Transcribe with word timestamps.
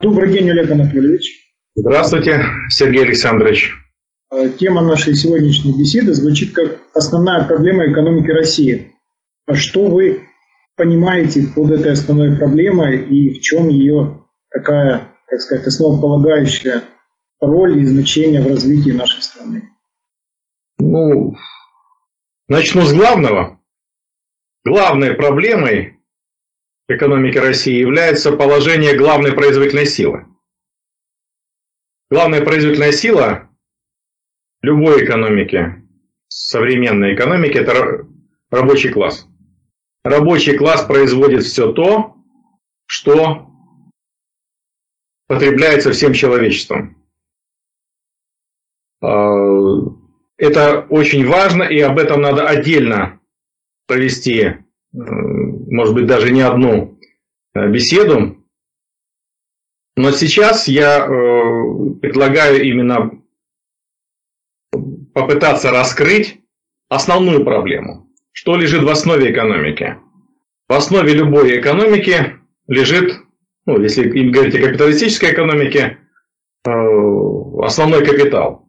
Добрый 0.00 0.32
день, 0.32 0.48
Олег 0.48 0.70
Анатольевич. 0.70 1.46
Здравствуйте, 1.74 2.42
Сергей 2.70 3.04
Александрович. 3.04 3.74
Э, 4.32 4.48
тема 4.48 4.80
нашей 4.80 5.14
сегодняшней 5.14 5.78
беседы 5.78 6.14
звучит 6.14 6.54
как 6.54 6.80
основная 6.94 7.46
проблема 7.46 7.84
экономики 7.84 8.30
России. 8.30 8.94
А 9.44 9.54
что 9.54 9.88
вы 9.88 10.22
понимаете 10.76 11.42
под 11.54 11.72
этой 11.72 11.92
основной 11.92 12.34
проблемой 12.34 13.04
и 13.04 13.38
в 13.38 13.42
чем 13.42 13.68
ее 13.68 14.24
такая, 14.48 15.12
так 15.28 15.40
сказать, 15.40 15.66
основополагающая 15.66 16.82
роль 17.38 17.78
и 17.80 17.84
значение 17.84 18.40
в 18.40 18.46
развитии 18.46 18.92
нашей 18.92 19.20
страны? 19.20 19.68
Ну, 20.78 21.36
начну 22.48 22.86
с 22.86 22.94
главного. 22.94 23.60
Главной 24.64 25.12
проблемой 25.12 25.99
экономики 26.90 27.38
России 27.38 27.74
является 27.74 28.32
положение 28.32 28.96
главной 28.96 29.32
производительной 29.32 29.86
силы. 29.86 30.26
Главная 32.10 32.44
производительная 32.44 32.92
сила 32.92 33.48
любой 34.62 35.04
экономики, 35.04 35.82
современной 36.28 37.14
экономики, 37.14 37.56
это 37.56 38.06
рабочий 38.50 38.90
класс. 38.90 39.26
Рабочий 40.02 40.56
класс 40.56 40.84
производит 40.84 41.44
все 41.44 41.72
то, 41.72 42.16
что 42.86 43.50
потребляется 45.28 45.92
всем 45.92 46.12
человечеством. 46.12 46.96
А, 49.00 49.76
это 50.36 50.86
очень 50.88 51.26
важно, 51.26 51.62
и 51.62 51.78
об 51.80 51.98
этом 51.98 52.22
надо 52.22 52.48
отдельно 52.48 53.20
провести, 53.86 54.56
может 55.70 55.94
быть, 55.94 56.06
даже 56.06 56.30
не 56.32 56.42
одну 56.42 56.98
э, 57.54 57.68
беседу. 57.68 58.44
Но 59.96 60.10
сейчас 60.10 60.68
я 60.68 60.98
э, 60.98 61.08
предлагаю 62.00 62.62
именно 62.62 63.22
попытаться 65.14 65.70
раскрыть 65.70 66.40
основную 66.88 67.44
проблему. 67.44 68.08
Что 68.32 68.56
лежит 68.56 68.82
в 68.82 68.88
основе 68.88 69.32
экономики? 69.32 69.96
В 70.68 70.72
основе 70.72 71.14
любой 71.14 71.60
экономики 71.60 72.38
лежит, 72.66 73.12
ну, 73.66 73.80
если 73.80 74.08
говорить 74.28 74.54
о 74.54 74.62
капиталистической 74.62 75.32
экономике, 75.32 75.98
э, 76.66 76.70
основной 77.62 78.04
капитал. 78.04 78.68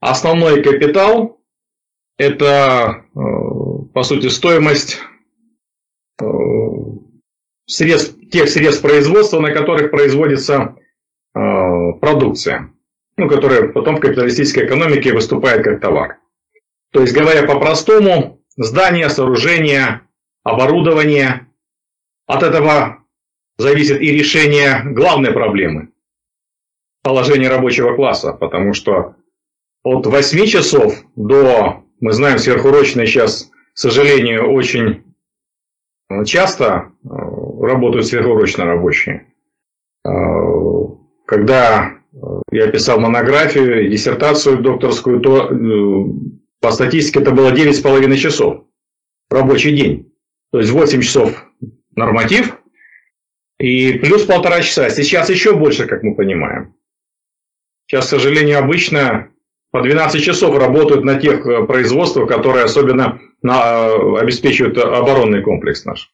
Основной 0.00 0.62
капитал– 0.62 1.40
это, 2.18 3.06
по 3.14 4.02
сути, 4.02 4.28
стоимость 4.28 5.00
средств, 7.66 8.16
тех 8.30 8.48
средств 8.48 8.82
производства, 8.82 9.40
на 9.40 9.52
которых 9.52 9.90
производится 9.90 10.76
продукция 11.32 12.70
ну, 13.16 13.28
которая 13.28 13.68
потом 13.68 13.96
в 13.96 14.00
капиталистической 14.00 14.66
экономике 14.66 15.12
выступает 15.12 15.64
как 15.64 15.80
товар. 15.80 16.18
То 16.92 17.00
есть, 17.00 17.14
говоря 17.14 17.46
по-простому, 17.46 18.40
здание, 18.56 19.08
сооружение, 19.08 20.02
оборудование. 20.44 21.46
От 22.26 22.42
этого 22.42 23.04
зависит 23.58 24.00
и 24.00 24.10
решение 24.10 24.82
главной 24.84 25.32
проблемы– 25.32 25.90
положения 27.02 27.48
рабочего 27.48 27.94
класса, 27.94 28.32
потому 28.32 28.72
что 28.72 29.14
от 29.82 30.06
8 30.06 30.46
часов 30.46 30.94
до, 31.14 31.84
мы 32.00 32.12
знаем, 32.12 32.38
сверхурочные 32.38 33.06
сейчас, 33.06 33.50
к 33.74 33.78
сожалению, 33.78 34.50
очень 34.52 35.05
часто 36.24 36.92
э, 37.04 37.08
работают 37.08 38.06
сверхурочно 38.06 38.64
рабочие. 38.64 39.26
Э, 40.04 40.10
когда 41.26 41.96
я 42.50 42.68
писал 42.68 43.00
монографию, 43.00 43.88
диссертацию 43.88 44.62
докторскую, 44.62 45.20
то 45.20 45.50
э, 45.50 46.04
по 46.60 46.70
статистике 46.70 47.20
это 47.20 47.32
было 47.32 47.52
9,5 47.52 48.16
часов 48.16 48.64
рабочий 49.30 49.76
день. 49.76 50.12
То 50.52 50.60
есть 50.60 50.70
8 50.70 51.00
часов 51.00 51.44
норматив 51.94 52.58
и 53.58 53.98
плюс 53.98 54.24
полтора 54.24 54.62
часа. 54.62 54.88
Сейчас 54.90 55.28
еще 55.30 55.56
больше, 55.56 55.86
как 55.86 56.02
мы 56.02 56.14
понимаем. 56.14 56.74
Сейчас, 57.86 58.06
к 58.06 58.10
сожалению, 58.10 58.58
обычно 58.58 59.30
по 59.70 59.82
12 59.82 60.22
часов 60.22 60.56
работают 60.56 61.04
на 61.04 61.20
тех 61.20 61.46
э, 61.46 61.64
производствах, 61.66 62.28
которые 62.28 62.64
особенно 62.64 63.20
на, 63.42 63.88
э, 63.88 64.18
обеспечивают 64.18 64.78
оборонный 64.78 65.42
комплекс 65.42 65.84
наш. 65.84 66.12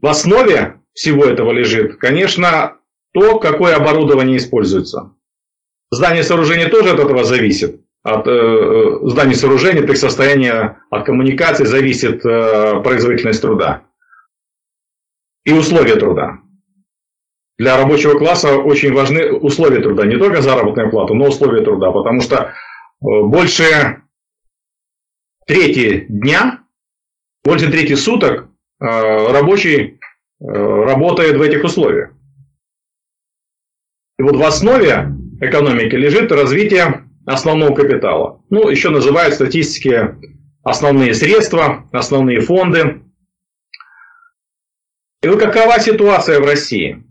В 0.00 0.06
основе 0.06 0.80
всего 0.94 1.24
этого 1.24 1.52
лежит, 1.52 1.96
конечно, 1.96 2.78
то, 3.12 3.38
какое 3.38 3.76
оборудование 3.76 4.36
используется. 4.36 5.14
Здание 5.90 6.22
сооружения 6.22 6.68
тоже 6.68 6.90
от 6.90 7.00
этого 7.00 7.24
зависит. 7.24 7.80
От 8.02 8.26
э, 8.26 8.30
э 8.30 9.08
здания 9.08 9.34
сооружения, 9.34 9.82
от 9.82 9.90
их 9.90 9.96
состояния, 9.98 10.78
от 10.90 11.04
коммуникации 11.04 11.64
зависит 11.64 12.24
э, 12.24 12.80
производительность 12.82 13.42
труда. 13.42 13.82
И 15.44 15.52
условия 15.52 15.96
труда. 15.96 16.38
Для 17.58 17.76
рабочего 17.76 18.16
класса 18.16 18.56
очень 18.56 18.92
важны 18.94 19.32
условия 19.32 19.82
труда. 19.82 20.06
Не 20.06 20.16
только 20.16 20.40
заработная 20.40 20.88
плата, 20.88 21.12
но 21.12 21.26
условия 21.26 21.62
труда. 21.62 21.90
Потому 21.90 22.20
что 22.20 22.36
э, 22.36 22.50
больше 23.00 24.02
трети 25.46 26.06
дня, 26.08 26.64
больше 27.44 27.70
трети 27.70 27.94
суток 27.94 28.48
э, 28.80 28.84
рабочий 28.84 29.98
э, 30.40 30.44
работает 30.44 31.36
в 31.36 31.42
этих 31.42 31.64
условиях. 31.64 32.12
И 34.18 34.22
вот 34.22 34.36
в 34.36 34.42
основе 34.42 35.12
экономики 35.40 35.94
лежит 35.94 36.30
развитие 36.30 37.08
основного 37.26 37.74
капитала. 37.74 38.42
Ну, 38.50 38.68
еще 38.68 38.90
называют 38.90 39.34
статистики 39.34 40.14
основные 40.62 41.14
средства, 41.14 41.88
основные 41.92 42.40
фонды. 42.40 43.02
И 45.22 45.28
вот 45.28 45.40
какова 45.40 45.78
ситуация 45.80 46.40
в 46.40 46.44
России? 46.44 47.02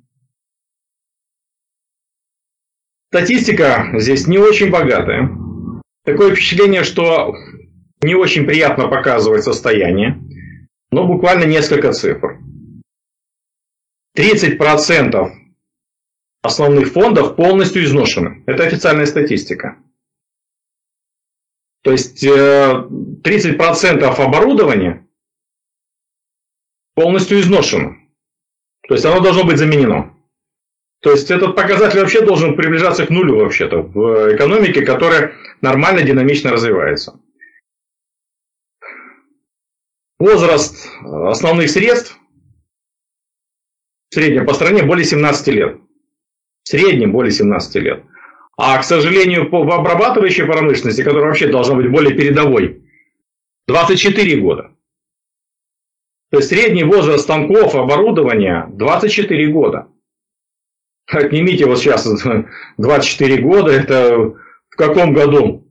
Статистика 3.11 3.90
здесь 3.96 4.28
не 4.28 4.38
очень 4.38 4.69
богатая. 4.69 5.29
Такое 6.06 6.34
впечатление, 6.34 6.84
что 6.84 7.35
не 8.02 8.16
очень 8.16 8.46
приятно 8.46 8.88
показывать 8.88 9.44
состояние, 9.44 10.20
но 10.92 11.06
буквально 11.06 11.46
несколько 11.46 11.92
цифр. 11.94 12.40
30% 14.18 15.32
основных 16.42 16.92
фондов 16.92 17.36
полностью 17.36 17.84
изношены. 17.84 18.44
Это 18.46 18.64
официальная 18.64 19.06
статистика. 19.06 19.78
То 21.84 21.92
есть 21.92 22.24
30% 22.26 23.24
э, 23.24 24.06
оборудования 24.06 25.08
полностью 26.96 27.40
изношено. 27.40 27.96
То 28.88 28.96
есть 28.96 29.06
оно 29.06 29.22
должно 29.22 29.46
быть 29.46 29.58
заменено. 29.58 30.14
То 31.02 31.12
есть 31.12 31.32
этот 31.32 31.56
показатель 31.56 32.00
вообще 32.00 32.26
должен 32.26 32.58
приближаться 32.58 33.06
к 33.06 33.09
нулю 33.09 33.38
вообще-то 33.38 33.82
в 33.82 34.36
экономике, 34.36 34.82
которая 34.86 35.34
нормально, 35.62 36.02
динамично 36.02 36.52
развивается. 36.52 37.20
Возраст 40.19 40.90
основных 41.02 41.69
средств 41.69 42.19
в 44.09 44.16
среднем 44.16 44.46
по 44.46 44.53
стране 44.53 44.84
более 44.84 45.06
17 45.06 45.47
лет. 45.47 45.80
В 46.63 46.69
среднем 46.69 47.13
более 47.13 47.31
17 47.31 47.75
лет. 47.75 48.03
А, 48.58 48.78
к 48.79 48.84
сожалению, 48.84 49.50
в 49.50 49.72
обрабатывающей 49.72 50.46
промышленности, 50.46 51.03
которая 51.03 51.28
вообще 51.28 51.47
должна 51.47 51.75
быть 51.75 51.90
более 51.90 52.13
передовой, 52.16 52.84
24 53.68 54.41
года. 54.41 54.75
То 56.31 56.38
есть 56.38 56.50
средний 56.50 56.84
возраст 56.84 57.24
станков, 57.24 57.74
оборудования 57.75 58.67
24 58.73 59.47
года. 59.47 59.88
Отнимите 61.08 61.66
вот 61.66 61.79
сейчас 61.79 62.05
24 62.78 63.41
года, 63.41 63.72
это 63.72 64.17
в 64.70 64.76
каком 64.76 65.14
году 65.14 65.69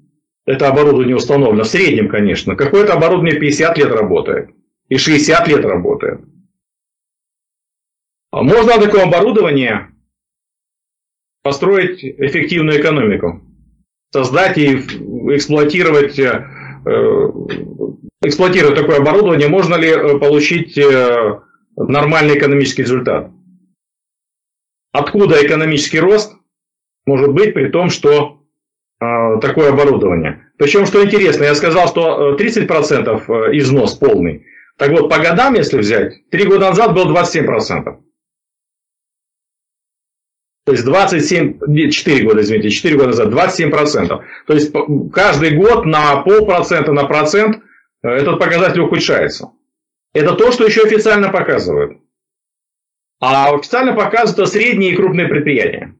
это 0.49 0.69
оборудование 0.69 1.15
установлено? 1.15 1.65
В 1.65 1.69
среднем, 1.69 2.09
конечно. 2.09 2.56
Какое-то 2.56 2.95
оборудование 2.95 3.39
50 3.39 3.77
лет 3.77 3.93
работает 3.93 4.50
и 4.89 4.97
60 4.97 5.47
лет 5.49 5.65
работает. 5.65 6.21
А 8.31 8.43
можно 8.43 8.81
такое 8.81 9.05
оборудование 9.05 9.91
построить 11.43 12.03
эффективную 12.03 12.81
экономику, 12.81 13.43
создать 14.11 14.56
и 14.56 14.77
эксплуатировать, 15.35 16.19
э, 16.19 16.47
эксплуатировать 18.23 18.75
такое 18.75 18.99
оборудование, 18.99 19.49
можно 19.49 19.75
ли 19.75 19.89
э, 19.89 20.19
получить 20.19 20.79
э, 20.79 21.41
нормальный 21.77 22.39
экономический 22.39 22.83
результат. 22.83 23.31
Откуда 24.93 25.45
экономический 25.45 26.00
рост 26.00 26.35
может 27.05 27.33
быть 27.33 27.53
при 27.53 27.69
том, 27.69 27.91
что 27.91 28.38
такое 28.99 29.71
оборудование. 29.71 30.50
Причем, 30.59 30.87
что 30.87 31.05
интересно, 31.05 31.45
я 31.45 31.55
сказал, 31.55 31.87
что 31.89 32.37
30% 32.37 33.56
износ 33.56 33.95
полный. 33.95 34.47
Так 34.77 34.91
вот, 34.91 35.09
по 35.09 35.19
годам, 35.19 35.55
если 35.55 35.79
взять, 35.79 36.29
3 36.31 36.45
года 36.45 36.71
назад 36.71 36.95
был 36.95 37.12
27%. 37.12 37.99
То 40.69 40.73
есть 40.73 40.85
27, 40.85 41.91
4 41.91 42.25
года, 42.27 42.43
извините, 42.43 42.71
4 42.71 42.97
года 42.97 43.09
назад 43.09 43.29
27%. 43.29 44.23
То 44.47 44.53
есть 44.53 44.71
каждый 45.12 45.56
год 45.56 45.87
на 45.87 46.21
полпроцента, 46.23 46.93
на 46.93 47.05
процент 47.05 47.62
э, 48.03 48.09
этот 48.09 48.39
показатель 48.39 48.81
ухудшается. 48.81 49.53
Это 50.12 50.35
то, 50.35 50.53
что 50.53 50.67
еще 50.67 50.83
официально 50.83 51.31
показывают. 51.31 51.99
А 53.19 53.55
официально 53.55 53.95
показывают 53.95 54.50
средние 54.50 54.93
и 54.93 54.97
крупные 54.97 55.27
предприятия. 55.27 55.98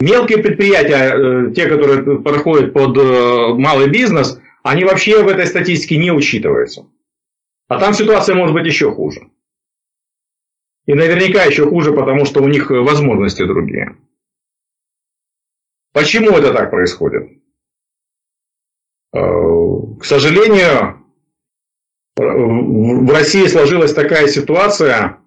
Мелкие 0.00 0.38
предприятия, 0.38 1.14
э, 1.14 1.52
те, 1.54 1.68
которые 1.68 2.20
проходят 2.20 2.72
под 2.72 2.96
э, 2.96 3.54
малый 3.54 3.88
бизнес, 3.88 4.40
они 4.62 4.84
вообще 4.84 5.22
в 5.22 5.28
этой 5.28 5.46
статистике 5.46 5.98
не 5.98 6.10
учитываются. 6.10 6.86
А 7.68 7.78
там 7.78 7.94
ситуация 7.94 8.34
может 8.34 8.54
быть 8.54 8.66
еще 8.66 8.90
хуже. 8.90 9.28
И 10.86 10.94
наверняка 10.94 11.44
еще 11.44 11.66
хуже, 11.66 11.92
потому 11.92 12.24
что 12.24 12.42
у 12.42 12.48
них 12.48 12.70
возможности 12.70 13.44
другие. 13.44 13.96
Почему 15.92 16.30
это 16.30 16.52
так 16.52 16.70
происходит? 16.70 17.30
Э, 19.14 19.20
к 20.00 20.04
сожалению, 20.04 21.04
в 22.16 23.10
России 23.10 23.46
сложилась 23.46 23.94
такая 23.94 24.26
ситуация 24.26 25.18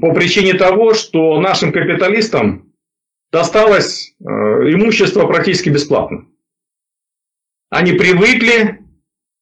по 0.00 0.12
причине 0.12 0.54
того, 0.54 0.94
что 0.94 1.40
нашим 1.40 1.72
капиталистам 1.72 2.63
досталось 3.34 4.14
э, 4.20 4.24
имущество 4.24 5.26
практически 5.26 5.68
бесплатно. 5.68 6.26
Они 7.68 7.92
привыкли, 7.92 8.80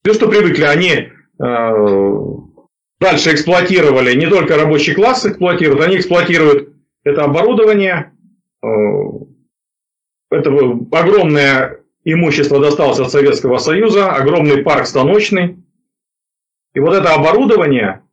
то, 0.03 0.15
что 0.15 0.29
привыкли, 0.29 0.65
они 0.65 1.13
э, 1.39 2.13
Дальше 3.03 3.33
эксплуатировали, 3.33 4.15
не 4.15 4.29
только 4.29 4.57
рабочий 4.57 4.95
класс 4.95 5.27
эксплуатируют, 5.27 5.83
они 5.83 5.97
эксплуатируют 5.97 6.73
это 7.03 7.25
оборудование. 7.25 8.13
Э, 8.63 8.69
это 10.31 10.51
огромное 10.93 11.81
имущество 12.05 12.61
досталось 12.61 13.01
от 13.01 13.11
Советского 13.11 13.59
Союза, 13.59 14.13
огромный 14.13 14.63
парк 14.63 14.87
станочный. 14.87 15.57
И 16.75 16.79
вот 16.79 16.95
это 16.95 17.13
оборудование 17.13 18.05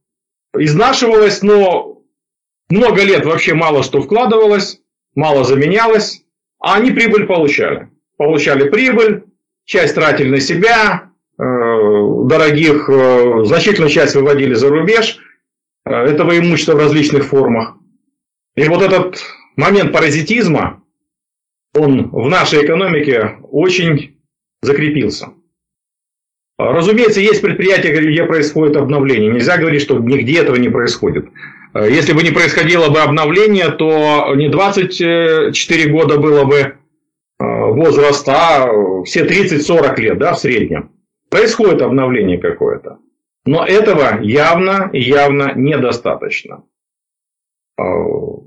изнашивалось, 0.57 1.43
но 1.43 2.01
много 2.69 3.03
лет 3.03 3.27
вообще 3.27 3.53
мало 3.53 3.83
что 3.83 4.01
вкладывалось, 4.01 4.81
мало 5.19 5.43
заменялось, 5.43 6.23
а 6.59 6.75
они 6.75 6.91
прибыль 6.91 7.27
получали. 7.27 7.89
Получали 8.17 8.69
прибыль, 8.69 9.23
часть 9.65 9.95
тратили 9.95 10.29
на 10.29 10.39
себя, 10.39 11.09
Э, 11.39 11.43
дорогих, 12.25 12.89
э, 12.89 13.45
значительную 13.45 13.89
часть 13.89 14.13
выводили 14.13 14.53
за 14.55 14.67
рубеж 14.67 15.19
э, 15.85 15.89
этого 15.89 16.37
имущества 16.37 16.73
в 16.73 16.79
различных 16.79 17.23
формах. 17.23 17.77
И 18.57 18.67
вот 18.67 18.81
этот 18.81 19.23
момент 19.55 19.93
паразитизма, 19.93 20.83
он 21.73 22.09
в 22.09 22.27
нашей 22.27 22.65
экономике 22.65 23.37
очень 23.43 24.17
закрепился. 24.61 25.29
Разумеется, 26.57 27.21
есть 27.21 27.41
предприятия, 27.41 27.95
где 27.95 28.25
происходит 28.25 28.75
обновление. 28.75 29.31
Нельзя 29.31 29.57
говорить, 29.57 29.81
что 29.81 29.97
нигде 29.97 30.39
этого 30.39 30.57
не 30.57 30.67
происходит. 30.67 31.29
Если 31.75 32.13
бы 32.13 32.23
не 32.23 32.31
происходило 32.31 32.89
бы 32.89 32.99
обновление, 32.99 33.69
то 33.69 34.33
не 34.35 34.49
24 34.49 35.91
года 35.91 36.17
было 36.17 36.43
бы 36.45 36.77
возраста, 37.37 38.33
а 38.63 39.03
все 39.03 39.25
30-40 39.25 39.99
лет 39.99 40.17
да, 40.17 40.33
в 40.33 40.39
среднем 40.39 40.91
происходит 41.29 41.81
обновление 41.81 42.37
какое-то. 42.37 42.99
Но 43.45 43.65
этого 43.65 44.21
явно, 44.21 44.89
явно 44.93 45.53
недостаточно. 45.55 46.63
А, 47.77 47.83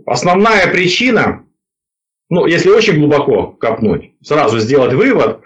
основная 0.07 0.71
причина, 0.71 1.47
ну, 2.29 2.47
если 2.47 2.71
очень 2.71 2.99
глубоко 2.99 3.53
копнуть, 3.53 4.13
сразу 4.23 4.59
сделать 4.59 4.93
вывод 4.93 5.41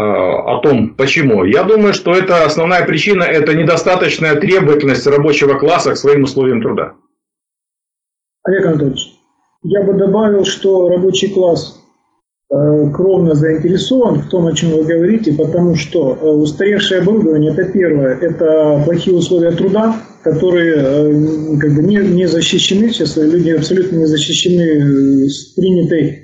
о 0.00 0.60
том, 0.62 0.94
почему, 0.94 1.44
я 1.44 1.64
думаю, 1.64 1.92
что 1.92 2.12
это 2.12 2.44
основная 2.44 2.84
причина– 2.86 3.22
это 3.24 3.54
недостаточная 3.54 4.36
требовательность 4.36 5.06
рабочего 5.06 5.58
класса 5.58 5.92
к 5.92 5.96
своим 5.96 6.24
условиям 6.24 6.62
труда. 6.62 6.94
Олег 8.44 8.66
Анатольевич, 8.66 9.14
я 9.62 9.82
бы 9.82 9.94
добавил, 9.94 10.44
что 10.44 10.88
рабочий 10.88 11.32
класс 11.32 11.78
Э, 12.50 12.90
кровно 12.94 13.34
заинтересован 13.34 14.20
в 14.22 14.28
том, 14.30 14.46
о 14.46 14.54
чем 14.54 14.70
вы 14.70 14.84
говорите, 14.84 15.34
потому 15.34 15.74
что 15.74 16.16
э, 16.16 16.26
устаревшее 16.30 17.02
оборудование, 17.02 17.52
это 17.52 17.64
первое, 17.66 18.16
это 18.16 18.82
плохие 18.86 19.14
условия 19.14 19.50
труда, 19.50 20.00
которые 20.22 20.76
э, 20.76 21.58
как 21.58 21.74
бы 21.74 21.82
не, 21.82 21.96
не 21.96 22.26
защищены, 22.26 22.88
сейчас 22.88 23.18
люди 23.18 23.50
абсолютно 23.50 23.96
не 23.96 24.06
защищены 24.06 25.28
с 25.28 25.52
принятой 25.56 26.22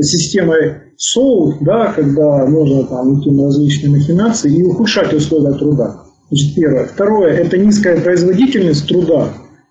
системой 0.00 0.89
СОУ, 1.02 1.54
да, 1.62 1.94
когда 1.94 2.44
можно 2.44 2.84
там 2.84 3.18
идти 3.18 3.30
на 3.30 3.44
различные 3.44 3.90
махинации 3.90 4.54
и 4.54 4.62
ухудшать 4.62 5.14
условия 5.14 5.56
труда. 5.56 5.96
Значит, 6.28 6.54
первое. 6.54 6.84
Второе, 6.84 7.32
это 7.36 7.56
низкая 7.56 7.98
производительность 8.02 8.86
труда, 8.86 9.28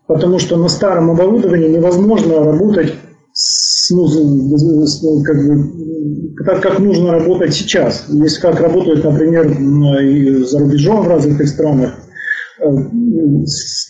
потому 0.07 0.39
что 0.39 0.57
на 0.57 0.67
старом 0.67 1.11
оборудовании 1.11 1.69
невозможно 1.69 2.43
работать 2.43 2.95
с, 3.33 3.91
ну, 3.91 4.07
с, 4.07 5.23
как 5.23 5.37
бы, 5.45 6.43
так, 6.45 6.61
как 6.61 6.79
нужно 6.79 7.11
работать 7.11 7.53
сейчас. 7.53 8.05
Если 8.09 8.41
как 8.41 8.59
работают, 8.59 9.03
например, 9.03 9.51
и 10.01 10.43
за 10.43 10.57
рубежом 10.57 11.03
в 11.03 11.07
разных 11.09 11.47
странах. 11.47 11.93
Э, 12.59 12.65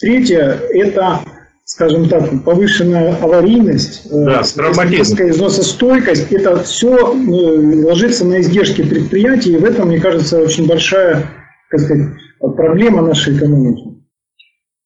третье– 0.01 0.59
это, 0.73 1.21
скажем 1.69 2.09
так, 2.09 2.43
повышенная 2.43 3.15
аварийность, 3.21 4.07
э, 4.07 4.25
да, 4.25 4.85
низкая 4.85 5.29
износостойкость. 5.29 6.31
Это 6.31 6.63
все 6.63 6.97
э, 6.97 7.85
ложится 7.85 8.25
на 8.25 8.41
издержки 8.41 8.81
предприятий, 8.81 9.53
и 9.53 9.57
в 9.57 9.63
этом, 9.63 9.89
мне 9.89 9.99
кажется, 9.99 10.41
очень 10.41 10.67
большая 10.67 11.29
как 11.69 11.79
сказать, 11.79 12.07
проблема 12.39 13.03
нашей 13.03 13.37
экономики. 13.37 13.83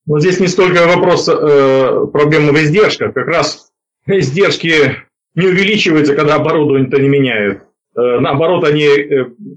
Вот 0.06 0.20
здесь 0.20 0.42
не 0.42 0.48
столько 0.48 0.86
вопрос 0.86 1.30
э, 1.30 2.06
проблемы 2.12 2.52
в 2.52 2.58
издержках, 2.58 3.14
как 3.14 3.28
раз 3.28 3.72
издержки 4.06 4.74
не 5.36 5.48
увеличиваются, 5.48 6.16
когда 6.16 6.36
оборудование-то 6.36 7.00
не 7.00 7.08
меняют. 7.08 7.60
Э, 7.96 8.20
наоборот, 8.20 8.66
они, 8.66 8.90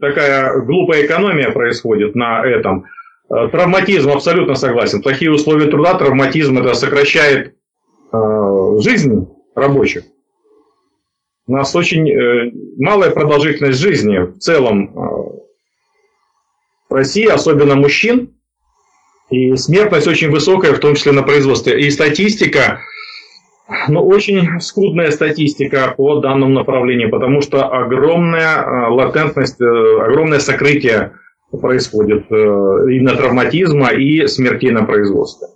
такая 0.00 0.61
глупая 0.61 1.05
экономия 1.05 1.50
происходит 1.50 2.14
на 2.14 2.46
этом. 2.46 2.84
Э, 3.28 3.49
травматизм, 3.49 4.11
абсолютно 4.11 4.55
согласен. 4.55 5.02
Плохие 5.02 5.32
условия 5.32 5.67
труда, 5.70 5.94
травматизм, 5.94 6.58
это 6.58 6.75
сокращает 6.75 7.55
жизнь 8.78 9.28
рабочих. 9.54 10.04
У 11.49 11.52
нас 11.52 11.75
очень 11.75 12.09
малая 12.78 13.11
продолжительность 13.11 13.80
жизни 13.80 14.18
в 14.18 14.38
целом 14.38 14.92
в 16.88 16.95
России, 16.95 17.26
особенно 17.26 17.75
мужчин. 17.75 18.35
И 19.28 19.56
смертность 19.56 20.06
очень 20.06 20.30
высокая, 20.30 20.73
в 20.73 20.78
том 20.78 20.95
числе 20.95 21.12
на 21.12 21.25
производстве. 21.25 21.80
И 21.80 21.90
статистика 21.90 22.80
ну, 23.88 24.06
очень 24.06 24.61
скудная 24.61 25.11
статистика 25.11 25.95
по 25.97 26.21
данному 26.21 26.52
направлению, 26.52 27.11
потому 27.11 27.40
что 27.40 27.68
огромная 27.68 28.62
э, 28.62 28.88
латентность, 28.90 29.61
э, 29.61 29.64
огромное 29.64 30.38
сокрытие 30.38 31.12
происходит 31.59 32.31
э, 32.31 32.35
именно 32.35 33.17
травматизма 33.17 33.93
и 33.93 34.27
смертей 34.27 34.71
на 34.71 34.85
производстве. 34.85 35.49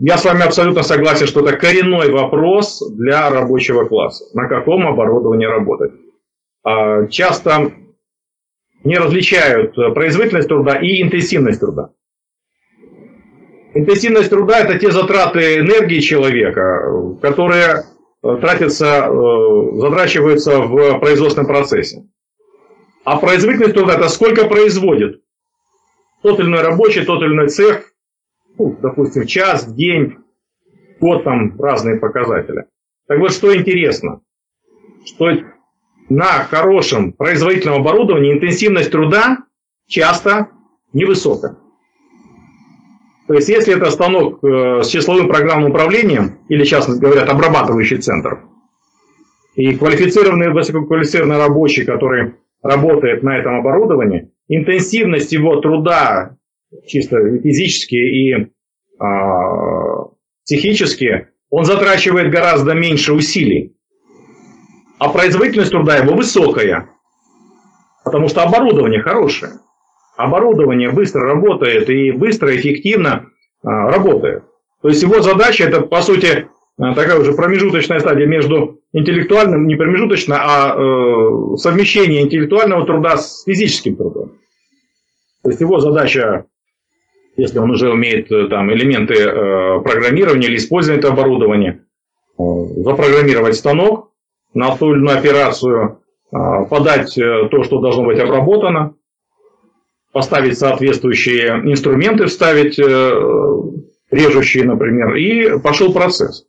Я 0.00 0.16
с 0.16 0.24
вами 0.24 0.42
абсолютно 0.42 0.82
согласен, 0.82 1.26
что 1.26 1.46
это 1.46 1.58
коренной 1.58 2.10
вопрос 2.10 2.82
для 2.96 3.28
рабочего 3.28 3.84
класса. 3.84 4.24
На 4.32 4.48
каком 4.48 4.86
оборудовании 4.86 5.44
работать? 5.44 5.92
А, 6.62 7.06
часто 7.08 7.72
не 8.84 8.96
различают 8.96 9.74
производительность 9.94 10.48
труда 10.48 10.76
и 10.76 11.02
интенсивность 11.02 11.60
труда. 11.60 11.90
Интенсивность 13.74 14.30
труда– 14.30 14.60
это 14.60 14.78
те 14.78 14.90
затраты 14.90 15.58
энергии 15.58 15.98
человека, 15.98 17.16
которые 17.20 17.82
э, 18.22 18.36
тратятся, 18.40 19.08
э, 19.08 19.78
затрачиваются 19.80 20.60
в 20.60 21.00
производственном 21.00 21.48
процессе. 21.48 22.04
А 23.04 23.18
производительность 23.18 23.74
труда– 23.74 23.94
это 23.96 24.08
сколько 24.08 24.46
производит 24.46 25.22
тот 26.22 26.40
или 26.40 26.46
иной 26.46 26.62
рабочий, 26.62 27.04
тот 27.04 27.22
или 27.22 27.32
иной 27.32 27.48
цех, 27.48 27.92
ну, 28.58 28.76
допустим, 28.80 29.26
час, 29.26 29.70
день, 29.72 30.16
год, 31.00 31.24
там 31.24 31.60
разные 31.60 31.98
показатели. 31.98 32.64
Так 33.06 33.18
вот, 33.18 33.32
что 33.32 33.54
интересно, 33.54 34.22
что 35.04 35.30
на 36.08 36.44
хорошем 36.44 37.12
производительном 37.12 37.82
оборудовании 37.82 38.32
интенсивность 38.32 38.90
труда 38.90 39.38
часто 39.86 40.48
невысокая. 40.94 41.56
То 43.26 43.34
есть, 43.34 43.48
если 43.48 43.76
это 43.76 43.90
станок 43.90 44.42
э, 44.42 44.82
с 44.82 44.88
числовым 44.88 45.28
программным 45.28 45.70
управлением, 45.70 46.38
или 46.48 46.64
сейчас 46.64 46.88
говорят 46.98 47.28
обрабатывающий 47.28 47.98
центр, 47.98 48.44
и 49.54 49.76
квалифицированный, 49.76 50.52
высококвалифицированный 50.52 51.38
рабочий, 51.38 51.84
который 51.84 52.34
работает 52.64 53.22
на 53.22 53.36
этом 53.36 53.56
оборудовании, 53.56 54.32
интенсивность 54.48 55.32
его 55.32 55.60
труда, 55.60 56.36
чисто 56.86 57.16
физически 57.38 57.94
и 57.94 58.52
а, 58.98 60.08
психически, 60.44 61.28
он 61.50 61.64
затрачивает 61.64 62.32
гораздо 62.32 62.72
меньше 62.74 63.12
усилий, 63.12 63.76
а 64.98 65.10
производительность 65.10 65.70
труда 65.70 65.98
его 65.98 66.14
высокая, 66.14 66.88
потому 68.04 68.28
что 68.28 68.42
оборудование 68.42 69.00
хорошее. 69.00 69.52
Оборудование 70.16 70.90
быстро 70.90 71.22
работает 71.22 71.90
и 71.90 72.12
быстро, 72.12 72.56
эффективно 72.56 73.26
а, 73.62 73.90
работает. 73.90 74.44
То 74.80 74.88
есть 74.88 75.02
его 75.02 75.20
задача 75.20 75.64
это, 75.64 75.82
по 75.82 76.02
сути, 76.02 76.48
такая 76.78 77.18
уже 77.18 77.32
промежуточная 77.32 78.00
стадия 78.00 78.26
между 78.26 78.80
интеллектуальным, 78.92 79.66
не 79.66 79.76
промежуточно, 79.76 80.36
а 80.40 80.74
э, 80.74 81.56
совмещение 81.56 82.22
интеллектуального 82.22 82.86
труда 82.86 83.16
с 83.16 83.44
физическим 83.44 83.96
трудом. 83.96 84.32
То 85.42 85.50
есть 85.50 85.60
его 85.60 85.78
задача, 85.80 86.46
если 87.36 87.58
он 87.58 87.70
уже 87.70 87.90
умеет 87.90 88.30
э, 88.32 88.48
там, 88.48 88.72
элементы 88.72 89.14
э, 89.14 89.80
программирования 89.82 90.48
или 90.48 90.56
использования 90.56 90.98
этого 90.98 91.14
оборудования, 91.14 91.84
э, 92.38 92.42
запрограммировать 92.42 93.56
станок 93.56 94.10
на 94.52 94.76
ту 94.76 94.92
или 94.92 95.00
иную 95.00 95.18
операцию, 95.18 96.00
э, 96.32 96.36
подать 96.68 97.16
э, 97.18 97.48
то, 97.50 97.62
что 97.62 97.80
должно 97.80 98.04
быть 98.04 98.18
обработано, 98.18 98.94
поставить 100.12 100.58
соответствующие 100.58 101.48
инструменты, 101.70 102.26
вставить 102.26 102.78
э, 102.78 103.10
режущие, 104.10 104.64
например, 104.64 105.14
и 105.14 105.60
пошел 105.60 105.92
процесс. 105.92 106.46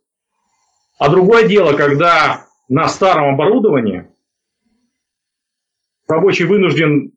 А 0.98 1.10
другое 1.10 1.46
дело, 1.46 1.76
когда 1.76 2.46
на 2.68 2.88
старом 2.88 3.34
оборудовании 3.34 4.08
рабочий 6.08 6.44
вынужден 6.44 7.12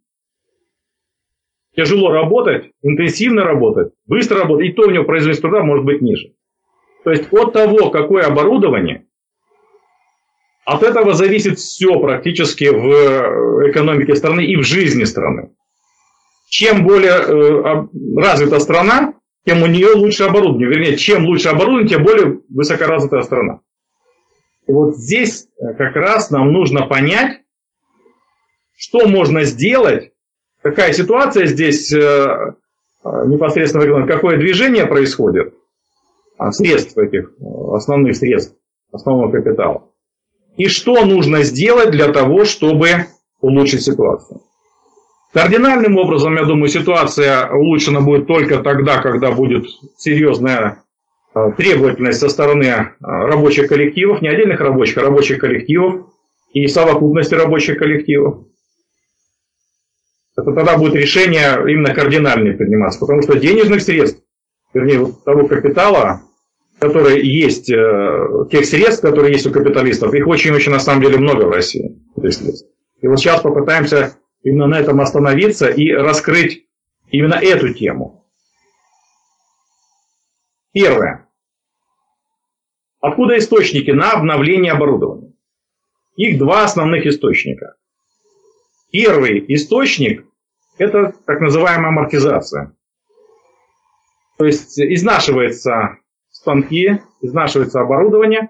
тяжело 1.75 2.11
работать, 2.11 2.71
интенсивно 2.81 3.43
работать, 3.43 3.93
быстро 4.05 4.39
работать, 4.39 4.69
и 4.69 4.73
то 4.73 4.83
у 4.83 4.91
него 4.91 5.05
производительность 5.05 5.41
труда 5.41 5.63
может 5.63 5.85
быть 5.85 6.01
ниже. 6.01 6.33
То 7.03 7.11
есть 7.11 7.31
от 7.31 7.53
того, 7.53 7.89
какое 7.89 8.25
оборудование, 8.25 9.05
от 10.65 10.83
этого 10.83 11.13
зависит 11.13 11.57
все 11.57 11.99
практически 11.99 12.65
в 12.65 13.69
экономике 13.69 14.15
страны 14.15 14.45
и 14.45 14.57
в 14.57 14.63
жизни 14.63 15.05
страны. 15.05 15.51
Чем 16.49 16.83
более 16.83 17.11
э, 17.11 17.87
развита 18.17 18.59
страна, 18.59 19.13
тем 19.45 19.63
у 19.63 19.67
нее 19.67 19.93
лучше 19.93 20.23
оборудование. 20.23 20.67
Вернее, 20.67 20.97
чем 20.97 21.25
лучше 21.25 21.49
оборудование, 21.49 21.87
тем 21.87 22.03
более 22.03 22.41
высокоразвитая 22.49 23.21
страна. 23.21 23.61
И 24.69 24.71
вот 24.71 24.97
здесь 24.97 25.47
э, 25.57 25.73
как 25.73 25.95
раз 25.95 26.29
нам 26.29 26.53
нужно 26.53 26.85
понять, 26.85 27.39
что 28.77 29.07
можно 29.07 29.43
сделать, 29.43 30.11
какая 30.61 30.93
ситуация 30.93 31.47
здесь 31.47 31.91
э, 31.91 31.97
э, 31.97 33.09
непосредственно, 33.25 34.05
какое 34.05 34.37
движение 34.37 34.85
происходит, 34.85 35.55
а, 36.37 36.51
средств 36.51 36.95
этих, 36.99 37.31
основных 37.73 38.15
средств, 38.15 38.55
основного 38.91 39.31
капитала. 39.31 39.89
И 40.55 40.67
что 40.67 41.03
нужно 41.03 41.41
сделать 41.41 41.89
для 41.89 42.13
того, 42.13 42.45
чтобы 42.45 43.07
улучшить 43.41 43.81
ситуацию. 43.81 44.41
Кардинальным 45.33 45.97
образом, 45.97 46.35
я 46.35 46.43
думаю, 46.43 46.69
ситуация 46.69 47.49
улучшена 47.49 48.01
будет 48.01 48.27
только 48.27 48.59
тогда, 48.59 49.01
когда 49.01 49.31
будет 49.31 49.65
серьезная 49.97 50.83
требовательность 51.33 52.19
со 52.19 52.29
стороны 52.29 52.65
э, 52.65 52.85
рабочих 52.99 53.67
коллективов, 53.67 54.21
не 54.21 54.29
отдельных 54.29 54.59
рабочих, 54.59 54.97
а 54.97 55.01
рабочих 55.01 55.39
коллективов 55.39 56.07
и 56.53 56.67
совокупности 56.67 57.35
рабочих 57.35 57.77
коллективов. 57.77 58.45
Это 60.35 60.53
тогда 60.53 60.77
будет 60.77 60.95
решение 60.95 61.53
именно 61.69 61.93
кардинальное 61.93 62.55
приниматься, 62.55 62.99
потому 62.99 63.21
что 63.21 63.37
денежных 63.37 63.81
средств, 63.81 64.23
вернее, 64.73 65.05
того 65.25 65.47
капитала, 65.47 66.21
которые 66.79 67.21
есть, 67.21 67.69
э, 67.69 68.27
тех 68.51 68.65
средств, 68.65 69.01
которые 69.01 69.33
есть 69.33 69.45
у 69.45 69.51
капиталистов, 69.51 70.13
их 70.13 70.25
очень-очень 70.27 70.71
на 70.71 70.79
самом 70.79 71.01
деле 71.03 71.17
много 71.17 71.43
в 71.43 71.51
России. 71.51 71.99
И 73.01 73.07
вот 73.07 73.19
сейчас 73.19 73.41
попытаемся 73.41 74.15
именно 74.43 74.67
на 74.67 74.79
этом 74.79 74.99
остановиться 75.01 75.67
и 75.67 75.91
раскрыть 75.91 76.65
именно 77.11 77.35
эту 77.35 77.73
тему. 77.73 78.18
Первое. 80.71 81.27
Откуда 83.01 83.37
источники 83.37 83.91
на 83.91 84.11
обновление 84.11 84.73
оборудования? 84.73 85.33
Их 86.15 86.37
два 86.37 86.65
основных 86.65 87.05
источника. 87.05 87.75
Первый 88.91 89.45
источник– 89.53 90.25
это 90.77 91.13
так 91.25 91.39
называемая 91.39 91.89
амортизация. 91.89 92.75
То 94.37 94.45
есть 94.45 94.79
изнашивается 94.79 95.97
станки, 96.29 97.01
изнашивается 97.21 97.81
оборудование, 97.81 98.49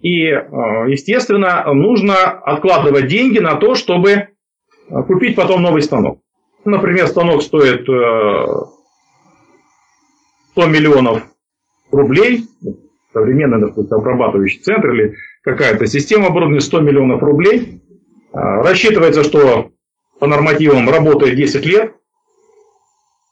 и, 0.00 0.24
э, 0.26 0.40
естественно, 0.88 1.64
нужно 1.74 2.16
откладывать 2.22 3.08
деньги 3.08 3.38
на 3.38 3.56
то, 3.56 3.74
чтобы 3.74 4.28
а 4.90 5.02
купить 5.02 5.36
потом 5.36 5.62
новый 5.62 5.82
станок. 5.82 6.20
Например, 6.64 7.06
станок 7.06 7.42
стоит 7.42 7.82
100 7.82 8.72
э, 10.56 10.66
миллионов 10.66 11.29
рублей, 11.92 12.44
современный 13.12 13.60
допустим, 13.60 13.96
обрабатывающий 13.96 14.60
центр 14.60 14.92
или 14.92 15.14
какая-то 15.42 15.86
система 15.86 16.28
оборудования 16.28 16.60
100 16.60 16.80
миллионов 16.80 17.22
рублей. 17.22 17.82
А, 18.32 18.62
рассчитывается, 18.62 19.24
что 19.24 19.70
по 20.18 20.26
нормативам 20.26 20.88
работает 20.88 21.36
10 21.36 21.66
лет. 21.66 21.94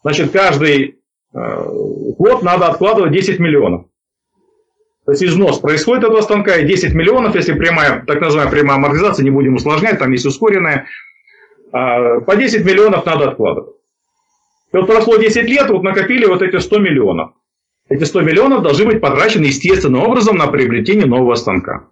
Значит, 0.03 0.31
каждый 0.31 1.01
э, 1.35 1.65
год 2.19 2.43
надо 2.43 2.69
откладывать 2.69 3.13
10 3.13 3.39
миллионов. 3.41 3.87
То 5.05 5.13
есть 5.13 5.25
износ 5.25 5.59
происходит 5.59 6.05
этого 6.05 6.21
станка, 6.21 6.57
и 6.57 6.67
10 6.67 6.95
миллионов, 6.95 7.35
если 7.35 7.53
прямая, 7.53 8.05
так 8.07 8.21
называемая 8.21 8.53
прямая 8.53 8.77
амортизация, 8.77 9.25
не 9.25 9.31
будем 9.31 9.55
усложнять, 9.55 9.99
там 9.99 10.13
есть 10.13 10.27
ускоренная, 10.27 10.87
а, 11.73 12.21
по 12.21 12.37
10 12.37 12.65
миллионов 12.65 13.05
надо 13.07 13.31
откладывать. 13.31 13.75
И 14.73 14.77
вот 14.77 14.87
прошло 14.87 15.17
10 15.17 15.45
лет, 15.45 15.71
вот 15.71 15.83
накопили 15.83 16.27
вот 16.27 16.43
эти 16.43 16.57
100 16.57 16.79
миллионов. 16.79 17.33
Эти 17.89 18.05
100 18.05 18.21
миллионов 18.21 18.63
должны 18.63 18.85
быть 18.85 19.01
потрачены 19.01 19.47
естественным 19.47 20.03
образом 20.03 20.37
на 20.37 20.47
приобретение 20.49 21.07
нового 21.07 21.35
станка. 21.35 21.89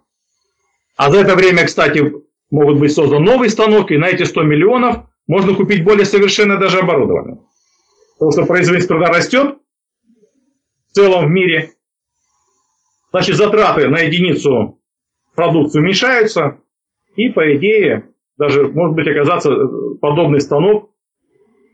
А 0.95 1.09
за 1.09 1.19
это 1.19 1.35
время, 1.35 1.65
кстати, 1.65 2.13
могут 2.51 2.79
быть 2.79 2.93
создан 2.93 3.23
новый 3.23 3.49
станок, 3.49 3.91
и 3.91 3.97
на 3.97 4.07
эти 4.07 4.23
100 4.23 4.43
миллионов 4.43 5.05
можно 5.27 5.55
купить 5.55 5.83
более 5.83 6.05
совершенное 6.05 6.57
даже 6.57 6.79
оборудование. 6.79 7.39
Потому 8.13 8.31
что 8.31 8.45
производительность 8.45 8.87
труда 8.87 9.07
растет 9.07 9.57
в 10.89 10.93
целом 10.93 11.27
в 11.27 11.29
мире. 11.29 11.73
Значит, 13.11 13.35
затраты 13.35 13.87
на 13.89 13.99
единицу 13.99 14.79
продукции 15.35 15.79
уменьшаются, 15.79 16.59
и, 17.15 17.29
по 17.29 17.55
идее, 17.55 18.09
даже, 18.37 18.67
может 18.67 18.95
быть, 18.95 19.07
оказаться 19.07 19.49
подобный 19.99 20.41
станок 20.41 20.91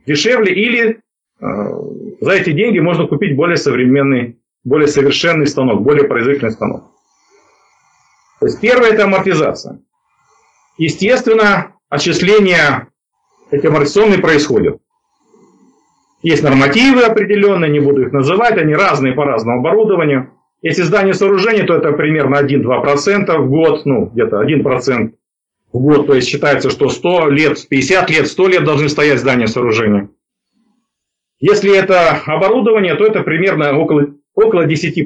дешевле, 0.06 0.54
или 0.54 1.03
за 1.44 2.32
эти 2.32 2.52
деньги 2.52 2.80
можно 2.80 3.06
купить 3.06 3.36
более 3.36 3.58
современный, 3.58 4.40
более 4.64 4.88
совершенный 4.88 5.48
станок, 5.48 5.82
более 5.82 6.08
производительный 6.08 6.52
станок. 6.52 6.86
То 8.40 8.46
есть 8.46 8.62
первое 8.62 8.92
это 8.92 9.04
амортизация. 9.04 9.82
Естественно, 10.78 11.74
отчисления 11.90 12.88
эти 13.52 13.68
амортизационные 13.68 14.20
происходят. 14.20 14.78
Есть 16.22 16.44
нормативы 16.44 17.04
определенные, 17.04 17.70
не 17.70 17.82
буду 17.82 18.04
их 18.04 18.14
называть, 18.14 18.58
они 18.58 18.74
разные 18.74 19.14
по 19.14 19.26
разному 19.26 19.60
оборудованию. 19.60 20.32
Если 20.62 20.84
здание 20.84 21.14
сооружения, 21.14 21.66
то 21.66 21.76
это 21.76 21.92
примерно 21.92 22.38
1-2% 22.38 23.38
в 23.38 23.50
год, 23.50 23.86
ну 23.86 24.06
где-то 24.06 24.42
1% 24.42 25.12
в 25.74 25.78
год. 25.78 26.08
То 26.08 26.14
есть 26.14 26.30
считается, 26.30 26.70
что 26.70 26.88
100 26.88 27.30
лет, 27.30 27.68
50 27.68 28.10
лет, 28.10 28.28
100 28.28 28.48
лет 28.48 28.64
должны 28.64 28.88
стоять 28.88 29.20
здания 29.20 29.48
сооружения. 29.48 30.10
Если 31.44 31.78
это 31.78 32.22
оборудование, 32.26 32.96
то 32.96 33.06
это 33.06 33.22
примерно 33.22 33.78
около, 33.78 34.16
около 34.34 34.66
10%. 34.66 35.04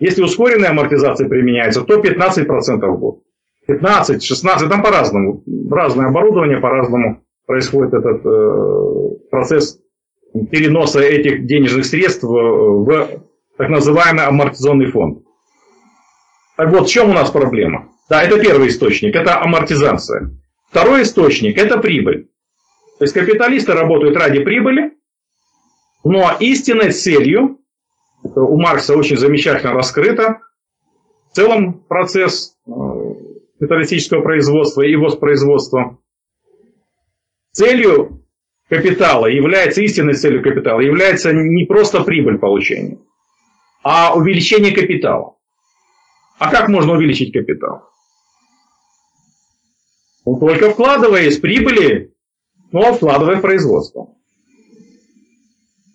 Если 0.00 0.24
ускоренная 0.24 0.70
амортизация 0.70 1.28
применяется, 1.28 1.82
то 1.82 2.00
15% 2.00 2.84
в 2.84 2.98
год. 2.98 3.20
15, 3.68 4.24
16, 4.24 4.68
там 4.68 4.82
по-разному. 4.82 5.44
Разное 5.70 6.08
оборудование, 6.08 6.58
по-разному 6.58 7.22
происходит 7.46 7.94
этот 7.94 8.26
э, 8.26 9.28
процесс 9.30 9.78
переноса 10.50 10.98
этих 10.98 11.46
денежных 11.46 11.84
средств 11.84 12.24
в, 12.24 13.08
так 13.56 13.68
называемый 13.68 14.24
амортизационный 14.24 14.86
фонд. 14.86 15.20
Так 16.56 16.72
вот, 16.72 16.88
в 16.88 16.90
чем 16.90 17.10
у 17.10 17.12
нас 17.12 17.30
проблема? 17.30 17.88
Да, 18.08 18.24
это 18.24 18.36
первый 18.40 18.66
источник, 18.66 19.14
это 19.14 19.40
амортизация. 19.40 20.32
Второй 20.70 21.02
источник– 21.02 21.56
это 21.56 21.78
прибыль. 21.78 22.30
То 22.98 23.04
есть 23.04 23.14
капиталисты 23.14 23.74
работают 23.74 24.16
ради 24.16 24.42
прибыли, 24.42 24.94
но 26.04 26.36
истинной 26.40 26.92
целью, 26.92 27.58
у 28.22 28.60
Маркса 28.60 28.96
очень 28.96 29.16
замечательно 29.16 29.72
раскрыто, 29.72 30.40
в 31.30 31.34
целом 31.34 31.84
процесс 31.84 32.56
э, 32.66 32.70
капиталистического 33.58 34.22
производства 34.22 34.82
и 34.82 34.96
воспроизводства, 34.96 35.98
целью 37.52 38.24
капитала 38.68 39.26
является, 39.26 39.82
истинной 39.82 40.14
целью 40.14 40.42
капитала 40.42 40.80
является 40.80 41.32
не 41.32 41.66
просто 41.66 42.02
прибыль 42.02 42.38
получения, 42.38 42.98
а 43.82 44.14
увеличение 44.16 44.72
капитала. 44.72 45.36
А 46.38 46.50
как 46.50 46.68
можно 46.68 46.94
увеличить 46.94 47.32
капитал? 47.32 47.90
Ну, 50.24 50.38
только 50.38 50.70
вкладывая 50.70 51.24
из 51.24 51.38
прибыли, 51.38 52.14
но 52.72 52.80
ну, 52.80 52.92
вкладывая 52.94 53.36
в 53.36 53.40
производство. 53.40 54.14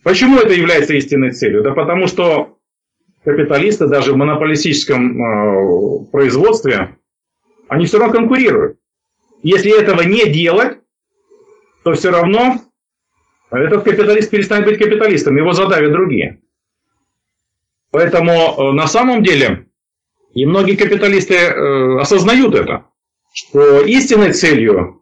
Почему 0.06 0.38
это 0.38 0.54
является 0.54 0.94
истинной 0.94 1.32
целью? 1.32 1.64
Да 1.64 1.72
потому 1.72 2.06
что 2.06 2.60
капиталисты 3.24 3.88
даже 3.88 4.14
в 4.14 4.18
монополистическом 4.18 5.20
э, 5.20 6.06
производстве, 6.12 6.98
они 7.68 7.88
все 7.88 7.98
равно 7.98 8.14
конкурируют. 8.14 8.78
Если 9.42 9.76
этого 9.76 10.04
не 10.04 10.32
делать, 10.32 10.78
то 11.84 11.94
все 11.94 12.12
равно 12.12 12.62
этот 13.50 13.84
капиталист 13.84 14.30
перестанет 14.30 14.66
быть 14.66 14.78
капиталистом, 14.78 15.38
его 15.38 15.54
задавят 15.54 15.92
другие. 15.92 16.40
Поэтому 17.90 18.32
э, 18.32 18.72
на 18.74 18.86
самом 18.86 19.24
деле 19.24 19.66
и 20.36 20.46
многие 20.46 20.76
капиталисты 20.76 21.34
э, 21.34 22.00
осознают 22.00 22.54
это, 22.54 22.86
что 23.34 23.82
истинной 23.82 24.34
целью 24.34 25.02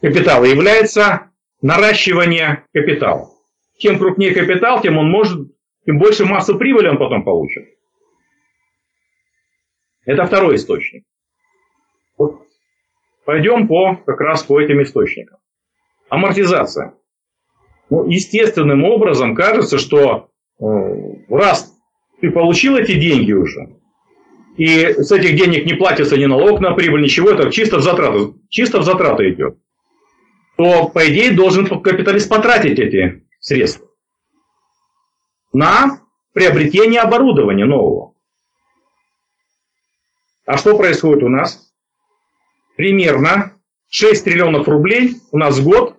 капитала 0.00 0.46
является 0.46 1.30
наращивание 1.60 2.64
капитала. 2.72 3.34
Чем 3.78 3.98
крупнее 3.98 4.34
капитал, 4.34 4.82
тем 4.82 4.98
он 4.98 5.08
может, 5.08 5.38
тем 5.86 5.98
больше 5.98 6.24
массы 6.24 6.54
прибыли 6.54 6.88
он 6.88 6.98
потом 6.98 7.22
получит. 7.22 7.64
Это 10.04 10.24
второй 10.26 10.56
источник. 10.56 11.04
Вот. 12.16 12.42
Пойдем 13.24 13.68
по, 13.68 13.96
как 14.04 14.20
раз 14.20 14.42
по 14.42 14.60
этим 14.60 14.82
источникам. 14.82 15.38
Амортизация. 16.08 16.94
Ну, 17.90 18.06
естественным 18.06 18.84
образом 18.84 19.34
кажется, 19.34 19.78
что 19.78 20.30
э, 20.60 20.64
раз 21.28 21.74
ты 22.20 22.30
получил 22.30 22.76
эти 22.76 22.98
деньги 22.98 23.32
уже, 23.32 23.76
и 24.56 24.92
с 24.92 25.12
этих 25.12 25.36
денег 25.36 25.66
не 25.66 25.74
платится 25.74 26.16
ни 26.16 26.24
налог 26.24 26.60
на 26.60 26.72
прибыль, 26.72 27.02
ничего, 27.02 27.30
это 27.30 27.50
чисто 27.50 27.78
в 27.78 27.82
затраты, 27.82 28.34
чисто 28.48 28.80
в 28.80 28.82
затраты 28.82 29.30
идет, 29.30 29.58
то, 30.56 30.88
по 30.88 31.08
идее, 31.08 31.30
должен 31.30 31.66
капиталист 31.66 32.28
потратить 32.28 32.78
эти 32.78 33.27
средства 33.40 33.88
на 35.52 36.00
приобретение 36.32 37.00
оборудования 37.00 37.64
нового. 37.64 38.14
А 40.46 40.56
что 40.56 40.76
происходит 40.76 41.22
у 41.22 41.28
нас? 41.28 41.72
Примерно 42.76 43.58
6 43.88 44.24
триллионов 44.24 44.68
рублей 44.68 45.16
у 45.32 45.38
нас 45.38 45.58
в 45.58 45.64
год 45.64 45.96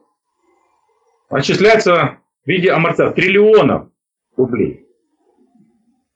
отчисляется 1.29 2.19
в 2.45 2.47
виде 2.49 2.71
амортизации 2.71 3.21
триллионов 3.21 3.89
рублей. 4.37 4.87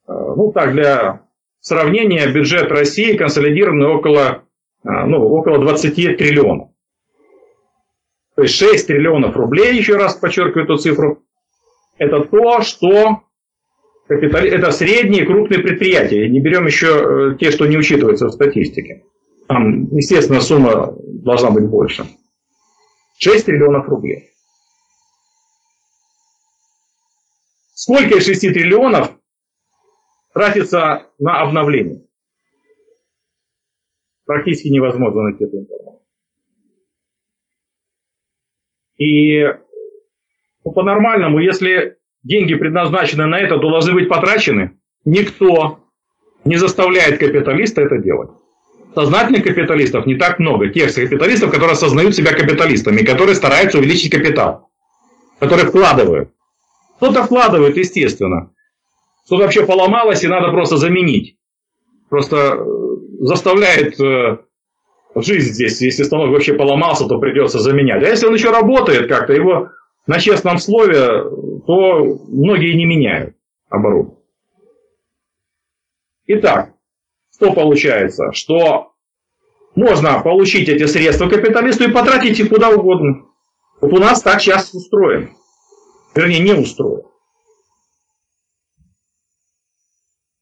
Э, 0.08 0.14
ну 0.36 0.52
так, 0.52 0.74
для 0.74 1.28
сравнения, 1.60 2.32
бюджет 2.32 2.72
России 2.72 3.16
консолидированный 3.16 3.88
около, 3.88 4.46
э, 4.84 5.06
ну, 5.06 5.28
около 5.28 5.60
20 5.60 5.96
триллионов. 6.18 6.70
То 8.36 8.44
есть 8.44 8.56
6 8.56 8.88
триллионов 8.88 9.36
рублей, 9.36 9.76
еще 9.76 9.96
раз 9.96 10.16
подчеркиваю 10.16 10.66
эту 10.66 10.78
цифру, 10.78 11.24
это 11.98 12.24
то, 12.24 12.62
что 12.62 13.24
капитали... 14.08 14.50
это 14.50 14.72
средние 14.72 15.26
крупные 15.26 15.60
предприятия. 15.60 16.28
Не 16.30 16.40
берем 16.40 16.66
еще 16.66 17.34
э, 17.34 17.38
те, 17.40 17.52
что 17.52 17.68
не 17.68 17.78
учитываются 17.78 18.28
в 18.28 18.32
статистике. 18.32 19.04
Там, 19.48 19.86
естественно, 19.96 20.42
сумма 20.42 20.96
должна 20.98 21.52
быть 21.52 21.68
больше. 21.68 22.06
6 23.20 23.46
триллионов 23.46 23.88
рублей. 23.88 24.32
Сколько 27.74 28.18
из 28.18 28.26
6 28.26 28.42
триллионов 28.42 29.12
тратится 30.34 31.08
на 31.20 31.42
обновление? 31.42 32.08
Практически 34.26 34.70
невозможно 34.70 35.24
найти 35.24 35.44
эту 35.44 35.60
информацию. 35.60 35.93
И 38.98 39.44
ну, 40.64 40.72
по-нормальному, 40.72 41.40
если 41.40 41.98
деньги 42.24 42.56
предназначены 42.56 43.26
на 43.26 43.40
это, 43.40 43.58
то 43.58 43.70
должны 43.70 43.94
быть 43.94 44.10
потрачены. 44.10 44.78
Никто 45.06 45.80
не 46.46 46.58
заставляет 46.58 47.20
капиталиста 47.20 47.82
это 47.82 47.98
делать. 47.98 48.30
Сознательных 48.94 49.44
капиталистов 49.44 50.06
не 50.06 50.16
так 50.16 50.40
много. 50.40 50.70
Тех 50.70 50.94
капиталистов, 50.94 51.52
которые 51.52 51.74
осознают 51.74 52.16
себя 52.16 52.34
капиталистами, 52.34 53.02
которые 53.02 53.36
стараются 53.36 53.80
увеличить 53.80 54.12
капитал, 54.12 54.70
которые 55.40 55.68
вкладывают. 55.68 56.30
Кто-то 56.98 57.24
вкладывает, 57.24 57.76
естественно. 57.76 58.52
Что-то 59.26 59.44
вообще 59.44 59.66
поломалось, 59.66 60.24
и 60.24 60.28
надо 60.28 60.52
просто 60.52 60.78
заменить. 60.78 61.38
Просто 62.10 62.36
э, 62.36 62.66
заставляет 63.22 64.00
э, 64.00 64.38
жизнь 65.16 65.54
здесь. 65.54 65.82
Если 65.82 66.04
станок 66.04 66.30
вообще 66.30 66.54
поломался, 66.54 67.08
то 67.08 67.20
придется 67.20 67.60
заменять. 67.60 68.04
А 68.04 68.08
если 68.08 68.28
он 68.28 68.34
еще 68.34 68.52
работает 68.52 69.08
как-то, 69.08 69.34
его 69.34 69.70
на 70.08 70.20
честном 70.20 70.58
слове, 70.58 71.24
то 71.66 72.20
многие 72.28 72.74
не 72.76 72.86
меняют 72.86 73.36
оборудование. 73.70 74.20
Итак, 76.26 76.74
что 77.36 77.54
получается? 77.54 78.32
Что 78.32 78.94
можно 79.76 80.22
получить 80.22 80.70
эти 80.70 80.86
средства 80.86 81.28
капиталисту 81.28 81.86
и 81.86 81.92
потратить 81.92 82.40
их 82.40 82.50
куда 82.50 82.70
угодно. 82.70 83.26
Вот 83.82 83.92
у 83.92 83.98
нас 83.98 84.22
так 84.22 84.40
сейчас 84.42 84.74
устроено 84.74 85.30
вернее, 86.16 86.40
не 86.40 86.54
устроил. 86.54 87.12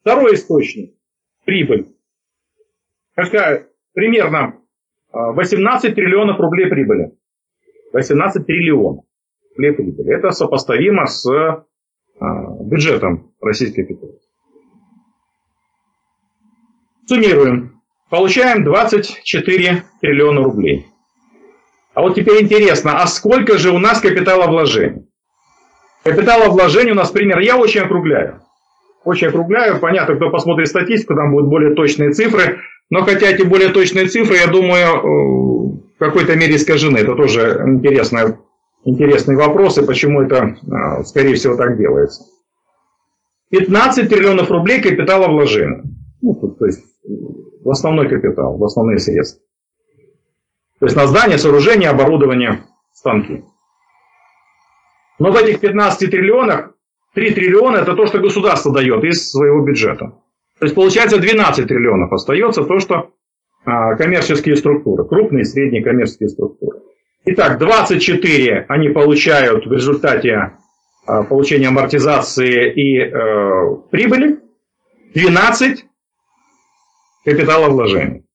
Второй 0.02 0.36
источник– 0.36 0.96
прибыль. 1.46 1.96
Какая? 3.14 3.70
Примерно 3.94 4.61
18 5.12 5.92
а, 5.92 5.96
триллионов 5.96 6.40
рублей 6.40 6.68
прибыли. 6.68 7.12
18 7.94 8.46
триллионов 8.46 9.06
рублей 9.56 9.74
прибыли. 9.74 10.14
Это 10.14 10.32
сопоставимо 10.32 11.06
с 11.06 11.26
а, 11.28 11.66
бюджетом 12.64 13.34
Российской 13.42 13.84
Федерации. 13.84 14.30
Суммируем. 17.06 17.82
Получаем 18.10 18.64
24 18.64 19.84
триллиона 20.02 20.44
рублей. 20.44 20.88
А 21.94 22.02
вот 22.02 22.16
теперь 22.16 22.44
интересно, 22.44 23.02
а 23.02 23.08
сколько 23.08 23.58
же 23.58 23.72
у 23.72 23.80
нас 23.80 24.00
капиталовложений? 24.00 25.08
Капиталовложение 26.04 26.94
у 26.94 26.98
нас 26.98 27.12
пример, 27.12 27.40
я 27.40 27.58
очень 27.58 27.82
округляю. 27.82 28.42
Очень 29.04 29.28
округляю, 29.28 29.80
понятно, 29.80 30.16
кто 30.16 30.30
посмотрит 30.30 30.68
статистику, 30.68 31.16
там 31.16 31.32
будут 31.32 31.50
более 31.50 31.76
точные 31.76 32.12
цифры, 32.12 32.62
но 32.92 33.06
хотя 33.06 33.28
эти 33.28 33.44
более 33.44 33.70
точные 33.70 34.08
цифры, 34.08 34.36
я 34.36 34.48
думаю, 34.48 34.86
э, 34.86 35.02
в 35.96 35.98
какой-то 35.98 36.36
мере 36.36 36.58
искажены. 36.58 36.98
Это 36.98 37.16
тоже 37.16 37.64
интересный, 37.66 38.36
интересный 38.84 39.38
вопрос, 39.38 39.78
и 39.78 39.86
почему 39.86 40.22
это, 40.22 40.58
э, 40.62 41.04
скорее 41.06 41.36
всего, 41.36 41.56
так 41.56 41.78
делается. 41.78 42.26
15 43.50 44.10
триллионов 44.10 44.52
рублей 44.52 44.82
капитала 44.82 45.30
вложения. 45.30 45.84
Ну, 46.22 46.34
то 46.36 46.66
есть 46.66 46.84
в 47.64 47.70
основной 47.70 48.10
капитал, 48.10 48.58
в 48.58 48.64
основные 48.66 49.00
средства. 49.00 49.42
То 50.80 50.86
есть 50.86 50.98
на 50.98 51.08
здание, 51.08 51.38
сооружение, 51.38 51.90
оборудование, 51.90 52.66
станки. 52.92 53.46
Но 55.18 55.32
в 55.32 55.36
этих 55.38 55.62
15 55.62 56.12
триллионах 56.12 56.74
3 57.14 57.32
триллиона 57.32 57.78
это 57.78 57.96
то, 57.96 58.06
что 58.06 58.20
государство 58.20 58.74
дает 58.74 59.02
из 59.06 59.32
своего 59.32 59.62
бюджета. 59.64 60.14
То 60.62 60.66
есть 60.66 60.76
получается 60.76 61.18
12 61.18 61.68
триллионов 61.68 62.14
остается 62.14 62.64
то, 62.64 62.78
что 62.78 63.10
а, 63.66 63.96
коммерческие 63.96 64.56
структуры, 64.56 65.06
крупные 65.06 65.42
и 65.42 65.46
средние 65.46 65.84
коммерческие 65.84 66.30
структуры. 66.30 66.82
Итак, 67.26 67.58
24 67.58 68.68
они 68.70 68.90
получают 68.90 69.66
в 69.66 69.74
результате 69.74 70.60
а, 71.08 71.24
получения 71.24 71.70
амортизации 71.70 72.74
и 72.74 73.00
э, 73.00 73.76
прибыли, 73.90 74.40
12 75.16 75.84
капиталовложений. 77.26 78.28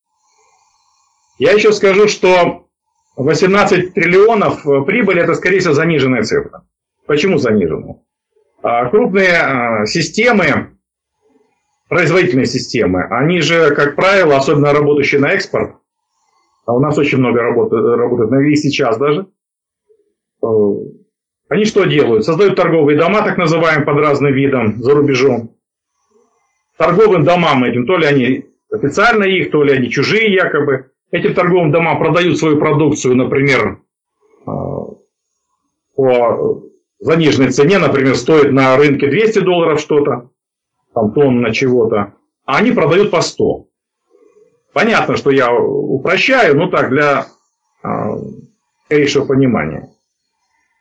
Я 1.38 1.52
еще 1.52 1.70
скажу, 1.70 2.08
что 2.08 2.66
18 3.14 3.94
триллионов 3.94 4.66
э, 4.66 4.82
прибыли 4.82 5.22
это, 5.22 5.34
скорее 5.34 5.60
всего, 5.60 5.74
заниженная 5.74 6.24
цифра. 6.24 6.64
Почему 7.06 7.38
занижены? 7.38 8.02
А, 8.64 8.88
крупные 8.88 9.30
а, 9.30 9.86
системы, 9.86 10.75
производительные 11.88 12.46
системы, 12.46 13.04
они 13.10 13.40
же, 13.40 13.74
как 13.74 13.96
правило, 13.96 14.36
особенно 14.36 14.72
работающие 14.72 15.20
на 15.20 15.32
экспорт, 15.32 15.76
а 16.66 16.74
у 16.74 16.80
нас 16.80 16.98
очень 16.98 17.18
много 17.18 17.42
работает, 17.42 17.84
работает 17.96 18.32
и 18.46 18.56
сейчас 18.56 18.98
даже, 18.98 19.26
э, 20.42 20.46
они 21.48 21.64
что 21.64 21.84
делают? 21.84 22.24
Создают 22.24 22.56
торговые 22.56 22.98
дома, 22.98 23.22
так 23.22 23.38
называемые, 23.38 23.86
под 23.86 23.98
разным 23.98 24.32
видом, 24.32 24.82
за 24.82 24.94
рубежом. 24.94 25.54
Торговым 26.76 27.24
домам 27.24 27.64
этим, 27.64 27.86
то 27.86 27.96
ли 27.96 28.06
они 28.06 28.46
официально 28.70 29.22
их, 29.22 29.50
то 29.50 29.62
ли 29.62 29.72
они 29.72 29.88
чужие 29.88 30.32
якобы. 30.32 30.90
Этим 31.12 31.34
торговым 31.34 31.70
домам 31.70 31.98
продают 31.98 32.36
свою 32.36 32.58
продукцию, 32.58 33.14
например, 33.14 33.78
э, 34.46 34.50
по 35.94 36.62
заниженной 36.98 37.50
цене, 37.50 37.78
например, 37.78 38.16
стоит 38.16 38.52
на 38.52 38.76
рынке 38.76 39.06
200 39.06 39.38
долларов 39.40 39.80
что-то, 39.80 40.30
там 40.96 41.12
тонна 41.12 41.52
чего-то, 41.52 42.14
а 42.46 42.56
они 42.56 42.72
продают 42.72 43.10
по 43.10 43.20
100. 43.20 43.66
Понятно, 44.72 45.16
что 45.16 45.30
я 45.30 45.52
упрощаю, 45.52 46.56
но 46.56 46.70
так, 46.70 46.88
для 46.88 47.26
скорейшего 48.86 49.24
а, 49.24 49.28
понимания. 49.28 49.90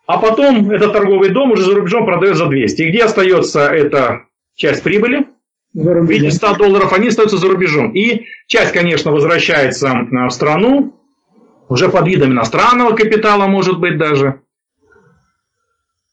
А 0.08 0.18
потом 0.18 0.72
этот 0.72 0.94
торговый 0.94 1.32
дом 1.32 1.52
уже 1.52 1.64
за 1.64 1.76
рубежом 1.76 2.06
продает 2.06 2.38
за 2.38 2.46
200. 2.46 2.82
И 2.82 2.90
где 2.92 3.04
остается 3.04 3.68
эта 3.68 4.22
часть 4.56 4.84
прибыли? 4.84 5.28
В 5.74 6.06
виде 6.06 6.32
100 6.32 6.56
долларов 6.56 6.94
они 6.94 7.10
остаются 7.10 7.38
за 7.38 7.50
рубежом. 7.50 7.92
И 7.92 8.26
часть, 8.48 8.72
конечно, 8.72 9.12
возвращается 9.12 10.08
в 10.10 10.30
страну, 10.30 10.96
уже 11.68 11.90
под 11.90 12.08
видом 12.08 12.32
иностранного 12.32 12.96
капитала, 12.96 13.48
может 13.48 13.80
быть, 13.80 13.98
даже. 13.98 14.40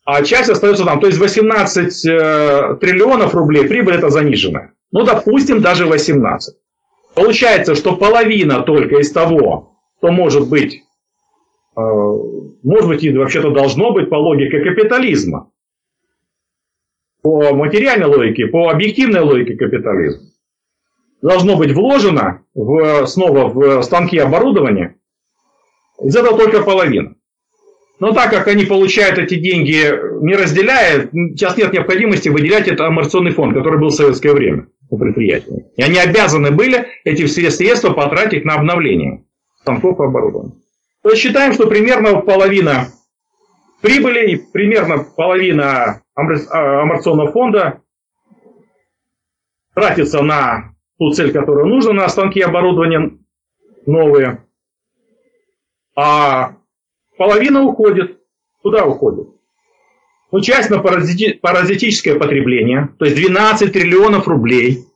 А 0.05 0.23
часть 0.23 0.51
остается 0.51 0.85
там. 0.85 1.01
То 1.01 1.07
есть 1.07 1.19
18 1.19 2.07
э, 2.07 2.77
триллионов 2.81 3.35
рублей 3.35 3.69
прибыль 3.69 3.95
это 3.95 4.11
заниженная. 4.11 4.75
Ну, 4.91 5.05
допустим, 5.05 5.61
даже 5.61 5.87
18. 5.87 6.57
Получается, 7.15 7.75
что 7.75 7.97
половина 7.97 8.63
только 8.63 8.99
из 8.99 9.13
того, 9.13 9.79
что 9.99 10.11
может 10.11 10.49
быть, 10.49 10.83
э, 11.77 11.81
может 11.81 12.89
быть 12.89 13.05
и 13.05 13.17
вообще-то 13.17 13.51
должно 13.51 13.93
быть 13.93 14.11
по 14.11 14.17
логике 14.17 14.61
капитализма, 14.61 15.51
по 17.23 17.55
материальной 17.55 18.07
логике, 18.07 18.47
по 18.47 18.71
объективной 18.71 19.21
логике 19.21 19.55
капитализма, 19.55 20.27
должно 21.21 21.57
быть 21.57 21.73
вложено 21.73 22.45
в, 22.55 23.07
снова 23.07 23.49
в 23.49 23.83
станки 23.83 24.19
оборудования, 24.19 24.97
из 26.03 26.17
этого 26.17 26.37
только 26.37 26.63
половина. 26.63 27.15
Но 28.03 28.13
так 28.13 28.31
как 28.31 28.49
они 28.49 28.65
получают 28.65 29.17
эти 29.17 29.37
деньги, 29.37 29.89
не 30.25 30.35
разделяя, 30.35 31.09
сейчас 31.13 31.57
нет 31.57 31.73
необходимости 31.73 32.29
выделять 32.29 32.67
это 32.67 32.89
амортизационный 32.89 33.31
фонд, 33.31 33.55
который 33.55 33.79
был 33.79 33.91
в 33.91 33.95
советское 33.95 34.33
время 34.33 34.67
у 34.91 34.99
предприятия. 34.99 35.71
И 35.77 35.83
они 35.83 36.01
обязаны 36.01 36.51
были 36.51 36.85
эти 37.05 37.27
все 37.27 37.49
средства 37.53 37.93
потратить 37.93 38.45
на 38.45 38.55
обновление 38.55 39.23
станков 39.61 40.01
и 40.01 40.03
оборудования. 40.03 40.55
То 41.05 41.11
есть 41.11 41.23
считаем, 41.23 41.53
что 41.53 41.69
примерно 41.69 42.17
половина 42.23 42.89
прибыли 43.83 44.33
и 44.33 44.37
примерно 44.53 45.05
половина 45.05 46.03
а, 46.17 46.83
амортизационного 46.83 47.31
фонда 47.31 47.83
тратится 49.77 50.23
на 50.23 50.75
ту 50.99 51.13
цель, 51.13 51.31
которая 51.31 51.67
нужна, 51.67 51.93
на 51.93 52.09
станки 52.09 52.41
и 52.41 52.43
оборудование 52.43 53.13
новые. 53.87 54.45
А 55.95 56.57
половина 57.23 57.63
уходит. 57.63 58.19
Куда 58.63 58.85
уходит? 58.85 59.29
Ну, 60.33 60.41
часть 60.41 60.71
на 60.71 60.79
паразити 60.79 61.39
паразитическое 61.41 62.19
потребление, 62.19 62.89
то 62.99 63.05
есть 63.05 63.17
12 63.17 63.73
триллионов 63.73 64.27
рублей. 64.27 64.87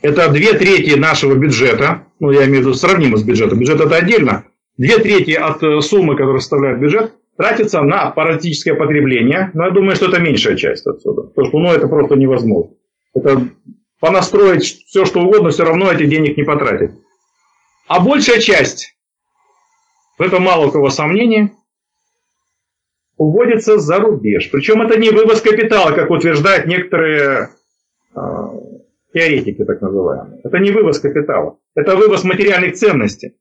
Это 0.00 0.30
две 0.30 0.52
трети 0.52 0.96
нашего 0.96 1.34
бюджета, 1.34 2.04
ну, 2.20 2.30
я 2.30 2.44
имею 2.44 2.58
в 2.58 2.66
виду 2.66 2.74
сравнимо 2.74 3.16
с 3.16 3.24
бюджетом, 3.24 3.58
бюджет 3.58 3.80
это 3.80 3.96
отдельно. 3.96 4.44
Две 4.76 4.98
трети 4.98 5.32
от 5.32 5.60
э, 5.62 5.80
суммы, 5.80 6.14
которую 6.14 6.38
составляет 6.38 6.78
бюджет, 6.78 7.14
тратится 7.36 7.82
на 7.82 8.10
паразитическое 8.10 8.74
потребление. 8.74 9.50
Но 9.54 9.64
я 9.64 9.70
думаю, 9.70 9.96
что 9.96 10.06
это 10.06 10.20
меньшая 10.20 10.54
часть 10.54 10.86
отсюда. 10.86 11.22
Потому 11.22 11.48
что 11.48 11.58
ну, 11.58 11.72
это 11.72 11.88
просто 11.88 12.14
невозможно. 12.14 12.74
Это 13.14 13.48
понастроить 13.98 14.84
все, 14.86 15.04
что 15.04 15.20
угодно, 15.20 15.50
все 15.50 15.64
равно 15.64 15.90
эти 15.90 16.06
денег 16.06 16.36
не 16.36 16.44
потратить. 16.44 16.90
А 17.88 17.98
большая 18.00 18.40
часть, 18.40 18.94
в 20.18 20.22
этом 20.22 20.42
мало 20.42 20.66
у 20.66 20.70
кого 20.70 20.90
сомнений, 20.90 21.50
уводится 23.16 23.78
за 23.78 23.98
рубеж. 23.98 24.50
Причем 24.50 24.82
это 24.82 24.98
не 24.98 25.10
вывоз 25.10 25.40
капитала, 25.40 25.92
как 25.92 26.10
утверждают 26.10 26.66
некоторые 26.66 27.50
э, 28.14 28.20
теоретики, 29.12 29.64
так 29.64 29.80
называемые. 29.80 30.40
Это 30.44 30.58
не 30.58 30.70
вывоз 30.70 31.00
капитала. 31.00 31.58
Это 31.74 31.96
вывоз 31.96 32.24
материальных 32.24 32.74
ценностей. 32.74 33.34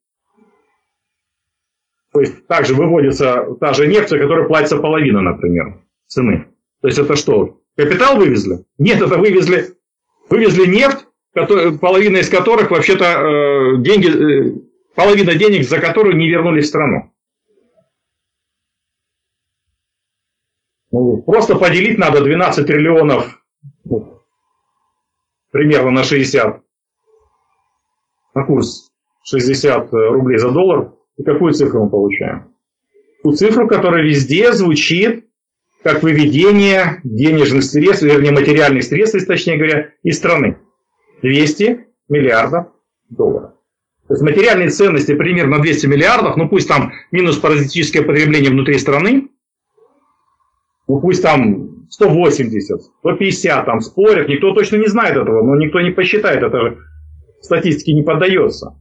То 2.14 2.22
есть 2.22 2.48
также 2.48 2.74
выводится 2.74 3.46
та 3.60 3.74
же 3.74 3.88
нефть, 3.88 4.10
за 4.10 4.18
которую 4.18 4.48
платится 4.48 4.78
половина, 4.78 5.22
например, 5.22 5.82
цены. 6.08 6.48
То 6.82 6.88
есть 6.88 6.98
это 6.98 7.18
что? 7.18 7.60
Капитал 7.76 8.16
вывезли? 8.16 8.64
Нет, 8.78 9.02
это 9.02 9.18
вывезли, 9.18 9.76
вывезли 10.30 10.66
нефть, 10.66 11.06
который, 11.34 11.78
половина 11.78 12.18
из 12.18 12.30
которых 12.30 12.72
вообще-то 12.72 13.06
э, 13.06 13.78
деньги, 13.80 14.08
э, 14.08 14.54
половина 14.96 15.36
денег, 15.36 15.68
за 15.68 15.80
которую 15.80 16.16
не 16.16 16.30
вернулись 16.30 16.66
в 16.66 16.70
страну. 16.70 17.12
Просто 21.22 21.56
поделить 21.56 21.98
надо 21.98 22.22
12 22.22 22.66
триллионов 22.66 23.42
примерно 25.52 25.92
на 25.92 26.04
60, 26.04 26.62
на 28.34 28.44
курс 28.44 28.92
60 29.24 29.92
рублей 29.92 30.38
за 30.38 30.52
доллар. 30.52 30.92
И 31.18 31.24
какую 31.24 31.54
цифру 31.54 31.86
мы 31.86 31.90
получаем? 31.90 32.54
Ту 33.24 33.32
цифру, 33.32 33.68
которая 33.68 34.04
везде 34.04 34.52
звучит 34.52 35.26
как 35.82 36.04
выведение 36.04 37.00
денежных 37.04 37.64
средств, 37.64 38.04
вернее 38.04 38.32
материальных 38.32 38.84
средств, 38.84 39.26
точнее 39.26 39.58
говоря, 39.58 39.92
из 40.04 40.18
страны. 40.18 40.58
200 41.22 41.86
миллиардов 42.10 42.68
долларов. 43.10 43.54
То 44.08 44.14
есть 44.14 44.24
материальные 44.24 44.70
ценности 44.70 45.16
примерно 45.16 45.62
200 45.62 45.88
миллиардов, 45.88 46.38
ну 46.38 46.50
пусть 46.50 46.68
там 46.68 46.92
минус 47.12 47.38
паразитическое 47.38 48.04
потребление 48.04 48.52
внутри 48.52 48.78
страны, 48.78 49.30
ну 50.88 51.02
пусть 51.02 51.22
там 51.22 51.88
180, 51.90 52.82
150, 53.00 53.66
там 53.66 53.80
спорят, 53.82 54.28
никто 54.28 54.54
точно 54.54 54.78
не 54.78 54.88
знает 54.88 55.16
этого, 55.16 55.44
но 55.44 55.56
никто 55.56 55.82
не 55.82 55.92
посчитает, 55.92 56.44
это 56.44 56.60
же 56.60 56.78
статистике 57.46 57.94
не 57.94 58.04
поддается. 58.04 58.76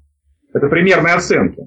Это 0.53 0.69
примерные 0.69 1.15
оценки. 1.15 1.63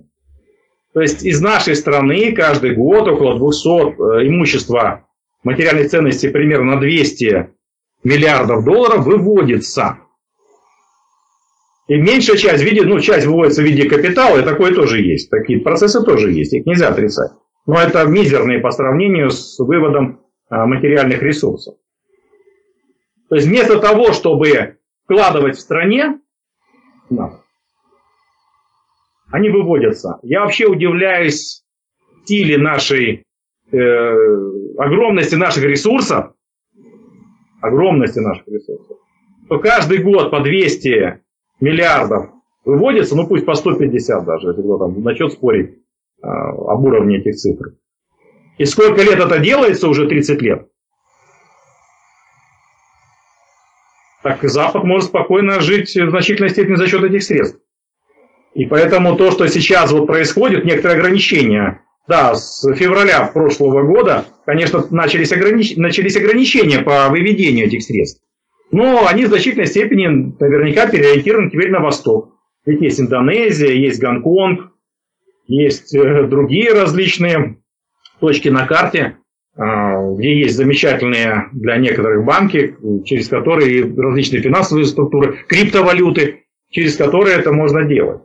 То 0.93 1.01
есть 1.01 1.23
из 1.23 1.41
нашей 1.41 1.75
страны 1.75 2.31
каждый 2.31 2.75
год 2.75 3.07
около 3.07 3.37
200 3.37 3.67
э, 3.67 4.27
имущества 4.27 5.05
материальной 5.43 5.87
ценности 5.87 6.29
примерно 6.29 6.75
на 6.75 6.81
200 6.81 7.49
миллиардов 8.03 8.63
долларов 8.63 9.05
выводится. 9.05 9.99
И 11.87 11.95
меньшая 11.95 12.35
часть, 12.37 12.63
в 12.63 12.65
виде, 12.65 12.83
ну, 12.83 12.99
часть 12.99 13.27
выводится 13.27 13.61
в 13.61 13.65
виде 13.65 13.87
капитала, 13.87 14.39
и 14.39 14.43
такое 14.43 14.73
тоже 14.73 15.01
есть. 15.01 15.29
Такие 15.29 15.59
процессы 15.59 16.03
тоже 16.03 16.31
есть, 16.31 16.53
их 16.53 16.65
нельзя 16.65 16.89
отрицать. 16.89 17.31
Но 17.65 17.79
это 17.79 18.03
мизерные 18.05 18.59
по 18.59 18.71
сравнению 18.71 19.29
с 19.29 19.57
выводом 19.59 20.21
материальных 20.49 21.21
ресурсов. 21.21 21.75
То 23.29 23.35
есть 23.35 23.47
вместо 23.47 23.79
того, 23.79 24.13
чтобы 24.13 24.77
вкладывать 25.03 25.57
в 25.57 25.59
стране, 25.59 26.19
они 29.29 29.49
выводятся. 29.49 30.19
Я 30.23 30.41
вообще 30.41 30.67
удивляюсь 30.67 31.63
силе 32.27 32.57
нашей, 32.57 33.23
э, 33.71 33.77
огромности 34.77 35.35
наших 35.35 35.63
ресурсов, 35.63 36.33
огромности 37.61 38.19
наших 38.19 38.47
ресурсов, 38.47 38.97
то 39.49 39.59
каждый 39.59 40.03
год 40.03 40.29
по 40.29 40.41
200 40.41 41.21
миллиардов 41.59 42.29
выводится, 42.65 43.15
ну 43.15 43.27
пусть 43.27 43.45
по 43.45 43.55
150 43.55 44.25
даже, 44.25 44.49
если 44.49 44.61
кто 44.61 44.77
там 44.77 45.01
начнет 45.01 45.31
спорить 45.31 45.77
э, 46.21 46.27
об 46.27 46.85
уровне 46.85 47.19
этих 47.19 47.35
цифр. 47.35 47.73
И 48.57 48.65
сколько 48.65 49.01
лет 49.01 49.19
это 49.19 49.39
делается? 49.39 49.87
Уже 49.87 50.07
30 50.07 50.41
лет. 50.41 50.67
Так 54.23 54.43
Запад 54.43 54.83
может 54.83 55.05
спокойно 55.05 55.61
жить 55.61 55.95
в 55.95 56.09
значительной 56.09 56.49
степени 56.49 56.75
за 56.75 56.87
счет 56.87 57.03
этих 57.03 57.23
средств. 57.23 57.59
И 58.53 58.65
поэтому 58.65 59.15
то, 59.15 59.31
что 59.31 59.47
сейчас 59.47 59.91
вот 59.91 60.07
происходит, 60.07 60.65
некоторые 60.65 60.97
ограничения, 60.97 61.83
да, 62.07 62.33
с 62.33 62.67
февраля 62.73 63.27
прошлого 63.27 63.83
года, 63.83 64.25
конечно, 64.45 64.83
начались, 64.89 65.31
огранич... 65.31 65.75
начались 65.77 66.17
ограничения 66.17 66.79
по 66.79 67.07
выведению 67.09 67.67
этих 67.67 67.83
средств. 67.83 68.23
Но 68.71 69.07
они 69.07 69.25
в 69.25 69.29
значительной 69.29 69.67
степени 69.67 70.07
наверняка 70.07 70.87
переориентированы 70.87 71.51
теперь 71.51 71.69
на 71.69 71.79
восток. 71.79 72.33
Ведь 72.65 72.81
есть 72.81 72.99
Индонезия, 72.99 73.71
есть 73.71 74.01
Гонконг, 74.01 74.71
есть 75.45 75.95
э, 75.95 76.23
другие 76.23 76.73
различные 76.73 77.61
точки 78.19 78.49
на 78.49 78.65
карте, 78.65 79.17
а, 79.57 80.13
где 80.13 80.39
есть 80.41 80.55
замечательные 80.55 81.45
для 81.53 81.77
некоторых 81.77 82.25
банки, 82.25 82.75
через 83.05 83.27
которые 83.27 83.91
различные 83.95 84.41
финансовые 84.41 84.85
структуры, 84.85 85.37
криптовалюты, 85.47 86.43
через 86.69 86.95
которые 86.95 87.37
это 87.37 87.51
можно 87.51 87.83
делать. 87.83 88.21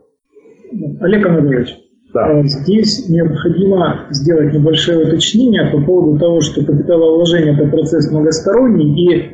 Олег 1.01 1.25
Анатольевич, 1.25 1.75
да. 2.13 2.25
А, 2.27 2.43
здесь 2.43 3.09
необходимо 3.09 4.05
сделать 4.11 4.53
небольшое 4.53 5.07
уточнение 5.07 5.71
по 5.71 5.81
поводу 5.81 6.19
того, 6.19 6.41
что 6.41 6.63
капиталовложение– 6.63 7.53
это 7.59 7.67
процесс 7.67 8.11
многосторонний, 8.11 9.15
и 9.15 9.31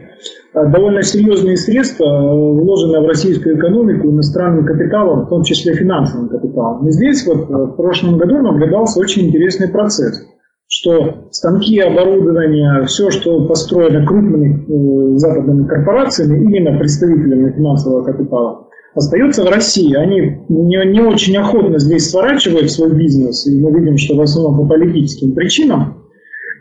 а, 0.53 0.65
довольно 0.67 1.03
серьезные 1.03 1.57
средства 1.57 2.05
вложены 2.05 3.01
в 3.01 3.07
российскую 3.07 3.57
экономику 3.57 4.09
иностранным 4.09 4.65
капиталом, 4.65 5.25
в 5.25 5.29
том 5.29 5.43
числе 5.43 5.75
финансовым 5.75 6.29
капиталом. 6.29 6.87
И 6.87 6.91
здесь 6.91 7.27
вот 7.27 7.49
в 7.49 7.75
прошлом 7.75 8.17
году 8.17 8.37
наблюдался 8.37 9.01
очень 9.01 9.27
интересный 9.27 9.67
процесс– 9.67 10.25
что 10.79 11.27
станки, 11.31 11.77
оборудование, 11.79 12.85
все, 12.85 13.09
что 13.09 13.45
построено 13.45 14.05
крупными 14.05 14.63
э, 14.63 15.17
западными 15.17 15.67
корпорациями, 15.67 16.41
именно 16.45 16.77
представителями 16.79 17.51
финансового 17.51 18.03
капитала, 18.03 18.69
остается 18.95 19.43
в 19.43 19.49
России. 19.49 19.93
Они 19.95 20.37
не, 20.47 20.91
не 20.91 21.01
очень 21.01 21.35
охотно 21.35 21.79
здесь 21.79 22.09
сворачивают 22.09 22.71
свой 22.71 22.95
бизнес, 22.95 23.45
и 23.45 23.59
мы 23.59 23.77
видим, 23.77 23.97
что 23.97 24.15
в 24.15 24.21
основном 24.21 24.57
по 24.57 24.73
политическим 24.73 25.33
причинам, 25.33 26.05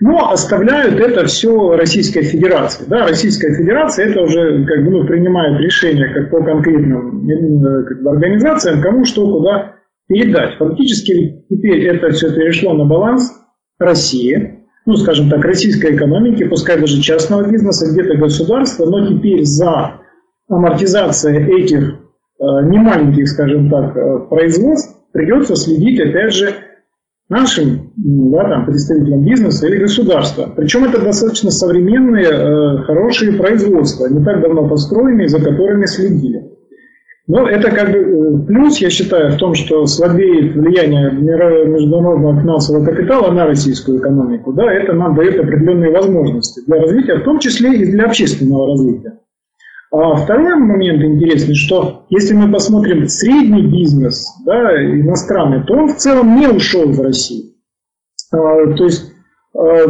но 0.00 0.32
оставляют 0.32 0.98
это 0.98 1.26
все 1.26 1.76
Российской 1.76 2.22
Федерации. 2.22 2.86
Да, 2.88 3.06
Российская 3.06 3.54
Федерация 3.54 4.06
это 4.06 4.22
уже 4.22 4.64
как 4.64 4.84
бы, 4.84 4.90
ну, 4.90 5.06
принимает 5.06 5.60
решение 5.60 6.12
как 6.12 6.30
по 6.30 6.42
конкретным 6.42 7.28
э, 7.28 7.84
как 7.84 8.02
бы, 8.02 8.10
организациям, 8.10 8.80
кому 8.80 9.04
что 9.04 9.30
куда 9.30 9.76
передать. 10.08 10.56
Фактически 10.58 11.44
теперь 11.48 11.86
это 11.86 12.10
все 12.10 12.34
перешло 12.34 12.74
на 12.74 12.84
баланс 12.84 13.32
России, 13.78 14.64
ну, 14.86 14.96
скажем 14.96 15.28
так, 15.28 15.44
российской 15.44 15.94
экономики, 15.94 16.44
пускай 16.44 16.80
даже 16.80 17.00
частного 17.00 17.48
бизнеса, 17.48 17.92
где-то 17.92 18.16
государства, 18.16 18.86
но 18.86 19.06
теперь 19.06 19.44
за 19.44 20.00
амортизацией 20.48 21.62
этих 21.62 21.80
э, 21.80 21.92
немаленьких, 22.38 23.28
скажем 23.28 23.68
так, 23.68 23.96
э, 23.96 24.18
производств 24.30 24.96
придется 25.12 25.56
следить, 25.56 26.00
опять 26.00 26.32
же, 26.32 26.54
нашим 27.28 27.92
да, 27.96 28.48
там, 28.48 28.66
представителям 28.66 29.24
бизнеса 29.24 29.66
или 29.66 29.76
государства. 29.76 30.52
Причем 30.56 30.84
это 30.84 31.02
достаточно 31.02 31.50
современные, 31.50 32.26
э, 32.26 32.82
хорошие 32.84 33.32
производства, 33.32 34.06
не 34.06 34.24
так 34.24 34.40
давно 34.40 34.68
построенные, 34.68 35.28
за 35.28 35.38
которыми 35.38 35.84
следили. 35.86 36.57
Но 37.28 37.46
это 37.46 37.70
как 37.70 37.92
бы 37.92 37.98
э, 37.98 38.46
плюс, 38.46 38.78
я 38.78 38.88
считаю, 38.88 39.32
в 39.32 39.36
том, 39.36 39.54
что 39.54 39.84
слабеет 39.84 40.54
влияние 40.54 41.12
международного 41.12 42.40
финансового 42.40 42.84
капитала 42.86 43.30
на 43.30 43.46
российскую 43.46 43.98
экономику. 43.98 44.54
Да, 44.54 44.72
это 44.72 44.94
нам 44.94 45.14
дает 45.14 45.38
определенные 45.38 45.92
возможности 45.92 46.64
для 46.66 46.80
развития, 46.80 47.16
в 47.16 47.24
том 47.24 47.38
числе 47.38 47.74
и 47.74 47.90
для 47.90 48.06
общественного 48.06 48.68
развития. 48.68 49.18
А 49.90 50.16
второй 50.16 50.56
момент 50.56 51.02
интересный, 51.02 51.54
что 51.54 52.06
если 52.08 52.34
мы 52.34 52.50
посмотрим 52.50 53.06
средний 53.08 53.62
бизнес, 53.62 54.26
да, 54.46 54.82
иностранный, 54.82 55.64
то 55.64 55.74
он 55.74 55.88
в 55.88 55.96
целом 55.96 56.34
не 56.34 56.46
ушел 56.46 56.90
из 56.90 56.98
России. 56.98 57.54
А, 58.32 58.72
то 58.74 58.84
есть 58.84 59.12
а, 59.54 59.84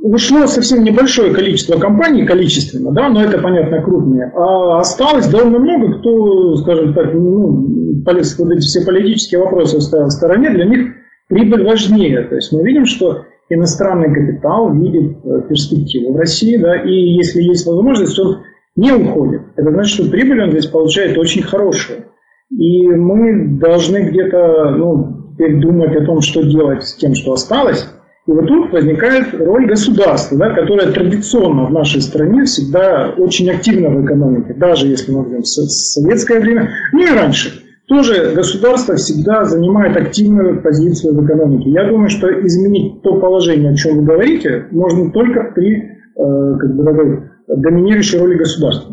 ушло 0.00 0.46
совсем 0.46 0.84
небольшое 0.84 1.32
количество 1.32 1.78
компаний, 1.78 2.26
количественно, 2.26 2.92
да, 2.92 3.08
но 3.08 3.22
это, 3.22 3.38
понятно, 3.38 3.82
крупные, 3.82 4.32
а 4.34 4.80
осталось 4.80 5.28
довольно 5.28 5.58
много, 5.58 5.98
кто, 5.98 6.56
скажем 6.56 6.94
так, 6.94 7.14
ну, 7.14 8.02
вот 8.04 8.52
эти 8.52 8.60
все 8.60 8.84
политические 8.84 9.40
вопросы 9.40 9.76
оставил 9.76 10.06
в 10.06 10.12
стороне, 10.12 10.50
для 10.50 10.64
них 10.64 10.94
прибыль 11.28 11.64
важнее. 11.64 12.22
То 12.22 12.36
есть 12.36 12.52
мы 12.52 12.62
видим, 12.62 12.86
что 12.86 13.24
иностранный 13.48 14.12
капитал 14.12 14.72
видит 14.74 15.18
э, 15.24 15.42
перспективу 15.48 16.12
в 16.12 16.16
России, 16.16 16.56
да, 16.56 16.76
и 16.76 16.92
если 16.92 17.42
есть 17.42 17.66
возможность, 17.66 18.18
он 18.18 18.42
не 18.76 18.92
уходит. 18.92 19.42
Это 19.56 19.70
значит, 19.70 19.94
что 19.94 20.10
прибыль 20.10 20.42
он 20.42 20.50
здесь 20.50 20.66
получает 20.66 21.16
очень 21.18 21.42
хорошую. 21.42 22.04
И 22.50 22.86
мы 22.88 23.58
должны 23.58 24.08
где-то 24.10 24.76
ну, 24.76 25.32
теперь 25.32 25.60
думать 25.60 25.96
о 25.96 26.04
том, 26.04 26.20
что 26.20 26.44
делать 26.44 26.84
с 26.84 26.94
тем, 26.94 27.14
что 27.14 27.32
осталось, 27.32 27.88
и 28.26 28.32
вот 28.32 28.46
тут 28.48 28.72
возникает 28.72 29.34
роль 29.34 29.68
государства, 29.68 30.36
да, 30.36 30.50
которое 30.52 30.90
традиционно 30.90 31.66
в 31.66 31.72
нашей 31.72 32.02
стране 32.02 32.44
всегда 32.44 33.14
очень 33.16 33.48
активно 33.50 33.88
в 33.90 34.04
экономике, 34.04 34.52
даже 34.54 34.88
если 34.88 35.12
мы 35.12 35.22
говорим 35.22 35.44
советское 35.44 36.40
время, 36.40 36.70
ну 36.92 37.04
и 37.04 37.10
раньше. 37.10 37.62
Тоже 37.86 38.32
государство 38.34 38.96
всегда 38.96 39.44
занимает 39.44 39.96
активную 39.96 40.60
позицию 40.60 41.14
в 41.14 41.24
экономике. 41.24 41.70
Я 41.70 41.88
думаю, 41.88 42.08
что 42.08 42.26
изменить 42.44 43.00
то 43.02 43.20
положение, 43.20 43.70
о 43.70 43.76
чем 43.76 43.98
вы 43.98 44.02
говорите, 44.02 44.66
можно 44.72 45.12
только 45.12 45.52
при 45.54 45.76
э, 45.76 45.88
как 46.16 46.74
бы, 46.74 46.84
такой 46.84 47.30
доминирующей 47.46 48.18
роли 48.18 48.34
государства. 48.34 48.92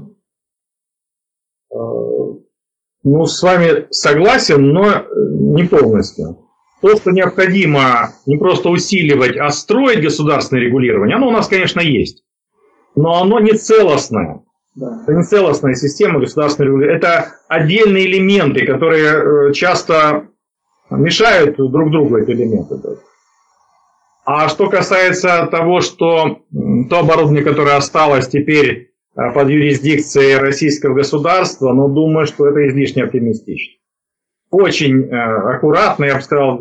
Э, 1.74 1.76
ну, 3.04 3.26
с 3.26 3.42
вами 3.42 3.88
согласен, 3.90 4.62
но 4.74 4.86
не 5.56 5.64
полностью 5.64 6.43
то, 6.84 6.98
что 6.98 7.12
необходимо 7.12 8.10
не 8.26 8.38
просто 8.38 8.68
усиливать, 8.68 9.38
а 9.38 9.50
строить 9.52 10.04
государственное 10.04 10.64
регулирование, 10.64 11.16
оно 11.16 11.30
у 11.30 11.32
нас, 11.32 11.48
конечно, 11.48 11.80
есть. 11.80 12.26
Но 12.94 13.22
оно 13.22 13.40
не 13.40 13.54
целостное. 13.54 14.42
Да. 14.76 15.00
Это 15.04 15.14
не 15.14 15.24
целостная 15.24 15.76
система 15.76 16.20
государственного 16.20 16.72
регулирования. 16.72 16.98
Это 16.98 17.36
отдельные 17.48 18.06
элементы, 18.06 18.66
которые 18.66 19.06
э, 19.06 19.54
часто 19.54 20.28
мешают 20.90 21.56
друг 21.56 21.90
другу 21.90 22.18
эти 22.18 22.32
элементы. 22.32 22.76
А 24.26 24.50
что 24.50 24.70
касается 24.70 25.48
того, 25.50 25.80
что 25.80 26.42
то 26.90 27.00
оборудование, 27.00 27.46
которое 27.46 27.78
осталось 27.78 28.28
теперь 28.28 28.92
э, 29.16 29.32
под 29.34 29.48
юрисдикцией 29.48 30.36
российского 30.36 30.96
государства, 30.96 31.72
ну, 31.72 31.88
думаю, 31.88 32.26
что 32.26 32.46
это 32.46 32.68
излишне 32.68 33.06
оптимистично 33.06 33.83
очень 34.54 35.04
э, 35.04 35.16
аккуратно, 35.56 36.06
я 36.06 36.16
бы 36.16 36.22
сказал, 36.22 36.60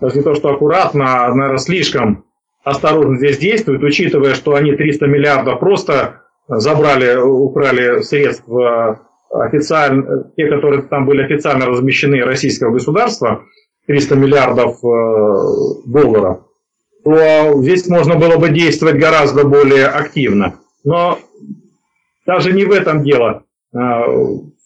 даже 0.00 0.16
не 0.16 0.22
то, 0.22 0.34
что 0.34 0.50
аккуратно, 0.50 1.26
а, 1.26 1.34
наверное, 1.34 1.58
слишком 1.58 2.24
осторожно 2.64 3.16
здесь 3.16 3.38
действует, 3.38 3.82
учитывая, 3.82 4.34
что 4.34 4.54
они 4.54 4.72
300 4.72 5.06
миллиардов 5.06 5.60
просто 5.60 6.22
забрали, 6.48 7.16
украли 7.16 8.02
средства 8.02 9.00
официально, 9.30 10.30
те, 10.36 10.48
которые 10.48 10.82
там 10.82 11.06
были 11.06 11.22
официально 11.22 11.66
размещены 11.66 12.22
российского 12.24 12.72
государства, 12.72 13.44
300 13.86 14.16
миллиардов 14.16 14.84
э, 14.84 15.82
долларов, 15.86 16.40
то 17.04 17.62
здесь 17.62 17.86
можно 17.88 18.16
было 18.16 18.36
бы 18.36 18.50
действовать 18.50 18.96
гораздо 18.96 19.44
более 19.44 19.86
активно. 19.86 20.56
Но 20.84 21.18
даже 22.26 22.52
не 22.52 22.64
в 22.64 22.72
этом 22.72 23.02
дело. 23.02 23.44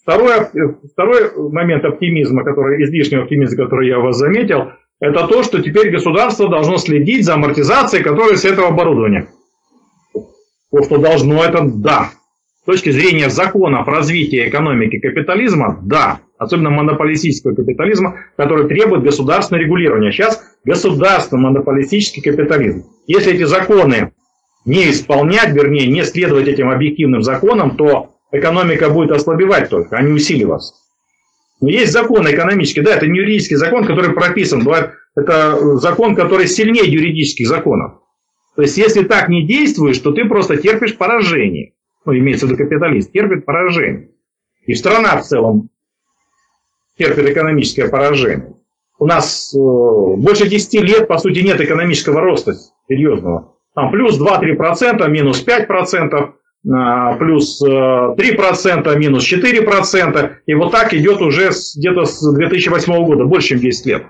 Второй, 0.03 0.49
второй 0.93 1.51
момент 1.51 1.85
оптимизма, 1.85 2.45
который, 2.45 2.83
излишнего 2.85 3.23
оптимизма, 3.23 3.65
который 3.65 3.89
я 3.89 4.01
у 4.01 4.03
вас 4.03 4.17
заметил, 4.17 4.73
это 5.01 5.27
то, 5.27 5.43
что 5.43 5.63
теперь 5.63 5.91
государство 5.91 6.49
должно 6.49 6.77
следить 6.77 7.25
за 7.25 7.35
амортизацией, 7.35 8.03
которая 8.03 8.37
с 8.37 8.45
этого 8.45 8.69
оборудования. 8.69 9.29
То, 10.73 10.83
что 10.83 10.99
должно, 10.99 11.45
это 11.45 11.65
да. 11.65 12.11
С 12.63 12.65
точки 12.65 12.91
зрения 12.91 13.29
законов 13.29 13.87
развития 13.87 14.49
экономики 14.49 14.99
капитализма, 14.99 15.81
да. 15.83 16.21
Особенно 16.39 16.71
монополистического 16.71 17.55
капитализма, 17.55 18.17
который 18.37 18.67
требует 18.67 19.05
государственного 19.05 19.63
регулирования. 19.63 20.11
Сейчас 20.11 20.43
государственный 20.65 21.43
монополистический 21.43 22.23
капитализм. 22.23 22.85
Если 23.07 23.35
эти 23.35 23.45
законы 23.45 24.13
не 24.65 24.91
исполнять, 24.91 25.51
вернее, 25.51 25.87
не 25.87 26.05
следовать 26.05 26.49
этим 26.49 26.71
объективным 26.71 27.23
законам, 27.23 27.77
то 27.77 28.12
экономика 28.33 28.91
будет 28.91 29.13
ослабевать 29.13 29.69
только, 29.69 29.97
а 29.97 30.03
не 30.03 30.13
усиливаться. 30.13 30.75
Но 31.61 31.69
есть 31.69 31.93
закон 31.93 32.29
экономический, 32.29 32.81
да, 32.81 32.97
это 32.97 33.07
не 33.07 33.19
юридический 33.19 33.57
закон, 33.57 33.87
который 33.87 34.13
прописан, 34.13 34.67
это 35.15 35.79
закон, 35.79 36.17
который 36.17 36.49
сильнее 36.49 36.91
юридических 36.91 37.47
законов. 37.47 38.01
То 38.57 38.63
есть, 38.63 38.77
если 38.77 39.05
так 39.05 39.29
не 39.29 39.47
действуешь, 39.47 39.99
то 39.99 40.13
ты 40.13 40.25
просто 40.25 40.57
терпишь 40.57 40.97
поражение. 40.97 41.73
Ну, 42.05 42.17
имеется 42.17 42.47
в 42.47 42.51
виду 42.51 42.63
капиталист, 42.63 43.13
терпит 43.13 43.45
поражение. 43.45 44.11
И 44.67 44.75
страна 44.75 45.17
в 45.17 45.23
целом 45.23 45.71
терпит 46.99 47.31
экономическое 47.31 47.89
поражение. 47.89 48.55
У 48.99 49.07
нас 49.07 49.55
э, 49.55 49.59
больше 49.59 50.49
10 50.49 50.75
лет, 50.83 51.09
по 51.09 51.19
сути, 51.19 51.41
нет 51.41 51.61
экономического 51.61 52.21
роста 52.21 52.55
серьезного. 52.89 53.55
Там 53.75 53.91
плюс 53.91 54.21
2-3%, 54.21 55.09
минус 55.09 55.45
5%, 55.47 56.33
плюс 56.65 57.61
3%, 57.63 58.87
э, 58.87 58.99
минус 58.99 59.25
4%, 59.25 60.37
и 60.47 60.55
вот 60.55 60.71
так 60.71 60.95
идет 60.95 61.21
уже 61.21 61.51
где-то 61.77 62.05
с 62.05 62.33
2008 62.33 63.05
года, 63.05 63.25
больше, 63.25 63.49
чем 63.49 63.59
10 63.59 63.87
лет. 63.87 64.07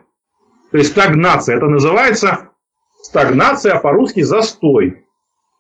То 0.71 0.79
есть 0.79 0.91
стагнация, 0.91 1.57
это 1.57 1.67
называется 1.67 2.51
стагнация, 3.03 3.75
а 3.75 3.81
по-русски 3.81 4.23
застой. 4.23 5.05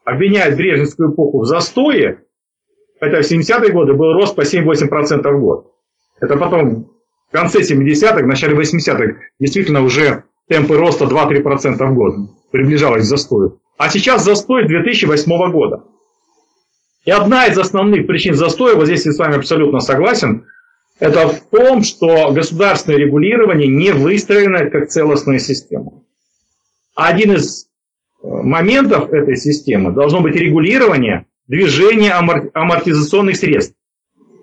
Обвиняют 0.04 0.56
Брежневскую 0.56 1.12
эпоху 1.12 1.40
в 1.40 1.46
застое, 1.46 2.24
хотя 3.00 3.22
в 3.22 3.30
70-е 3.30 3.72
годы 3.72 3.94
был 3.94 4.14
рост 4.14 4.34
по 4.34 4.42
7-8% 4.42 5.30
в 5.30 5.40
год. 5.40 5.72
Это 6.20 6.36
потом 6.36 6.90
в 7.28 7.32
конце 7.32 7.60
70-х, 7.60 8.22
в 8.22 8.26
начале 8.26 8.56
80-х 8.56 9.20
действительно 9.38 9.82
уже 9.82 10.24
темпы 10.48 10.76
роста 10.76 11.04
2-3% 11.04 11.84
в 11.84 11.94
год 11.94 12.14
приближалось 12.50 13.02
к 13.02 13.06
застою. 13.06 13.60
А 13.78 13.88
сейчас 13.88 14.24
застой 14.24 14.66
2008 14.66 15.52
года. 15.52 15.84
И 17.04 17.10
одна 17.10 17.46
из 17.46 17.58
основных 17.58 18.06
причин 18.06 18.34
застоя, 18.34 18.76
вот 18.76 18.86
здесь 18.86 19.06
я 19.06 19.12
с 19.12 19.18
вами 19.18 19.36
абсолютно 19.36 19.80
согласен, 19.80 20.46
это 21.00 21.28
в 21.28 21.40
том, 21.50 21.82
что 21.82 22.30
государственное 22.30 22.98
регулирование 22.98 23.66
не 23.66 23.90
выстроено 23.90 24.70
как 24.70 24.88
целостная 24.88 25.40
система. 25.40 26.04
Один 26.94 27.32
из 27.32 27.64
э, 27.64 28.28
моментов 28.28 29.12
этой 29.12 29.36
системы 29.36 29.90
должно 29.90 30.20
быть 30.20 30.36
регулирование 30.36 31.26
движения 31.48 32.12
амортизационных 32.12 33.36
средств. 33.36 33.74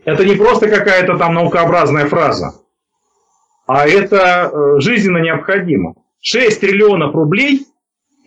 Это 0.04 0.26
не 0.26 0.36
просто 0.36 0.68
какая-то 0.68 1.18
там 1.18 1.36
наукообразная 1.36 2.08
фраза, 2.08 2.56
а 3.68 3.88
это 3.88 4.52
э, 4.52 4.80
жизненно 4.82 5.20
необходимо. 5.20 5.96
6 6.22 6.60
триллионов 6.60 7.16
рублей 7.16 7.66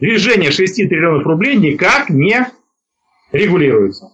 движение 0.01 0.51
6 0.51 0.75
триллионов 0.89 1.27
рублей 1.27 1.57
никак 1.57 2.09
не 2.09 2.47
регулируется. 3.31 4.11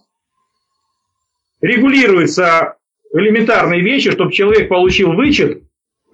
Регулируются 1.61 2.75
элементарные 3.13 3.81
вещи, 3.81 4.11
чтобы 4.11 4.31
человек 4.31 4.69
получил 4.69 5.13
вычет, 5.13 5.63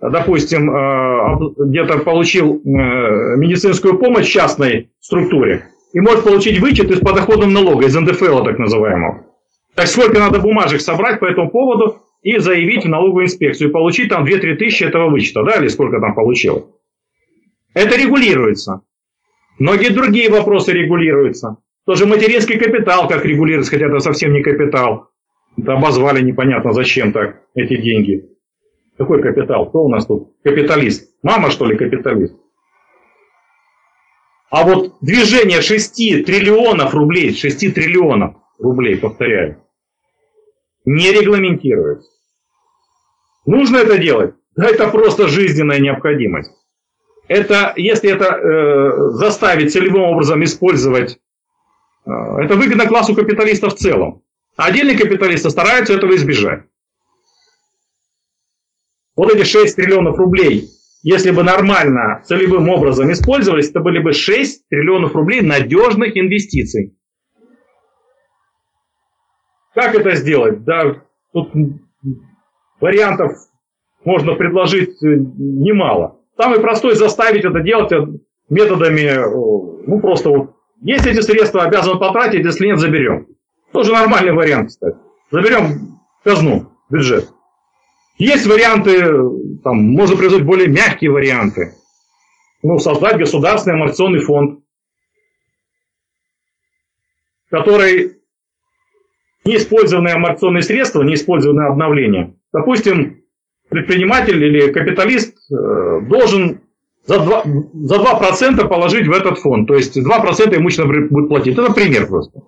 допустим, 0.01 0.71
э, 0.71 1.38
где-то 1.60 1.99
получил 1.99 2.62
э, 2.63 3.36
медицинскую 3.38 3.97
помощь 3.97 4.27
в 4.27 4.31
частной 4.31 4.91
структуре, 4.99 5.67
и 5.93 5.99
может 5.99 6.23
получить 6.23 6.60
вычет 6.60 6.89
из 6.91 6.99
подоходного 6.99 7.49
налога, 7.49 7.86
из 7.86 7.95
НДФЛ 7.95 8.43
так 8.43 8.60
называемого. 8.60 9.25
Так 9.75 9.88
сколько 9.88 10.19
надо 10.19 10.39
бумажек 10.39 10.81
собрать 10.81 11.19
по 11.19 11.25
этому 11.25 11.49
поводу 11.49 11.97
и 12.21 12.38
заявить 12.38 12.86
в 12.86 12.89
налоговую 12.89 13.25
инспекцию, 13.25 13.69
и 13.69 13.73
получить 13.73 14.10
там 14.10 14.25
2-3 14.25 14.55
тысячи 14.55 14.84
этого 14.84 15.10
вычета, 15.10 15.43
да, 15.43 15.58
или 15.58 15.67
сколько 15.67 15.99
там 15.99 16.15
получил. 16.15 16.75
Это 17.73 17.97
регулируется. 17.97 18.81
Многие 19.60 19.89
другие 19.89 20.29
вопросы 20.29 20.71
регулируются. 20.71 21.58
Тоже 21.86 22.05
материнский 22.05 22.58
капитал 22.58 23.08
как 23.08 23.25
регулируется, 23.25 23.71
хотя 23.71 23.88
это 23.88 23.99
совсем 23.99 24.34
не 24.34 24.41
капитал. 24.41 25.10
Обозвали 25.57 26.21
непонятно 26.21 26.73
зачем 26.73 27.13
так 27.13 27.41
эти 27.53 27.77
деньги. 27.77 28.29
Какой 28.97 29.21
капитал? 29.21 29.69
Кто 29.69 29.83
у 29.83 29.89
нас 29.89 30.05
тут? 30.05 30.33
Капиталист. 30.43 31.09
Мама, 31.21 31.49
что 31.49 31.65
ли, 31.65 31.77
капиталист? 31.77 32.35
А 34.49 34.63
вот 34.63 34.97
движение 35.01 35.61
6 35.61 36.25
триллионов 36.25 36.93
рублей, 36.93 37.33
6 37.33 37.73
триллионов 37.73 38.35
рублей, 38.59 38.97
повторяю, 38.97 39.61
не 40.85 41.11
регламентируется. 41.11 42.09
Нужно 43.45 43.77
это 43.77 43.97
делать? 43.97 44.35
Да 44.55 44.67
это 44.67 44.89
просто 44.89 45.27
жизненная 45.27 45.79
необходимость. 45.79 46.51
Это, 47.27 47.73
если 47.75 48.11
это 48.11 48.25
э, 48.25 49.09
заставить 49.13 49.73
целевым 49.73 50.03
образом 50.03 50.43
использовать, 50.43 51.17
э, 52.05 52.11
это 52.11 52.55
выгодно 52.55 52.87
классу 52.87 53.15
капиталистов 53.15 53.73
в 53.73 53.77
целом. 53.77 54.23
А 54.55 54.67
отдельные 54.67 54.97
капиталисты 54.97 55.49
стараются 55.49 55.93
этого 55.93 56.15
избежать. 56.15 56.63
Вот 59.15 59.33
эти 59.33 59.43
6 59.43 59.75
триллионов 59.75 60.17
рублей, 60.17 60.67
если 61.03 61.31
бы 61.31 61.43
нормально 61.43 62.21
целевым 62.25 62.69
образом 62.69 63.11
использовались, 63.11 63.69
это 63.69 63.79
были 63.79 63.99
бы 63.99 64.13
6 64.13 64.67
триллионов 64.69 65.15
рублей 65.15 65.41
надежных 65.41 66.17
инвестиций. 66.17 66.97
Как 69.73 69.93
это 69.95 70.15
сделать? 70.15 70.63
Да, 70.63 71.03
тут 71.33 71.51
вариантов 72.79 73.33
можно 74.05 74.35
предложить 74.35 75.03
э, 75.03 75.07
немало. 75.17 76.21
Самый 76.37 76.59
простой 76.61 76.95
заставить 76.95 77.43
это 77.43 77.59
делать 77.59 77.91
методами, 78.49 79.01
э, 79.01 79.85
ну 79.87 79.99
просто 79.99 80.29
вот, 80.29 80.55
есть 80.81 81.05
эти 81.05 81.19
средства, 81.21 81.63
обязан 81.63 81.99
потратить, 81.99 82.45
если 82.45 82.67
нет, 82.67 82.79
заберем. 82.79 83.35
Тоже 83.75 83.91
нормальный 83.91 84.31
вариант, 84.31 84.69
кстати. 84.69 84.95
Заберем 85.31 85.99
казну, 86.23 86.71
бюджет. 86.89 87.29
Есть 88.17 88.47
варианты, 88.47 89.03
там, 89.65 89.83
можно 89.89 90.15
предложить 90.15 90.45
более 90.45 90.69
мягкие 90.69 91.11
варианты. 91.11 91.73
Ну, 92.63 92.79
создать 92.79 93.17
государственный 93.17 93.75
амортизационный 93.75 94.21
фонд, 94.21 94.63
который 97.51 98.13
неиспользованные 99.43 100.13
амортизационные 100.13 100.63
средства, 100.63 101.03
неиспользованные 101.03 101.67
обновления. 101.67 102.33
Допустим, 102.53 103.25
предприниматель 103.67 104.41
или 104.41 104.71
капиталист 104.71 105.35
э, 105.51 105.99
должен 106.07 106.61
за 107.07 107.17
2%, 107.17 107.71
за 107.73 107.97
2 107.97 108.67
положить 108.69 109.07
в 109.07 109.11
этот 109.11 109.38
фонд. 109.39 109.67
То 109.67 109.75
есть 109.75 109.97
2% 109.97 110.55
имущественно 110.55 111.09
будет 111.09 111.27
платить. 111.27 111.57
Это 111.57 111.73
пример 111.73 112.07
просто. 112.07 112.39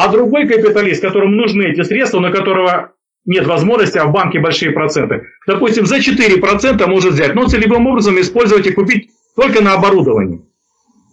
А 0.00 0.08
другой 0.08 0.48
капиталист, 0.48 1.02
которому 1.02 1.36
нужны 1.36 1.64
эти 1.64 1.82
средства, 1.82 2.20
на 2.20 2.30
которого 2.30 2.94
нет 3.26 3.46
возможности, 3.46 3.98
а 3.98 4.06
в 4.06 4.12
банке 4.12 4.40
большие 4.40 4.72
проценты, 4.72 5.26
допустим, 5.46 5.84
за 5.84 5.98
4% 5.98 6.86
может 6.86 7.12
взять, 7.12 7.34
но 7.34 7.46
целевым 7.46 7.86
образом 7.86 8.18
использовать 8.18 8.66
и 8.66 8.72
купить 8.72 9.10
только 9.36 9.62
на 9.62 9.74
оборудование. 9.74 10.40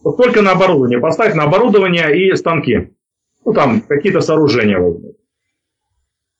Вот 0.06 0.16
только 0.16 0.42
на 0.42 0.52
оборудование. 0.52 1.00
Поставить 1.00 1.36
на 1.36 1.44
оборудование 1.44 2.18
и 2.18 2.34
станки. 2.38 2.94
Ну, 3.44 3.52
там 3.52 3.82
какие-то 3.82 4.22
сооружения 4.22 4.80
возьмут. 4.80 5.18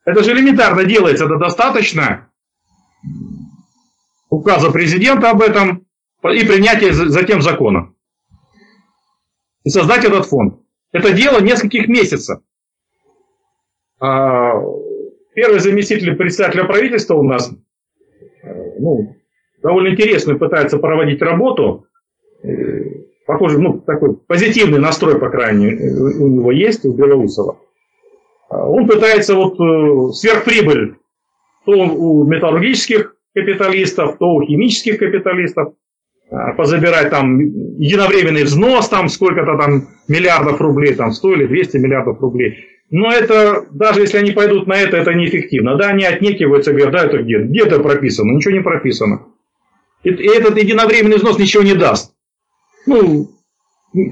Это 0.06 0.24
же 0.24 0.32
элементарно 0.32 0.86
делается, 0.86 1.26
это 1.26 1.36
достаточно 1.36 2.30
указа 4.30 4.72
президента 4.72 5.32
об 5.32 5.42
этом 5.42 5.86
и 6.24 6.46
принятия 6.46 6.94
затем 6.94 7.42
закона. 7.42 7.94
И 9.66 9.70
создать 9.70 10.06
этот 10.06 10.26
фонд. 10.28 10.62
Это 10.92 11.14
дело 11.14 11.42
нескольких 11.42 11.88
месяцев. 11.88 12.40
А, 14.00 14.54
первый 15.34 15.60
заместитель 15.60 16.16
председателя 16.16 16.66
правительства 16.66 17.16
у 17.16 17.24
нас 17.24 17.52
ну, 18.80 19.16
довольно 19.62 19.90
интересно 19.90 20.38
пытается 20.38 20.78
проводить 20.78 21.22
работу. 21.22 21.88
Э, 22.44 22.48
похоже, 23.26 23.60
ну, 23.60 23.80
такой 23.80 24.16
позитивный 24.16 24.80
настрой, 24.80 25.20
по 25.20 25.30
крайней 25.30 25.66
мере, 25.66 25.94
у 25.94 26.28
него 26.28 26.52
есть, 26.52 26.86
у 26.86 26.94
Белоусова. 26.94 27.60
А, 28.50 28.68
он 28.68 28.88
пытается 28.88 29.36
вот 29.36 29.60
э, 29.60 30.14
сверхприбыль 30.14 30.96
то 31.66 31.74
у 31.74 32.24
металлургических 32.26 33.16
капиталистов, 33.36 34.18
то 34.18 34.26
у 34.36 34.42
химических 34.42 34.98
капиталистов 35.00 35.74
позабирать 36.30 37.10
там 37.10 37.40
единовременный 37.40 38.44
взнос, 38.44 38.90
там 38.90 39.08
сколько-то 39.10 39.58
там 39.58 39.88
миллиардов 40.08 40.60
рублей, 40.60 40.94
там 40.94 41.12
100 41.12 41.34
или 41.34 41.48
200 41.48 41.78
миллиардов 41.78 42.20
рублей. 42.22 42.66
Но 42.90 43.12
это, 43.12 43.66
даже 43.72 44.02
если 44.02 44.18
они 44.18 44.32
пойдут 44.32 44.68
на 44.68 44.80
это, 44.80 44.98
это 44.98 45.14
неэффективно. 45.14 45.76
Да, 45.76 45.88
они 45.90 46.06
отнекиваются, 46.06 46.72
говорят, 46.72 46.92
да, 46.92 47.06
это 47.06 47.22
где? 47.22 47.40
Где 47.40 47.64
это 47.64 47.80
прописано? 47.80 48.32
Ничего 48.32 48.54
не 48.54 48.62
прописано. 48.62 49.26
И, 50.04 50.10
этот 50.10 50.58
единовременный 50.58 51.18
взнос 51.18 51.38
ничего 51.38 51.64
не 51.64 51.76
даст. 51.76 52.14
Ну, 52.86 53.30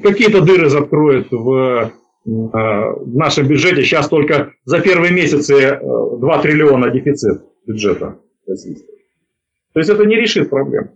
какие-то 0.04 0.42
дыры 0.42 0.70
закроет 0.70 1.32
в, 1.32 1.54
э, 1.54 1.90
в 2.26 3.16
нашем 3.16 3.48
бюджете. 3.48 3.84
Сейчас 3.84 4.10
только 4.10 4.52
за 4.66 4.82
первые 4.82 5.14
месяцы 5.14 5.80
2 5.82 6.38
э, 6.38 6.42
триллиона 6.42 6.90
дефицит 6.90 7.44
бюджета 7.66 8.20
То 8.46 9.80
есть 9.80 9.90
это 9.90 10.04
не 10.06 10.18
решит 10.18 10.50
проблему. 10.50 10.95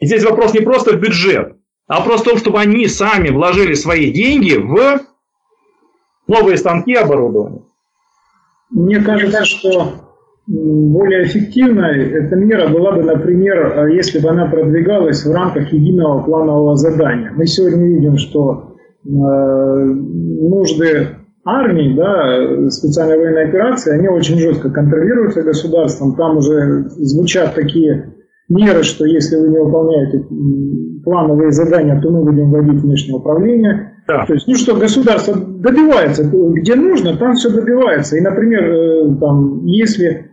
И 0.00 0.06
здесь 0.06 0.24
вопрос 0.24 0.54
не 0.54 0.60
просто 0.60 0.96
в 0.96 1.00
бюджет, 1.00 1.56
а 1.86 2.00
вопрос 2.00 2.20
в 2.20 2.24
том, 2.24 2.38
чтобы 2.38 2.60
они 2.60 2.86
сами 2.86 3.30
вложили 3.30 3.74
свои 3.74 4.12
деньги 4.12 4.54
в 4.54 5.00
новые 6.28 6.56
станки 6.56 6.92
и 6.92 6.96
оборудование. 6.96 7.62
Мне 8.70 9.00
кажется, 9.00 9.44
что 9.44 9.92
более 10.46 11.24
эффективной 11.24 12.10
эта 12.10 12.36
мера 12.36 12.68
была 12.68 12.92
бы, 12.92 13.02
например, 13.02 13.88
если 13.88 14.18
бы 14.18 14.28
она 14.28 14.46
продвигалась 14.46 15.24
в 15.24 15.32
рамках 15.32 15.72
единого 15.72 16.22
планового 16.22 16.76
задания. 16.76 17.32
Мы 17.34 17.46
сегодня 17.46 17.86
видим, 17.86 18.18
что 18.18 18.76
э, 19.04 19.08
нужды 19.08 21.08
армии, 21.44 21.96
да, 21.96 22.70
специальной 22.70 23.16
военной 23.16 23.48
операции, 23.48 23.94
они 23.94 24.08
очень 24.08 24.38
жестко 24.38 24.70
контролируются 24.70 25.42
государством. 25.42 26.14
Там 26.14 26.36
уже 26.36 26.84
звучат 26.90 27.54
такие 27.54 28.14
меры, 28.48 28.82
что 28.82 29.04
если 29.04 29.36
вы 29.36 29.48
не 29.48 29.58
выполняете 29.58 30.24
плановые 31.04 31.52
задания, 31.52 32.00
то 32.00 32.10
мы 32.10 32.24
будем 32.24 32.50
вводить 32.50 32.82
внешнее 32.82 33.16
управление. 33.16 33.92
Да. 34.06 34.24
То 34.26 34.34
есть, 34.34 34.46
ну 34.46 34.54
что, 34.54 34.74
государство 34.74 35.36
добивается, 35.36 36.24
где 36.24 36.74
нужно, 36.74 37.16
там 37.16 37.34
все 37.34 37.50
добивается. 37.50 38.16
И, 38.16 38.20
например, 38.20 38.64
э, 38.64 39.16
там, 39.20 39.64
если 39.66 40.30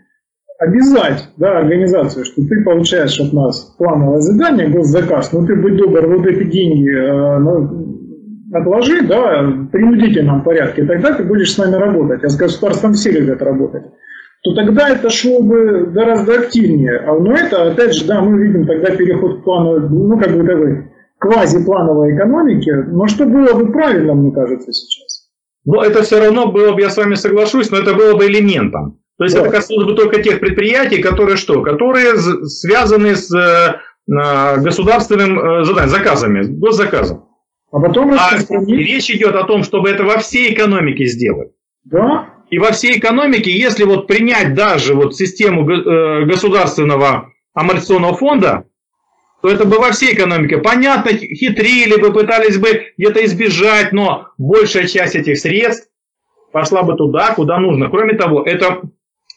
обязать 0.60 1.30
да, 1.38 1.60
организацию, 1.60 2.24
что 2.24 2.42
ты 2.48 2.64
получаешь 2.64 3.20
от 3.20 3.34
нас 3.34 3.76
плановое 3.78 4.20
задание, 4.20 4.70
госзаказ, 4.70 5.34
но 5.34 5.46
ты 5.46 5.56
будь 5.56 5.76
добр, 5.76 6.08
вот 6.08 6.26
эти 6.26 6.50
деньги 6.50 6.90
э, 6.90 7.40
ну, 7.40 7.98
отложи, 8.54 9.06
да, 9.06 9.42
в 9.42 9.68
принудительном 9.68 10.44
порядке, 10.44 10.86
тогда 10.86 11.14
ты 11.14 11.24
будешь 11.24 11.52
с 11.52 11.58
нами 11.58 11.76
работать, 11.76 12.24
а 12.24 12.30
с 12.30 12.38
государством 12.38 12.94
все 12.94 13.12
любят 13.12 13.42
работать 13.42 13.84
то 14.46 14.54
тогда 14.54 14.90
это 14.90 15.10
шло 15.10 15.42
бы 15.42 15.88
гораздо 15.88 16.40
активнее. 16.42 17.00
А, 17.00 17.18
но 17.18 17.34
это, 17.34 17.72
опять 17.72 17.96
же, 17.96 18.06
да, 18.06 18.22
мы 18.22 18.40
видим 18.40 18.68
тогда 18.68 18.92
переход 18.92 19.40
к 19.40 19.44
плану, 19.44 19.80
ну, 19.90 20.20
как 20.20 20.38
бы 20.38 20.46
такой 20.46 20.92
квазиплановой 21.18 22.16
экономики, 22.16 22.70
но 22.70 23.08
что 23.08 23.26
было 23.26 23.54
бы 23.54 23.72
правильно, 23.72 24.14
мне 24.14 24.32
кажется, 24.32 24.72
сейчас. 24.72 25.32
Но 25.66 25.84
это 25.84 26.04
все 26.04 26.24
равно 26.24 26.52
было 26.52 26.74
бы, 26.74 26.82
я 26.82 26.92
с 26.92 26.98
вами 26.98 27.16
соглашусь, 27.16 27.72
но 27.72 27.80
это 27.80 27.96
было 27.96 28.16
бы 28.16 28.28
элементом. 28.28 29.00
То 29.18 29.24
есть 29.24 29.36
да. 29.36 29.42
это 29.42 29.50
касалось 29.50 29.88
бы 29.88 29.96
только 29.96 30.22
тех 30.22 30.40
предприятий, 30.40 31.02
которые 31.02 31.38
что? 31.38 31.64
Которые 31.64 32.16
связаны 32.16 33.16
с 33.16 33.34
э, 33.34 34.62
государственным 34.62 35.40
э, 35.40 35.64
заданием, 35.64 35.90
заказами, 35.90 36.44
госзаказом. 36.44 37.26
А 37.72 37.80
потом 37.80 38.12
а 38.12 38.38
речь 38.68 39.10
идет 39.10 39.36
о 39.36 39.46
том, 39.46 39.64
чтобы 39.64 39.90
это 39.90 40.04
во 40.04 40.20
всей 40.20 40.54
экономике 40.54 41.06
сделать. 41.06 41.50
Да, 41.86 42.35
и 42.50 42.60
во 42.60 42.72
всей 42.72 43.00
экономике, 43.00 43.52
если 43.52 43.84
вот 43.84 44.08
принять 44.08 44.54
даже 44.54 44.94
вот 44.94 45.16
систему 45.16 45.70
э, 45.70 46.26
государственного 46.26 47.32
амортизационного 47.54 48.16
фонда, 48.16 48.66
то 49.42 49.50
это 49.50 49.66
бы 49.66 49.78
во 49.78 49.92
всей 49.92 50.14
экономике. 50.14 50.58
Понятно, 50.58 51.12
хитрили 51.12 52.00
бы, 52.00 52.14
пытались 52.14 52.58
бы 52.58 52.94
где-то 52.98 53.24
избежать, 53.26 53.92
но 53.92 54.30
большая 54.38 54.88
часть 54.88 55.16
этих 55.16 55.38
средств 55.40 55.90
пошла 56.52 56.84
бы 56.84 56.96
туда, 56.96 57.34
куда 57.34 57.60
нужно. 57.60 57.90
Кроме 57.90 58.14
того, 58.14 58.44
это 58.44 58.82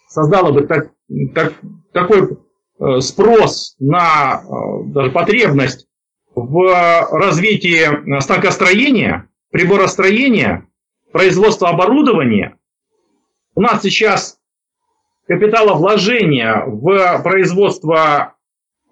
создало 0.09 0.53
бы 0.53 0.63
так, 0.63 0.91
так, 1.35 1.55
такой 1.93 2.39
э, 2.81 3.01
спрос 3.01 3.75
на 3.79 4.43
э, 4.43 4.85
даже 4.87 5.11
потребность 5.11 5.89
в 6.35 7.09
развитии 7.11 8.21
станкостроения, 8.21 9.29
приборостроения, 9.51 10.69
производства 11.11 11.71
оборудования. 11.71 12.58
У 13.59 13.61
нас 13.61 13.83
сейчас 13.83 14.39
капиталовложения 15.27 16.63
в 16.65 17.21
производство 17.25 18.37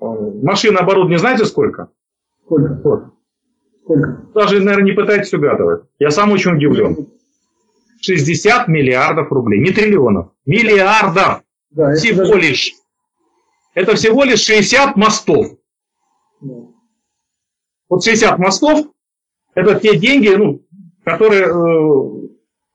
э, 0.00 0.04
машин 0.42 0.76
оборудования 0.76 1.20
знаете 1.20 1.44
сколько? 1.44 1.92
Сколько? 2.44 2.74
Сколько? 2.74 3.12
Даже, 4.34 4.58
наверное, 4.58 4.86
не 4.86 4.90
пытайтесь 4.90 5.32
угадывать. 5.32 5.84
Я 6.00 6.10
сам 6.10 6.32
очень 6.32 6.56
удивлен. 6.56 7.06
60 8.00 8.66
миллиардов 8.66 9.30
рублей, 9.30 9.60
не 9.60 9.70
триллионов, 9.70 10.32
миллиардов 10.46 11.42
да, 11.70 11.94
всего 11.94 12.24
даже... 12.24 12.40
лишь. 12.40 12.72
Это 13.72 13.94
всего 13.94 14.24
лишь 14.24 14.40
60 14.40 14.96
мостов. 14.96 15.46
Да. 16.40 16.54
Вот 17.88 18.02
60 18.02 18.36
мостов, 18.40 18.88
это 19.54 19.78
те 19.78 19.96
деньги, 19.96 20.30
ну, 20.30 20.60
которые, 21.04 21.44
э, 21.44 22.28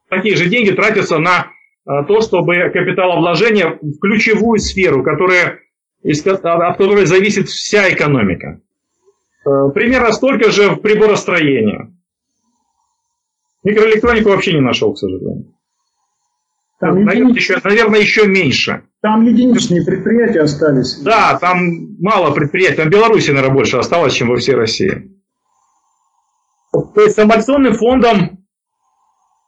такие 0.08 0.38
же 0.38 0.48
деньги 0.48 0.72
тратятся 0.72 1.18
на 1.18 1.52
то, 1.86 2.22
чтобы 2.22 2.70
капиталовложение 2.72 3.80
в 3.82 4.00
ключевую 4.00 4.60
сферу, 4.60 5.04
которая, 5.04 5.60
от 6.04 6.78
которой 6.78 7.06
зависит 7.06 7.50
вся 7.50 7.92
экономика. 7.92 8.62
Э, 9.46 9.70
примерно 9.74 10.12
столько 10.12 10.52
же 10.52 10.72
в 10.72 10.82
приборостроении. 10.82 11.92
Микроэлектронику 13.64 14.30
вообще 14.30 14.54
не 14.54 14.62
нашел, 14.62 14.94
к 14.94 14.98
сожалению. 14.98 15.54
Там 16.80 16.96
наверное, 16.96 17.16
единиц... 17.16 17.36
еще, 17.36 17.60
наверное, 17.64 18.00
еще 18.00 18.28
меньше. 18.28 18.84
Там 19.02 19.24
единичные 19.24 19.86
предприятия 19.86 20.42
остались. 20.42 21.00
Да, 21.02 21.38
там 21.40 21.96
мало 22.00 22.34
предприятий. 22.34 22.78
Там 22.78 22.90
Беларуси, 22.90 23.32
наверное, 23.32 23.54
больше 23.54 23.78
осталось, 23.78 24.14
чем 24.14 24.30
во 24.30 24.38
всей 24.38 24.56
России. 24.56 25.12
То 26.72 27.02
есть 27.02 27.16
с 27.16 27.20
амбиционным 27.20 27.74
фондом 27.74 28.41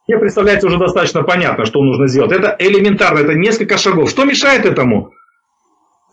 мне 0.06 0.18
представляется 0.18 0.66
уже 0.66 0.78
достаточно 0.78 1.22
понятно, 1.22 1.64
что 1.64 1.82
нужно 1.82 2.08
сделать. 2.08 2.32
Это 2.32 2.54
элементарно, 2.58 3.20
это 3.20 3.34
несколько 3.34 3.78
шагов. 3.78 4.10
Что 4.10 4.24
мешает 4.24 4.66
этому? 4.66 5.12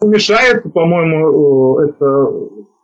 Мешает, 0.01 0.63
по-моему, 0.73 1.79
э, 1.79 1.89
это 1.89 2.25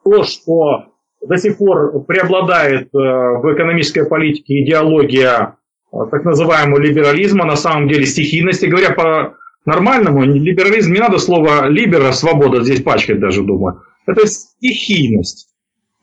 то, 0.04 0.24
что 0.24 0.86
до 1.26 1.38
сих 1.38 1.58
пор 1.58 2.04
преобладает 2.04 2.88
э, 2.94 2.98
в 2.98 3.54
экономической 3.54 4.06
политике 4.06 4.64
идеология 4.64 5.56
э, 5.92 5.98
так 6.12 6.26
называемого 6.26 6.80
либерализма, 6.80 7.46
на 7.46 7.56
самом 7.56 7.88
деле 7.88 8.06
стихийности. 8.06 8.66
Говоря 8.66 8.92
по 8.92 9.36
нормальному, 9.66 10.24
либерализм, 10.24 10.94
не 10.94 11.00
надо 11.00 11.18
слово 11.18 11.68
либера, 11.68 12.12
свобода 12.12 12.64
здесь 12.64 12.84
пачкать 12.84 13.20
даже, 13.20 13.44
думаю. 13.44 13.82
Это 14.06 14.28
стихийность. 14.28 15.50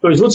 То 0.00 0.08
есть 0.08 0.20
вот 0.20 0.32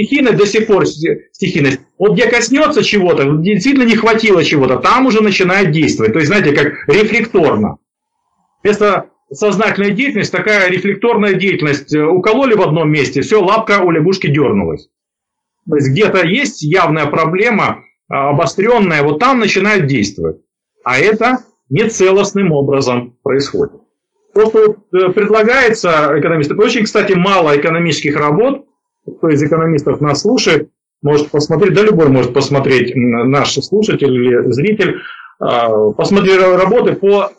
стихийность 0.00 0.36
до 0.36 0.46
сих 0.46 0.66
пор 0.66 0.86
стихийность. 0.86 1.80
Вот 1.98 2.14
где 2.14 2.26
коснется 2.28 2.82
чего-то, 2.82 3.24
действительно 3.36 3.84
не 3.84 3.96
хватило 3.96 4.42
чего-то, 4.44 4.76
там 4.76 5.06
уже 5.06 5.22
начинает 5.22 5.70
действовать. 5.70 6.12
То 6.12 6.18
есть, 6.18 6.28
знаете, 6.28 6.52
как 6.52 6.88
рефлекторно. 6.88 7.76
Вместо 8.62 9.06
сознательной 9.32 9.92
деятельности 9.92 10.34
такая 10.34 10.70
рефлекторная 10.70 11.34
деятельность. 11.34 11.94
Э, 11.94 12.04
укололи 12.04 12.54
в 12.54 12.62
одном 12.62 12.90
месте, 12.90 13.20
все, 13.20 13.40
лапка 13.40 13.80
у 13.80 13.90
лягушки 13.90 14.26
дернулась. 14.26 14.88
То 15.68 15.76
есть 15.76 15.90
где-то 15.90 16.26
есть 16.26 16.62
явная 16.62 17.06
проблема, 17.06 17.84
а, 18.08 18.30
обостренная, 18.30 19.02
вот 19.02 19.20
там 19.20 19.38
начинает 19.38 19.86
действовать. 19.86 20.38
А 20.82 20.98
это 20.98 21.38
нецелостным 21.68 22.50
образом 22.52 23.16
происходит. 23.22 23.74
Просто 24.32 24.66
вот 24.66 24.78
э, 24.92 25.12
предлагается 25.12 26.12
экономистам, 26.16 26.58
очень, 26.58 26.84
кстати, 26.84 27.12
мало 27.12 27.56
экономических 27.56 28.16
работ, 28.16 28.64
кто 29.06 29.28
из 29.28 29.42
экономистов 29.42 30.00
нас 30.00 30.22
слушает, 30.22 30.70
может 31.02 31.30
посмотреть, 31.30 31.74
да 31.74 31.82
любой 31.82 32.08
может 32.08 32.34
посмотреть, 32.34 32.92
наш 32.94 33.54
слушатель 33.54 34.12
или 34.12 34.50
зритель, 34.52 34.96
а, 35.38 35.90
посмотреть 35.92 36.38
работы 36.38 36.94
по 36.94 37.30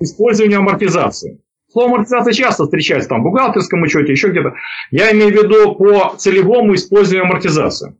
использованию 0.00 0.58
амортизации. 0.58 1.40
Слово 1.70 1.94
амортизация 1.94 2.32
часто 2.32 2.64
встречается 2.64 3.08
там 3.08 3.20
в 3.20 3.24
бухгалтерском 3.24 3.82
учете, 3.82 4.12
еще 4.12 4.28
где-то. 4.28 4.54
Я 4.90 5.12
имею 5.12 5.30
в 5.30 5.32
виду 5.32 5.74
по 5.74 6.16
целевому 6.18 6.74
использованию 6.74 7.24
амортизации. 7.24 7.96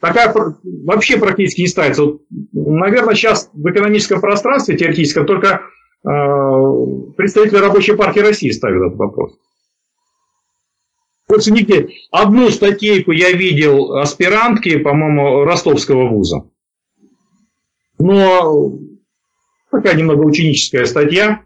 Такая 0.00 0.32
вообще 0.84 1.18
практически 1.18 1.62
не 1.62 1.66
ставится. 1.66 2.04
Вот, 2.04 2.22
наверное, 2.54 3.14
сейчас 3.14 3.50
в 3.52 3.68
экономическом 3.70 4.20
пространстве 4.20 4.76
теоретическом 4.76 5.26
только 5.26 5.62
э, 6.04 6.08
представители 7.16 7.58
рабочей 7.58 7.96
партии 7.96 8.20
России 8.20 8.50
ставят 8.50 8.86
этот 8.86 8.98
вопрос. 8.98 9.36
Больше 11.30 11.52
нигде. 11.52 11.90
Одну 12.10 12.50
статейку 12.50 13.12
я 13.12 13.30
видел 13.30 13.98
аспирантки, 13.98 14.78
по-моему, 14.78 15.44
ростовского 15.44 16.08
вуза. 16.08 16.42
Но 18.00 18.72
такая 19.70 19.94
немного 19.94 20.24
ученическая 20.24 20.86
статья, 20.86 21.42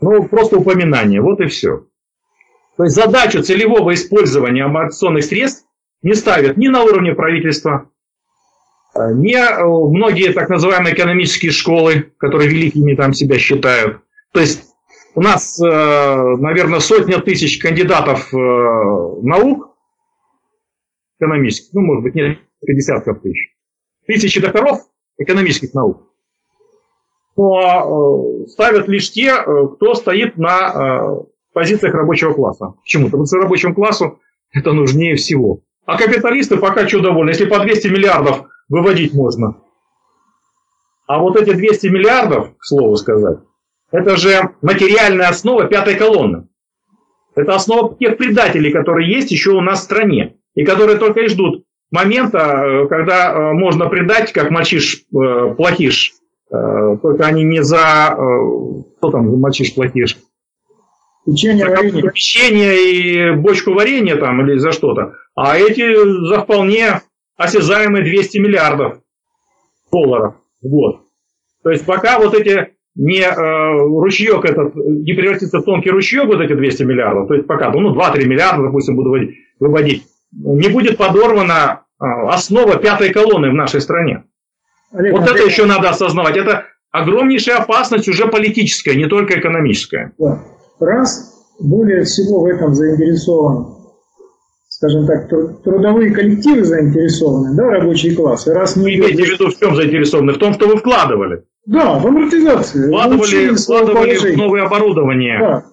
ну, 0.00 0.26
просто 0.26 0.56
упоминание, 0.56 1.20
вот 1.20 1.40
и 1.40 1.48
все. 1.48 1.84
То 2.78 2.84
есть 2.84 2.96
задачу 2.96 3.42
целевого 3.42 3.92
использования 3.92 4.64
амортизационных 4.64 5.24
средств 5.24 5.66
не 6.00 6.14
ставят 6.14 6.56
ни 6.56 6.68
на 6.68 6.84
уровне 6.84 7.12
правительства, 7.14 7.90
ни 8.94 9.34
э, 9.34 9.64
многие 9.66 10.32
так 10.32 10.48
называемые 10.48 10.94
экономические 10.94 11.52
школы, 11.52 12.10
которые 12.16 12.48
великими 12.48 12.94
там 12.94 13.12
себя 13.12 13.38
считают. 13.38 14.00
То 14.32 14.40
есть 14.40 14.75
у 15.16 15.22
нас, 15.22 15.58
э, 15.58 15.66
наверное, 16.36 16.78
сотня 16.78 17.20
тысяч 17.20 17.58
кандидатов 17.58 18.32
э, 18.34 18.36
наук 18.36 19.74
экономических, 21.18 21.72
ну, 21.72 21.80
может 21.80 22.04
быть, 22.04 22.14
несколько 22.14 22.74
десятков 22.74 23.22
тысяч. 23.22 23.56
Тысячи 24.06 24.40
докторов 24.42 24.80
экономических 25.16 25.72
наук. 25.72 26.02
Но 27.34 28.44
э, 28.44 28.46
ставят 28.48 28.88
лишь 28.88 29.10
те, 29.10 29.34
кто 29.42 29.94
стоит 29.94 30.36
на 30.36 31.24
позициях 31.54 31.94
рабочего 31.94 32.34
класса. 32.34 32.74
Почему? 32.82 33.06
Потому 33.06 33.24
что 33.24 33.38
рабочему 33.38 33.74
классу 33.74 34.20
это 34.52 34.74
нужнее 34.74 35.16
всего. 35.16 35.60
А 35.86 35.96
капиталисты 35.96 36.58
пока 36.58 36.86
что 36.86 37.00
довольны. 37.00 37.30
Если 37.30 37.46
по 37.46 37.58
200 37.58 37.88
миллиардов 37.88 38.42
выводить 38.68 39.14
можно. 39.14 39.56
А 41.06 41.20
вот 41.20 41.36
эти 41.36 41.54
200 41.54 41.86
миллиардов, 41.86 42.54
к 42.58 42.64
слову 42.64 42.96
сказать, 42.96 43.38
это 43.90 44.16
же 44.16 44.50
материальная 44.62 45.28
основа 45.28 45.64
пятой 45.64 45.94
колонны. 45.94 46.48
Это 47.34 47.54
основа 47.54 47.96
тех 47.96 48.16
предателей, 48.16 48.72
которые 48.72 49.10
есть 49.10 49.30
еще 49.30 49.50
у 49.50 49.60
нас 49.60 49.80
в 49.80 49.84
стране. 49.84 50.36
И 50.54 50.64
которые 50.64 50.98
только 50.98 51.20
и 51.20 51.28
ждут 51.28 51.66
момента, 51.90 52.38
э, 52.38 52.86
когда 52.88 53.32
э, 53.32 53.52
можно 53.52 53.88
предать, 53.88 54.32
как 54.32 54.50
мальчиш 54.50 55.04
э, 55.14 55.54
плохиш. 55.56 56.14
Только 56.48 57.26
они 57.26 57.42
не 57.42 57.60
за... 57.60 58.14
Что 58.98 59.10
там 59.10 59.28
за 59.32 59.36
мальчиш 59.36 59.74
плохиш? 59.74 60.16
Печенье, 61.26 61.66
варенье. 61.66 62.12
Печенье 62.12 62.92
и 62.92 63.30
бочку 63.32 63.72
варенья 63.72 64.14
там 64.14 64.40
или 64.42 64.56
за 64.56 64.70
что-то. 64.70 65.14
А 65.34 65.58
эти 65.58 66.28
за 66.28 66.42
вполне 66.42 67.02
осязаемые 67.36 68.04
200 68.04 68.38
миллиардов 68.38 69.00
долларов 69.90 70.36
в 70.62 70.68
год. 70.68 71.00
То 71.64 71.70
есть 71.70 71.84
пока 71.84 72.20
вот 72.20 72.32
эти 72.32 72.75
не 72.96 73.20
э, 73.20 73.72
ручеек 73.72 74.44
этот, 74.44 74.74
не 74.74 75.12
превратится 75.12 75.58
в 75.58 75.64
тонкий 75.64 75.90
ручеек, 75.90 76.26
вот 76.26 76.40
эти 76.40 76.54
200 76.54 76.82
миллиардов, 76.82 77.28
то 77.28 77.34
есть 77.34 77.46
пока, 77.46 77.70
ну 77.70 77.94
2-3 77.94 78.24
миллиарда, 78.24 78.64
допустим, 78.64 78.96
буду 78.96 79.14
выводить, 79.60 80.04
не 80.32 80.68
будет 80.68 80.96
подорвана 80.96 81.82
э, 82.00 82.04
основа 82.28 82.76
пятой 82.76 83.10
колонны 83.12 83.50
в 83.50 83.54
нашей 83.54 83.80
стране. 83.80 84.24
Олег, 84.92 85.12
вот 85.12 85.28
это 85.28 85.44
еще 85.44 85.66
надо 85.66 85.90
осознавать. 85.90 86.36
Это 86.36 86.64
огромнейшая 86.90 87.58
опасность 87.58 88.08
уже 88.08 88.26
политическая, 88.28 88.94
не 88.94 89.06
только 89.06 89.38
экономическая. 89.38 90.12
Да. 90.18 90.40
Раз 90.80 91.34
более 91.60 92.04
всего 92.04 92.40
в 92.40 92.46
этом 92.46 92.74
заинтересован, 92.74 93.74
скажем 94.68 95.06
так, 95.06 95.28
трудовые 95.28 96.14
коллективы 96.14 96.64
заинтересованы, 96.64 97.54
да, 97.56 97.64
рабочий 97.64 98.14
класс. 98.14 98.46
раз 98.46 98.76
мы... 98.76 98.94
Имейте 98.94 99.22
в 99.22 99.26
виду 99.26 99.50
в 99.50 99.58
чем 99.58 99.74
заинтересованы? 99.74 100.32
В 100.32 100.38
том, 100.38 100.54
что 100.54 100.66
вы 100.66 100.76
вкладывали. 100.76 101.44
Да, 101.66 101.98
в 101.98 102.06
амортизацию. 102.06 102.86
Вкладывали, 102.86 103.54
вкладывали 103.56 104.34
в 104.34 104.36
новое 104.36 104.62
оборудование. 104.62 105.38
Да. 105.40 105.64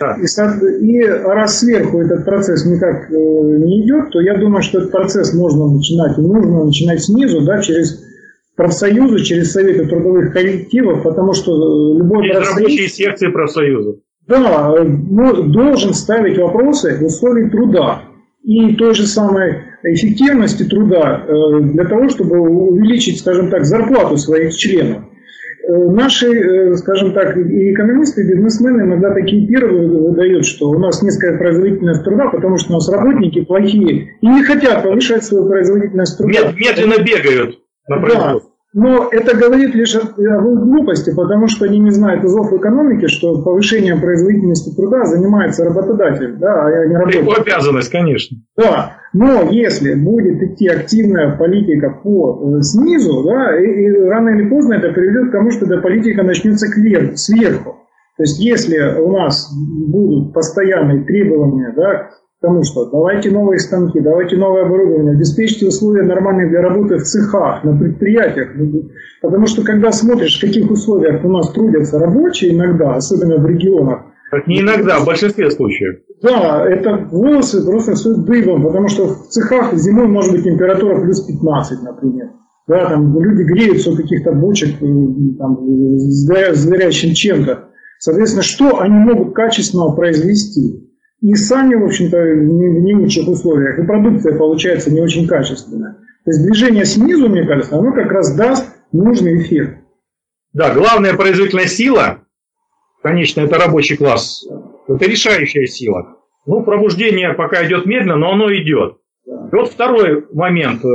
Да. 0.00 0.16
И, 0.16 0.96
и 0.96 1.04
раз 1.04 1.60
сверху 1.60 2.00
этот 2.00 2.24
процесс 2.24 2.64
никак 2.66 3.08
э, 3.08 3.14
не 3.14 3.84
идет, 3.84 4.10
то 4.10 4.20
я 4.20 4.36
думаю, 4.36 4.62
что 4.62 4.78
этот 4.78 4.90
процесс 4.90 5.32
можно 5.32 5.70
начинать, 5.70 6.18
нужно 6.18 6.64
начинать 6.64 7.02
снизу, 7.02 7.42
да, 7.42 7.60
через 7.60 8.02
профсоюзы, 8.56 9.22
через 9.22 9.52
советы 9.52 9.86
трудовых 9.86 10.32
коллективов, 10.32 11.04
потому 11.04 11.34
что 11.34 11.52
э, 11.52 11.98
любой 11.98 12.26
Есть 12.26 12.36
профсоюз... 12.36 12.58
рабочие 12.58 12.88
секции 12.88 13.28
профсоюзов. 13.28 13.96
Да, 14.26 14.74
ну, 14.82 15.42
должен 15.44 15.94
ставить 15.94 16.38
вопросы 16.38 16.98
условий 17.04 17.50
труда 17.50 18.02
и 18.42 18.74
той 18.74 18.94
же 18.94 19.06
самой 19.06 19.62
эффективности 19.84 20.64
труда 20.64 21.24
э, 21.26 21.60
для 21.60 21.84
того, 21.84 22.08
чтобы 22.08 22.40
увеличить, 22.40 23.20
скажем 23.20 23.50
так, 23.50 23.64
зарплату 23.64 24.16
своих 24.16 24.54
членов. 24.56 25.04
Э, 25.68 25.72
наши, 25.90 26.26
э, 26.26 26.74
скажем 26.74 27.12
так, 27.12 27.36
и 27.36 27.72
экономисты, 27.72 28.22
и 28.22 28.28
бизнесмены 28.28 28.82
иногда 28.82 29.12
такие 29.12 29.46
первые 29.46 29.88
выдают, 29.88 30.44
что 30.44 30.70
у 30.70 30.78
нас 30.78 31.02
низкая 31.02 31.38
производительность 31.38 32.02
труда, 32.04 32.28
потому 32.28 32.56
что 32.56 32.72
у 32.72 32.74
нас 32.74 32.88
работники 32.90 33.44
плохие 33.44 34.16
и 34.20 34.26
не 34.26 34.42
хотят 34.42 34.82
повышать 34.82 35.24
свою 35.24 35.48
производительность 35.48 36.18
труда. 36.18 36.52
Медленно 36.56 37.02
бегают 37.02 37.58
на 37.88 38.00
производство. 38.00 38.51
Но 38.74 39.08
это 39.10 39.36
говорит 39.36 39.74
лишь 39.74 39.94
о, 39.94 40.00
глупости, 40.06 41.14
потому 41.14 41.46
что 41.46 41.66
они 41.66 41.78
не 41.78 41.90
знают 41.90 42.24
изов 42.24 42.52
экономики, 42.54 43.06
что 43.06 43.42
повышением 43.42 44.00
производительности 44.00 44.74
труда 44.74 45.04
занимается 45.04 45.64
работодатель, 45.64 46.36
да, 46.36 46.66
а 46.66 46.86
не 46.86 46.96
работник. 46.96 47.22
Его 47.22 47.34
обязанность, 47.34 47.90
конечно. 47.90 48.38
Да, 48.56 48.96
но 49.12 49.50
если 49.50 49.94
будет 49.94 50.42
идти 50.42 50.68
активная 50.68 51.36
политика 51.36 51.90
по 52.02 52.56
э, 52.56 52.62
снизу, 52.62 53.24
да, 53.24 53.60
и, 53.60 53.64
и 53.64 53.90
рано 54.08 54.30
или 54.30 54.48
поздно 54.48 54.74
это 54.74 54.90
приведет 54.92 55.28
к 55.28 55.32
тому, 55.32 55.50
что 55.50 55.66
эта 55.66 55.76
политика 55.78 56.22
начнется 56.22 56.66
кверху, 56.72 57.16
сверху. 57.16 57.76
То 58.16 58.22
есть 58.22 58.40
если 58.40 58.78
у 59.00 59.12
нас 59.12 59.50
будут 59.88 60.32
постоянные 60.32 61.04
требования 61.04 61.74
да, 61.76 62.10
Потому 62.42 62.64
что 62.64 62.86
давайте 62.86 63.30
новые 63.30 63.60
станки, 63.60 64.00
давайте 64.00 64.36
новое 64.36 64.66
оборудование, 64.66 65.12
обеспечьте 65.12 65.68
условия 65.68 66.02
нормальные 66.02 66.48
для 66.48 66.60
работы 66.60 66.96
в 66.96 67.04
цехах, 67.04 67.62
на 67.62 67.78
предприятиях. 67.78 68.48
Потому 69.22 69.46
что 69.46 69.62
когда 69.62 69.92
смотришь, 69.92 70.38
в 70.38 70.40
каких 70.40 70.68
условиях 70.68 71.24
у 71.24 71.28
нас 71.28 71.52
трудятся 71.52 72.00
рабочие 72.00 72.52
иногда, 72.52 72.96
особенно 72.96 73.36
в 73.36 73.46
регионах. 73.46 74.00
Так 74.32 74.48
не 74.48 74.60
иногда, 74.60 74.98
в 74.98 75.06
большинстве 75.06 75.52
случаев. 75.52 76.00
Да, 76.20 76.68
это 76.68 77.06
волосы 77.12 77.64
просто 77.64 77.94
все 77.94 78.12
дыбом, 78.14 78.64
потому 78.64 78.88
что 78.88 79.06
в 79.06 79.28
цехах 79.28 79.74
зимой 79.74 80.08
может 80.08 80.32
быть 80.32 80.42
температура 80.42 81.00
плюс 81.00 81.20
15, 81.20 81.82
например. 81.84 82.30
Да, 82.66 82.88
там 82.88 83.20
люди 83.20 83.42
греются 83.44 83.92
у 83.92 83.96
каких-то 83.96 84.32
бочек 84.32 84.82
э, 84.82 84.86
там, 85.38 85.58
с 85.64 86.66
горящим 86.66 87.14
чем-то. 87.14 87.68
Соответственно, 88.00 88.42
что 88.42 88.80
они 88.80 88.94
могут 88.94 89.32
качественного 89.32 89.94
произвести? 89.94 90.91
И 91.22 91.34
сами, 91.36 91.76
в 91.76 91.84
общем-то, 91.84 92.16
в 92.16 92.44
не 92.44 92.94
лучших 92.94 93.28
условиях, 93.28 93.78
и 93.78 93.86
продукция 93.86 94.36
получается 94.36 94.92
не 94.92 95.00
очень 95.00 95.26
качественная. 95.28 95.92
То 96.24 96.30
есть 96.30 96.44
движение 96.44 96.84
снизу, 96.84 97.28
мне 97.28 97.46
кажется, 97.46 97.78
оно 97.78 97.92
как 97.92 98.10
раз 98.10 98.34
даст 98.34 98.66
нужный 98.90 99.40
эффект. 99.40 99.78
Да, 100.52 100.74
главная 100.74 101.14
производительная 101.14 101.66
сила, 101.66 102.22
конечно, 103.02 103.40
это 103.40 103.56
рабочий 103.56 103.96
класс, 103.96 104.44
это 104.88 105.04
решающая 105.06 105.66
сила. 105.66 106.16
Ну, 106.44 106.64
пробуждение 106.64 107.34
пока 107.34 107.64
идет 107.66 107.86
медленно, 107.86 108.16
но 108.16 108.32
оно 108.32 108.52
идет. 108.52 108.98
И 109.24 109.54
вот 109.54 109.70
второй 109.70 110.26
момент, 110.32 110.84
э, 110.84 110.88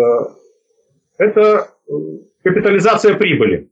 это 1.18 1.70
э, 1.88 1.94
капитализация 2.44 3.16
прибыли. 3.16 3.72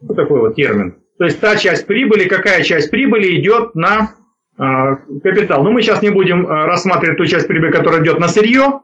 Вот 0.00 0.14
такой 0.14 0.38
вот 0.38 0.54
термин. 0.54 1.02
То 1.18 1.24
есть 1.24 1.40
та 1.40 1.56
часть 1.56 1.86
прибыли, 1.86 2.28
какая 2.28 2.62
часть 2.62 2.90
прибыли 2.90 3.40
идет 3.40 3.74
на 3.74 4.14
капитал. 4.56 5.62
Но 5.62 5.70
мы 5.70 5.82
сейчас 5.82 6.02
не 6.02 6.10
будем 6.10 6.46
а, 6.46 6.66
рассматривать 6.66 7.18
ту 7.18 7.26
часть 7.26 7.46
прибыли, 7.46 7.70
которая 7.70 8.02
идет 8.02 8.18
на 8.18 8.28
сырье, 8.28 8.80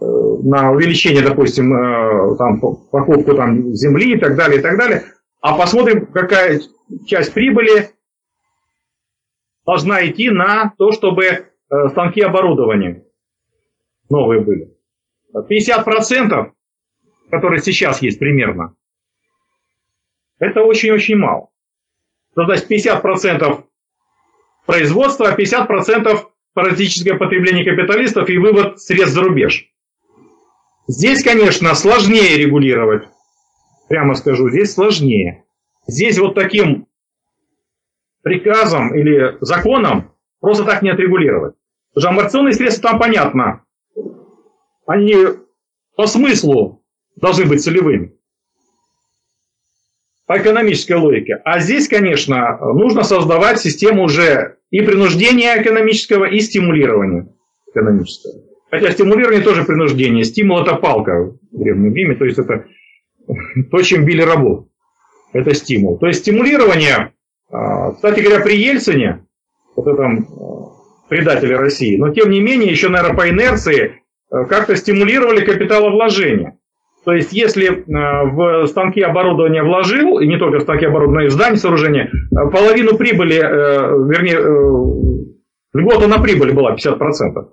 э, 0.00 0.04
на 0.04 0.72
увеличение, 0.72 1.22
допустим, 1.22 1.72
э, 1.72 2.36
там, 2.36 2.60
покупку 2.60 3.34
там, 3.34 3.72
земли 3.74 4.14
и 4.14 4.18
так 4.18 4.36
далее, 4.36 4.58
и 4.58 4.62
так 4.62 4.76
далее, 4.76 5.04
а 5.40 5.56
посмотрим, 5.56 6.06
какая 6.06 6.60
часть 7.06 7.32
прибыли 7.32 7.90
должна 9.64 10.04
идти 10.06 10.30
на 10.30 10.74
то, 10.76 10.90
чтобы 10.92 11.24
э, 11.24 11.44
станки 11.90 12.20
оборудования 12.20 13.04
новые 14.10 14.40
были. 14.40 14.74
50%, 15.34 16.52
которые 17.30 17.60
сейчас 17.60 18.02
есть 18.02 18.18
примерно, 18.18 18.74
это 20.38 20.62
очень-очень 20.62 21.16
мало. 21.16 21.50
То 22.34 22.42
есть 22.52 22.70
50% 22.70 23.64
производства, 24.66 25.28
а 25.28 25.36
50% 25.36 26.24
паразитическое 26.54 27.16
потребление 27.18 27.64
капиталистов 27.64 28.28
и 28.28 28.38
вывод 28.38 28.80
средств 28.80 29.14
за 29.14 29.22
рубеж. 29.22 29.70
Здесь, 30.86 31.22
конечно, 31.22 31.74
сложнее 31.74 32.36
регулировать. 32.36 33.08
Прямо 33.88 34.14
скажу, 34.14 34.50
здесь 34.50 34.72
сложнее. 34.72 35.44
Здесь 35.86 36.18
вот 36.18 36.34
таким 36.34 36.86
приказом 38.22 38.94
или 38.94 39.36
законом 39.40 40.12
просто 40.40 40.64
так 40.64 40.82
не 40.82 40.90
отрегулировать. 40.90 41.54
Потому 41.94 42.14
амортизационные 42.14 42.54
средства 42.54 42.90
там 42.90 42.98
понятно. 42.98 43.64
Они 44.86 45.14
по 45.96 46.06
смыслу 46.06 46.84
должны 47.16 47.46
быть 47.46 47.62
целевыми 47.62 48.14
по 50.26 50.38
экономической 50.38 50.96
логике. 50.96 51.40
А 51.44 51.58
здесь, 51.60 51.88
конечно, 51.88 52.58
нужно 52.74 53.02
создавать 53.02 53.60
систему 53.60 54.04
уже 54.04 54.56
и 54.70 54.80
принуждения 54.80 55.60
экономического, 55.60 56.24
и 56.24 56.40
стимулирования 56.40 57.28
экономического. 57.68 58.34
Хотя 58.70 58.90
стимулирование 58.90 59.42
тоже 59.42 59.64
принуждение. 59.64 60.24
Стимул– 60.24 60.58
это 60.62 60.74
палка 60.74 61.12
в 61.12 61.38
Древнем 61.52 61.94
Риме, 61.94 62.16
то 62.16 62.24
есть 62.24 62.38
это 62.38 62.64
то, 63.70 63.82
чем 63.82 64.04
били 64.04 64.22
рабов. 64.22 64.66
Это 65.32 65.54
стимул. 65.54 65.98
То 65.98 66.06
есть 66.06 66.20
стимулирование, 66.20 67.12
а, 67.50 67.92
кстати 67.92 68.20
говоря, 68.20 68.42
при 68.42 68.56
Ельцине, 68.56 69.26
вот 69.76 69.86
этом 69.86 70.26
а, 70.28 71.08
предателе 71.08 71.56
России, 71.56 71.96
но 71.96 72.12
тем 72.12 72.30
не 72.30 72.40
менее, 72.40 72.70
еще, 72.70 72.88
наверное, 72.88 73.16
по 73.16 73.28
инерции 73.28 74.02
а, 74.30 74.44
как-то 74.44 74.74
стимулировали 74.76 75.44
капиталовложение. 75.44 76.58
То 77.04 77.12
есть, 77.12 77.32
если 77.32 77.68
э, 77.68 78.24
в 78.30 78.66
станки 78.66 79.02
оборудования 79.02 79.62
вложил, 79.62 80.18
и 80.20 80.26
не 80.26 80.38
только 80.38 80.58
в 80.58 80.62
станки 80.62 80.86
оборудования, 80.86 81.20
но 81.20 81.26
и 81.26 81.28
в 81.28 81.32
здание 81.32 81.58
сооружения, 81.58 82.10
э, 82.10 82.50
половину 82.50 82.96
прибыли, 82.96 83.36
э, 83.36 84.08
вернее, 84.08 84.38
льгота 85.74 86.08
на 86.08 86.18
прибыль 86.18 86.52
была 86.52 86.74
50%. 86.74 87.50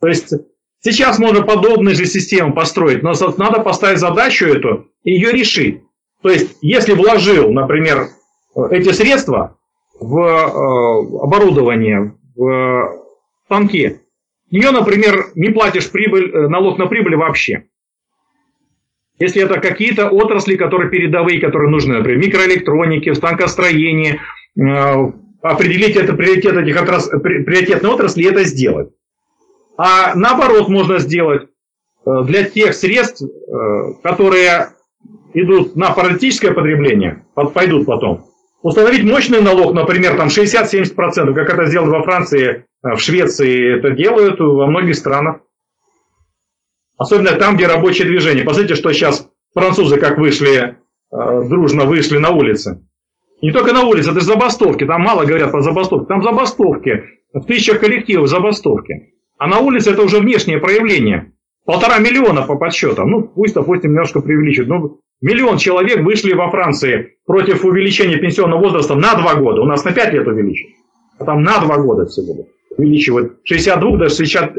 То 0.00 0.06
есть, 0.06 0.34
сейчас 0.80 1.18
можно 1.18 1.42
подобные 1.42 1.94
же 1.94 2.04
системы 2.04 2.52
построить, 2.54 3.02
но 3.02 3.12
надо 3.38 3.60
поставить 3.60 3.98
задачу 3.98 4.46
эту 4.46 4.88
и 5.02 5.12
ее 5.12 5.32
решить. 5.32 5.82
То 6.22 6.28
есть, 6.28 6.58
если 6.60 6.92
вложил, 6.92 7.50
например, 7.50 8.08
эти 8.70 8.92
средства 8.92 9.56
в 9.98 11.22
оборудование, 11.22 12.14
в 12.36 13.00
станки, 13.46 13.99
нее, 14.52 14.70
например, 14.70 15.30
не 15.34 15.50
платишь 15.50 15.90
прибыль, 15.90 16.30
э, 16.32 16.48
налог 16.48 16.78
на 16.78 16.86
прибыль 16.86 17.16
вообще. 17.16 17.64
Если 19.18 19.42
это 19.42 19.60
какие-то 19.60 20.08
отрасли, 20.08 20.56
которые 20.56 20.90
передовые, 20.90 21.40
которые 21.40 21.70
нужны, 21.70 21.98
например, 21.98 22.18
микроэлектроники, 22.18 23.12
станкостроение, 23.12 24.20
э, 24.58 25.12
определить 25.42 25.96
это 25.96 26.14
приоритет 26.14 26.56
этих 26.56 26.80
отрас... 26.80 27.08
приоритетной 27.08 27.90
отрасли 27.90 28.22
и 28.22 28.26
это 28.26 28.44
сделать. 28.44 28.90
А 29.76 30.14
наоборот 30.14 30.68
можно 30.68 30.98
сделать 30.98 31.48
э, 32.06 32.10
для 32.24 32.44
тех 32.44 32.74
средств, 32.74 33.22
которые 34.02 34.70
идут 35.34 35.76
на 35.76 35.90
паразитическое 35.92 36.52
потребление, 36.52 37.24
пойдут 37.34 37.86
потом, 37.86 38.26
установить 38.62 39.04
мощный 39.04 39.40
налог, 39.40 39.74
например, 39.74 40.16
там 40.16 40.28
60-70%, 40.28 41.34
как 41.34 41.52
это 41.52 41.66
сделали 41.66 41.90
во 41.90 42.02
Франции 42.02 42.64
в 42.82 42.98
Швеции 42.98 43.78
это 43.78 43.90
делают, 43.90 44.40
во 44.40 44.66
многих 44.66 44.94
странах. 44.96 45.40
Особенно 46.96 47.32
там, 47.32 47.56
где 47.56 47.66
рабочее 47.66 48.06
движение. 48.06 48.44
Посмотрите, 48.44 48.74
что 48.74 48.92
сейчас 48.92 49.28
французы 49.54 49.98
как 49.98 50.18
вышли, 50.18 50.76
э, 51.12 51.42
дружно 51.48 51.84
вышли 51.84 52.18
на 52.18 52.30
улицы. 52.30 52.86
Не 53.42 53.52
только 53.52 53.72
на 53.72 53.84
улице, 53.84 54.10
это 54.10 54.20
забастовки. 54.20 54.84
Там 54.84 55.02
мало 55.02 55.24
говорят 55.24 55.50
про 55.50 55.62
забастовки. 55.62 56.08
Там 56.08 56.22
забастовки. 56.22 57.04
В 57.32 57.44
тысячах 57.44 57.80
коллективов 57.80 58.28
забастовки. 58.28 59.14
А 59.38 59.46
на 59.46 59.60
улице 59.60 59.92
это 59.92 60.02
уже 60.02 60.18
внешнее 60.18 60.58
проявление. 60.58 61.32
Полтора 61.64 61.98
миллиона 61.98 62.42
по 62.42 62.56
подсчетам. 62.56 63.10
Ну, 63.10 63.22
пусть, 63.22 63.54
допустим, 63.54 63.92
немножко 63.92 64.20
преувеличивают. 64.20 64.68
Ну, 64.68 65.00
миллион 65.22 65.56
человек 65.56 66.00
вышли 66.00 66.34
во 66.34 66.50
Франции 66.50 67.16
против 67.24 67.64
увеличения 67.64 68.16
пенсионного 68.16 68.60
возраста 68.60 68.94
на 68.94 69.14
два 69.14 69.36
года. 69.36 69.62
У 69.62 69.66
нас 69.66 69.84
на 69.84 69.92
пять 69.92 70.12
лет 70.12 70.26
увеличили. 70.26 70.74
А 71.18 71.24
там 71.24 71.42
на 71.42 71.58
два 71.60 71.78
года 71.78 72.06
всего 72.06 72.44
увеличивают 72.76 73.40
62 73.44 73.96
до 73.96 74.08
60, 74.08 74.54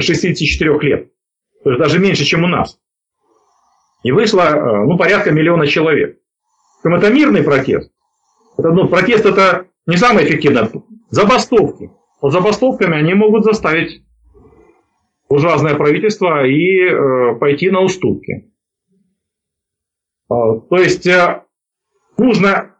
64 0.00 0.78
лет. 0.80 1.12
То 1.64 1.70
есть 1.70 1.82
даже 1.82 1.98
меньше, 1.98 2.24
чем 2.24 2.44
у 2.44 2.48
нас. 2.48 2.78
И 4.02 4.12
вышло 4.12 4.42
э, 4.42 4.86
ну, 4.86 4.96
порядка 4.96 5.32
миллиона 5.32 5.66
человек. 5.66 6.18
Это 6.84 7.10
мирный 7.10 7.42
протест. 7.42 7.90
Это, 8.56 8.70
ну, 8.70 8.88
протест 8.88 9.26
это 9.26 9.66
не 9.86 9.96
самое 9.96 10.26
эффективное. 10.26 10.70
Забастовки. 11.10 11.90
Вот 12.20 12.32
забастовками 12.32 12.96
они 12.96 13.14
могут 13.14 13.44
заставить 13.44 14.02
ужасное 15.28 15.74
правительство 15.74 16.46
и 16.46 16.82
э, 16.82 17.34
пойти 17.38 17.70
на 17.70 17.80
уступки. 17.80 18.52
Э, 20.30 20.34
то 20.68 20.76
есть 20.76 21.06
э, 21.06 21.42
нужно 22.16 22.75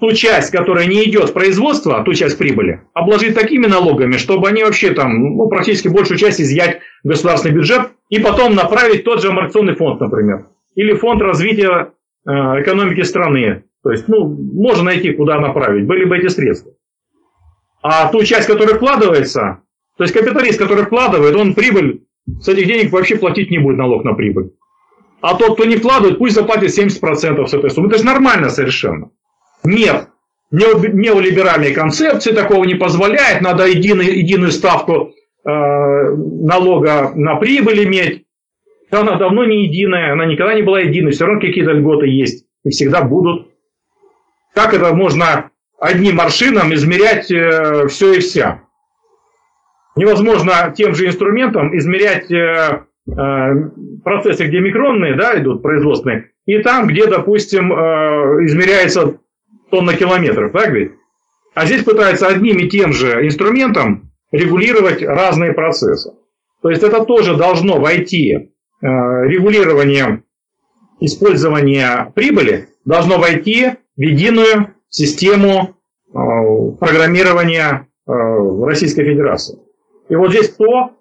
ту 0.00 0.12
часть, 0.12 0.50
которая 0.50 0.86
не 0.86 1.04
идет 1.04 1.30
в 1.30 1.32
производство, 1.32 2.02
ту 2.04 2.14
часть 2.14 2.38
прибыли, 2.38 2.82
обложить 2.94 3.34
такими 3.34 3.66
налогами, 3.66 4.16
чтобы 4.16 4.48
они 4.48 4.62
вообще 4.62 4.92
там, 4.92 5.36
ну, 5.36 5.48
практически 5.48 5.88
большую 5.88 6.18
часть 6.18 6.40
изъять 6.40 6.80
в 7.04 7.08
государственный 7.08 7.54
бюджет 7.54 7.90
и 8.08 8.18
потом 8.18 8.54
направить 8.54 9.04
тот 9.04 9.20
же 9.20 9.28
амортизационный 9.28 9.74
фонд, 9.74 10.00
например. 10.00 10.46
Или 10.74 10.94
фонд 10.94 11.20
развития 11.22 11.92
э, 12.26 12.30
экономики 12.30 13.02
страны. 13.02 13.64
То 13.82 13.90
есть, 13.90 14.08
ну, 14.08 14.26
можно 14.26 14.84
найти, 14.84 15.12
куда 15.12 15.40
направить, 15.40 15.86
были 15.86 16.04
бы 16.04 16.16
эти 16.18 16.28
средства. 16.28 16.72
А 17.82 18.10
ту 18.10 18.22
часть, 18.24 18.46
которая 18.46 18.76
вкладывается, 18.76 19.62
то 19.96 20.04
есть 20.04 20.14
капиталист, 20.14 20.58
который 20.58 20.84
вкладывает, 20.84 21.34
он 21.34 21.54
прибыль 21.54 22.02
с 22.40 22.48
этих 22.48 22.66
денег 22.66 22.92
вообще 22.92 23.16
платить 23.16 23.50
не 23.50 23.58
будет 23.58 23.78
налог 23.78 24.04
на 24.04 24.14
прибыль. 24.14 24.50
А 25.20 25.36
тот, 25.36 25.54
кто 25.54 25.64
не 25.64 25.76
вкладывает, 25.76 26.18
пусть 26.18 26.34
заплатит 26.34 26.76
70% 26.76 27.46
с 27.46 27.54
этой 27.54 27.70
суммы. 27.70 27.88
Это 27.88 27.98
же 27.98 28.04
нормально 28.04 28.50
совершенно. 28.50 29.10
Нет. 29.64 30.08
Неолиберальные 30.50 31.74
концепции 31.74 32.32
такого 32.32 32.64
не 32.64 32.74
позволяет. 32.74 33.42
Надо 33.42 33.66
единую, 33.66 34.18
единую 34.18 34.50
ставку 34.50 35.12
э, 35.44 35.50
налога 35.50 37.12
на 37.14 37.36
прибыль 37.36 37.84
иметь. 37.84 38.24
Она 38.90 39.16
давно 39.16 39.44
не 39.44 39.66
единая, 39.66 40.12
она 40.12 40.24
никогда 40.24 40.54
не 40.54 40.62
была 40.62 40.80
единой. 40.80 41.12
Все 41.12 41.26
равно 41.26 41.40
какие-то 41.40 41.72
льготы 41.72 42.06
есть 42.06 42.46
и 42.64 42.70
всегда 42.70 43.02
будут. 43.02 43.48
Как 44.54 44.72
это 44.72 44.94
можно 44.94 45.50
одним 45.78 46.20
аршином 46.20 46.72
измерять 46.72 47.30
э, 47.30 47.86
все 47.88 48.14
и 48.14 48.20
вся? 48.20 48.62
Невозможно 49.96 50.72
тем 50.76 50.94
же 50.94 51.06
инструментом 51.06 51.76
измерять 51.76 52.30
э, 52.30 52.84
э, 53.06 53.54
процессы, 54.04 54.46
где 54.46 54.60
микронные 54.60 55.16
да, 55.16 55.38
идут, 55.38 55.60
производственные, 55.60 56.30
и 56.46 56.58
там, 56.58 56.86
где, 56.86 57.06
допустим, 57.06 57.72
э, 57.72 58.44
измеряется 58.46 59.18
тонна 59.70 59.94
километров, 59.94 60.52
так 60.52 60.70
ведь? 60.70 60.92
А 61.54 61.66
здесь 61.66 61.82
пытаются 61.82 62.28
одним 62.28 62.58
и 62.58 62.68
тем 62.68 62.92
же 62.92 63.26
инструментом 63.26 64.12
регулировать 64.30 65.02
разные 65.02 65.52
процессы. 65.52 66.12
То 66.62 66.70
есть 66.70 66.82
это 66.82 67.04
тоже 67.04 67.36
должно 67.36 67.80
войти, 67.80 68.34
э, 68.34 68.46
регулирование 68.80 70.22
использования 71.00 72.12
прибыли 72.14 72.68
должно 72.84 73.18
войти 73.18 73.70
в 73.96 74.00
единую 74.00 74.74
систему 74.88 75.76
э, 76.08 76.12
программирования 76.78 77.88
э, 78.06 78.12
Российской 78.64 79.04
Федерации. 79.04 79.58
И 80.08 80.16
вот 80.16 80.30
здесь 80.30 80.50
то, 80.50 80.92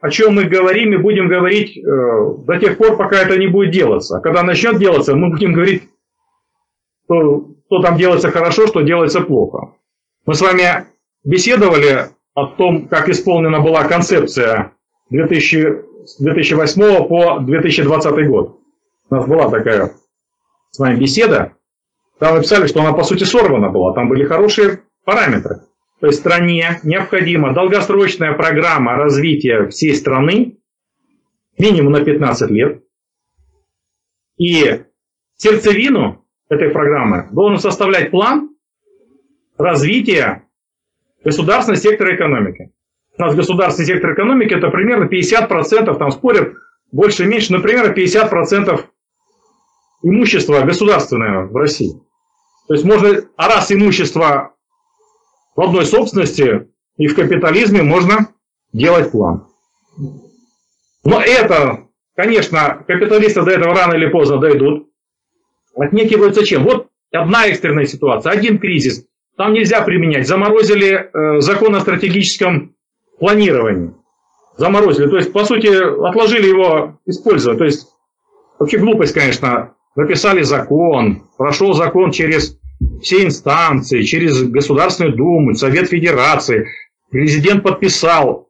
о 0.00 0.10
чем 0.10 0.34
мы 0.34 0.44
говорим 0.44 0.92
и 0.92 0.98
будем 0.98 1.26
говорить 1.26 1.80
до 1.82 2.58
тех 2.60 2.76
пор, 2.76 2.96
пока 2.98 3.16
это 3.22 3.38
не 3.38 3.46
будет 3.46 3.72
делаться. 3.72 4.18
А 4.18 4.20
когда 4.20 4.42
начнет 4.42 4.78
делаться, 4.78 5.16
мы 5.16 5.30
будем 5.30 5.54
говорить, 5.54 5.84
что 7.06 7.55
что 7.66 7.82
там 7.82 7.96
делается 7.96 8.30
хорошо, 8.30 8.66
что 8.66 8.80
делается 8.82 9.20
плохо. 9.20 9.74
Мы 10.24 10.34
с 10.34 10.40
вами 10.40 10.86
беседовали 11.24 12.10
о 12.34 12.46
том, 12.46 12.88
как 12.88 13.08
исполнена 13.08 13.60
была 13.60 13.84
концепция 13.84 14.72
2000, 15.10 15.84
с 16.04 16.20
2008 16.20 17.08
по 17.08 17.38
2020 17.40 18.28
год. 18.28 18.60
У 19.10 19.14
нас 19.14 19.26
была 19.26 19.50
такая 19.50 19.92
с 20.70 20.78
вами 20.78 20.98
беседа. 20.98 21.52
Там 22.18 22.34
вы 22.34 22.42
писали, 22.42 22.66
что 22.66 22.80
она 22.80 22.92
по 22.92 23.04
сути 23.04 23.24
сорвана 23.24 23.68
была. 23.70 23.92
Там 23.94 24.08
были 24.08 24.24
хорошие 24.24 24.82
параметры. 25.04 25.62
То 26.00 26.08
есть 26.08 26.18
стране 26.18 26.80
необходима 26.82 27.54
долгосрочная 27.54 28.34
программа 28.34 28.96
развития 28.96 29.68
всей 29.68 29.94
страны 29.94 30.58
минимум 31.58 31.92
на 31.92 32.04
15 32.04 32.50
лет. 32.50 32.82
И 34.36 34.84
сердцевину 35.36 36.25
этой 36.48 36.70
программы 36.70 37.28
должен 37.32 37.58
составлять 37.58 38.10
план 38.10 38.50
развития 39.58 40.44
государственного 41.24 41.80
сектора 41.80 42.14
экономики. 42.14 42.72
У 43.18 43.22
нас 43.22 43.34
государственный 43.34 43.86
сектор 43.86 44.12
экономики 44.12 44.54
это 44.54 44.68
примерно 44.68 45.04
50%, 45.04 45.98
там 45.98 46.10
спорят 46.10 46.54
больше 46.92 47.24
и 47.24 47.26
меньше, 47.26 47.52
например, 47.52 47.92
50% 47.92 48.84
имущества 50.02 50.60
государственное 50.60 51.46
в 51.46 51.56
России. 51.56 52.00
То 52.68 52.74
есть 52.74 52.84
можно, 52.84 53.22
а 53.36 53.48
раз 53.48 53.72
имущество 53.72 54.54
в 55.54 55.60
одной 55.60 55.86
собственности 55.86 56.68
и 56.96 57.06
в 57.06 57.14
капитализме 57.14 57.82
можно 57.82 58.28
делать 58.72 59.10
план. 59.10 59.46
Но 61.04 61.20
это, 61.20 61.86
конечно, 62.14 62.84
капиталисты 62.86 63.42
до 63.42 63.52
этого 63.52 63.74
рано 63.74 63.94
или 63.94 64.08
поздно 64.08 64.38
дойдут 64.38 64.90
отнекиваются 65.76 66.44
чем? 66.44 66.64
Вот 66.64 66.88
одна 67.12 67.46
экстренная 67.46 67.84
ситуация, 67.84 68.32
один 68.32 68.58
кризис. 68.58 69.06
Там 69.36 69.52
нельзя 69.52 69.82
применять. 69.82 70.26
Заморозили 70.26 71.10
э, 71.12 71.40
закон 71.40 71.74
о 71.76 71.80
стратегическом 71.80 72.74
планировании. 73.18 73.92
Заморозили. 74.56 75.08
То 75.08 75.16
есть, 75.16 75.32
по 75.32 75.44
сути, 75.44 75.66
отложили 75.66 76.46
его 76.46 76.98
использовать. 77.04 77.58
То 77.58 77.64
есть, 77.64 77.86
вообще 78.58 78.78
глупость, 78.78 79.12
конечно. 79.12 79.74
Написали 79.94 80.42
закон, 80.42 81.24
прошел 81.36 81.74
закон 81.74 82.10
через 82.10 82.58
все 83.02 83.24
инстанции, 83.24 84.02
через 84.02 84.42
Государственную 84.42 85.16
Думу, 85.16 85.54
Совет 85.54 85.88
Федерации. 85.88 86.66
Президент 87.10 87.62
подписал, 87.62 88.48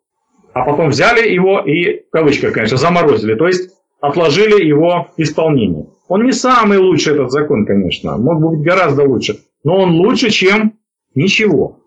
а 0.54 0.64
потом 0.64 0.88
взяли 0.88 1.28
его 1.28 1.60
и, 1.60 2.00
в 2.06 2.10
кавычках, 2.10 2.52
конечно, 2.52 2.76
заморозили. 2.76 3.34
То 3.34 3.46
есть, 3.46 3.70
отложили 4.00 4.64
его 4.64 5.08
исполнение. 5.16 5.86
Он 6.08 6.24
не 6.24 6.32
самый 6.32 6.78
лучший 6.78 7.14
этот 7.14 7.30
закон, 7.30 7.66
конечно, 7.66 8.16
мог 8.16 8.40
бы 8.40 8.50
быть 8.56 8.64
гораздо 8.64 9.02
лучше, 9.02 9.40
но 9.64 9.78
он 9.78 9.96
лучше, 9.96 10.30
чем 10.30 10.78
ничего. 11.14 11.80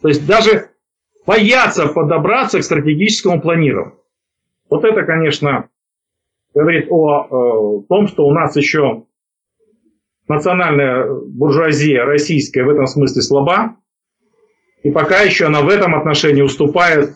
То 0.00 0.08
есть 0.08 0.26
даже 0.26 0.70
бояться 1.26 1.86
подобраться 1.86 2.58
к 2.58 2.64
стратегическому 2.64 3.40
планированию. 3.40 3.98
Вот 4.68 4.84
это, 4.84 5.02
конечно, 5.04 5.68
говорит 6.54 6.88
о, 6.90 7.26
о 7.30 7.80
э, 7.80 7.86
том, 7.88 8.08
что 8.08 8.26
у 8.26 8.32
нас 8.32 8.56
еще 8.56 9.04
национальная 10.28 11.06
буржуазия 11.08 12.04
российская 12.04 12.64
в 12.64 12.70
этом 12.70 12.86
смысле 12.86 13.22
слаба, 13.22 13.76
и 14.82 14.90
пока 14.90 15.20
еще 15.20 15.46
она 15.46 15.62
в 15.62 15.68
этом 15.68 15.94
отношении 15.94 16.42
уступает 16.42 17.14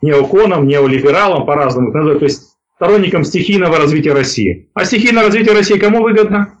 неоконам, 0.00 0.66
неолибералам, 0.66 1.46
по-разному 1.46 1.90
их 1.90 1.94
называют. 1.94 2.20
То 2.20 2.24
есть 2.24 2.51
сторонникам 2.82 3.22
стихийного 3.22 3.76
развития 3.76 4.12
России. 4.12 4.68
А 4.74 4.84
стихийное 4.84 5.22
развитие 5.22 5.54
России 5.54 5.78
кому 5.78 6.02
выгодно? 6.02 6.58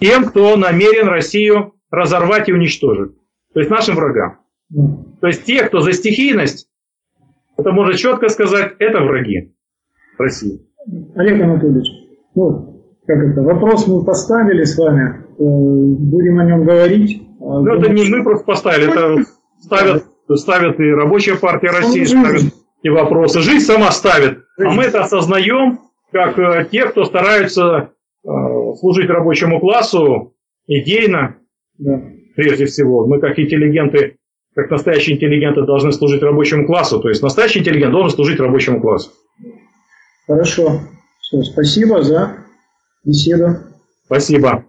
Тем, 0.00 0.26
кто 0.26 0.54
намерен 0.56 1.08
Россию 1.08 1.72
разорвать 1.90 2.50
и 2.50 2.52
уничтожить. 2.52 3.12
То 3.54 3.60
есть 3.60 3.70
нашим 3.70 3.94
врагам. 3.94 4.40
То 5.22 5.28
есть 5.28 5.44
те, 5.44 5.64
кто 5.64 5.80
за 5.80 5.94
стихийность, 5.94 6.68
это 7.56 7.72
можно 7.72 7.94
четко 7.94 8.28
сказать, 8.28 8.74
это 8.80 9.00
враги 9.00 9.54
России. 10.18 10.60
Олег 11.16 11.40
Анатольевич, 11.42 11.86
ну, 12.34 12.84
как 13.06 13.16
это, 13.18 13.40
вопрос 13.40 13.86
мы 13.86 14.04
поставили 14.04 14.64
с 14.64 14.76
вами, 14.76 15.08
э, 15.08 15.34
будем 15.38 16.38
о 16.38 16.44
нем 16.44 16.66
говорить. 16.66 17.22
А 17.40 17.60
ну, 17.60 17.74
это 17.76 17.90
не 17.90 18.10
мы 18.10 18.22
просто 18.22 18.44
поставили, 18.44 18.90
это 18.90 19.24
ставят, 19.60 20.04
ставят 20.34 20.78
и 20.80 20.90
рабочая 20.90 21.36
партия 21.36 21.68
России, 21.68 22.04
ставят 22.04 22.42
и 22.82 22.88
вопросы. 22.88 23.40
Жизнь 23.40 23.64
сама 23.64 23.90
ставит. 23.90 24.38
А 24.66 24.72
мы 24.72 24.84
это 24.84 25.02
осознаем, 25.02 25.80
как 26.10 26.38
э, 26.38 26.68
те, 26.70 26.86
кто 26.86 27.04
стараются 27.04 27.90
э, 28.24 28.28
служить 28.78 29.08
рабочему 29.08 29.60
классу 29.60 30.34
идейно, 30.66 31.36
да. 31.78 32.02
прежде 32.36 32.66
всего. 32.66 33.06
Мы 33.06 33.20
как 33.20 33.38
интеллигенты, 33.38 34.16
как 34.54 34.70
настоящие 34.70 35.16
интеллигенты 35.16 35.62
должны 35.62 35.92
служить 35.92 36.22
рабочему 36.22 36.66
классу. 36.66 37.00
То 37.00 37.08
есть 37.08 37.22
настоящий 37.22 37.60
интеллигент 37.60 37.92
должен 37.92 38.10
служить 38.10 38.40
рабочему 38.40 38.80
классу. 38.80 39.10
Хорошо. 40.26 40.80
Все, 41.20 41.42
спасибо 41.42 42.02
за 42.02 42.36
беседу. 43.04 43.58
Спасибо. 44.06 44.64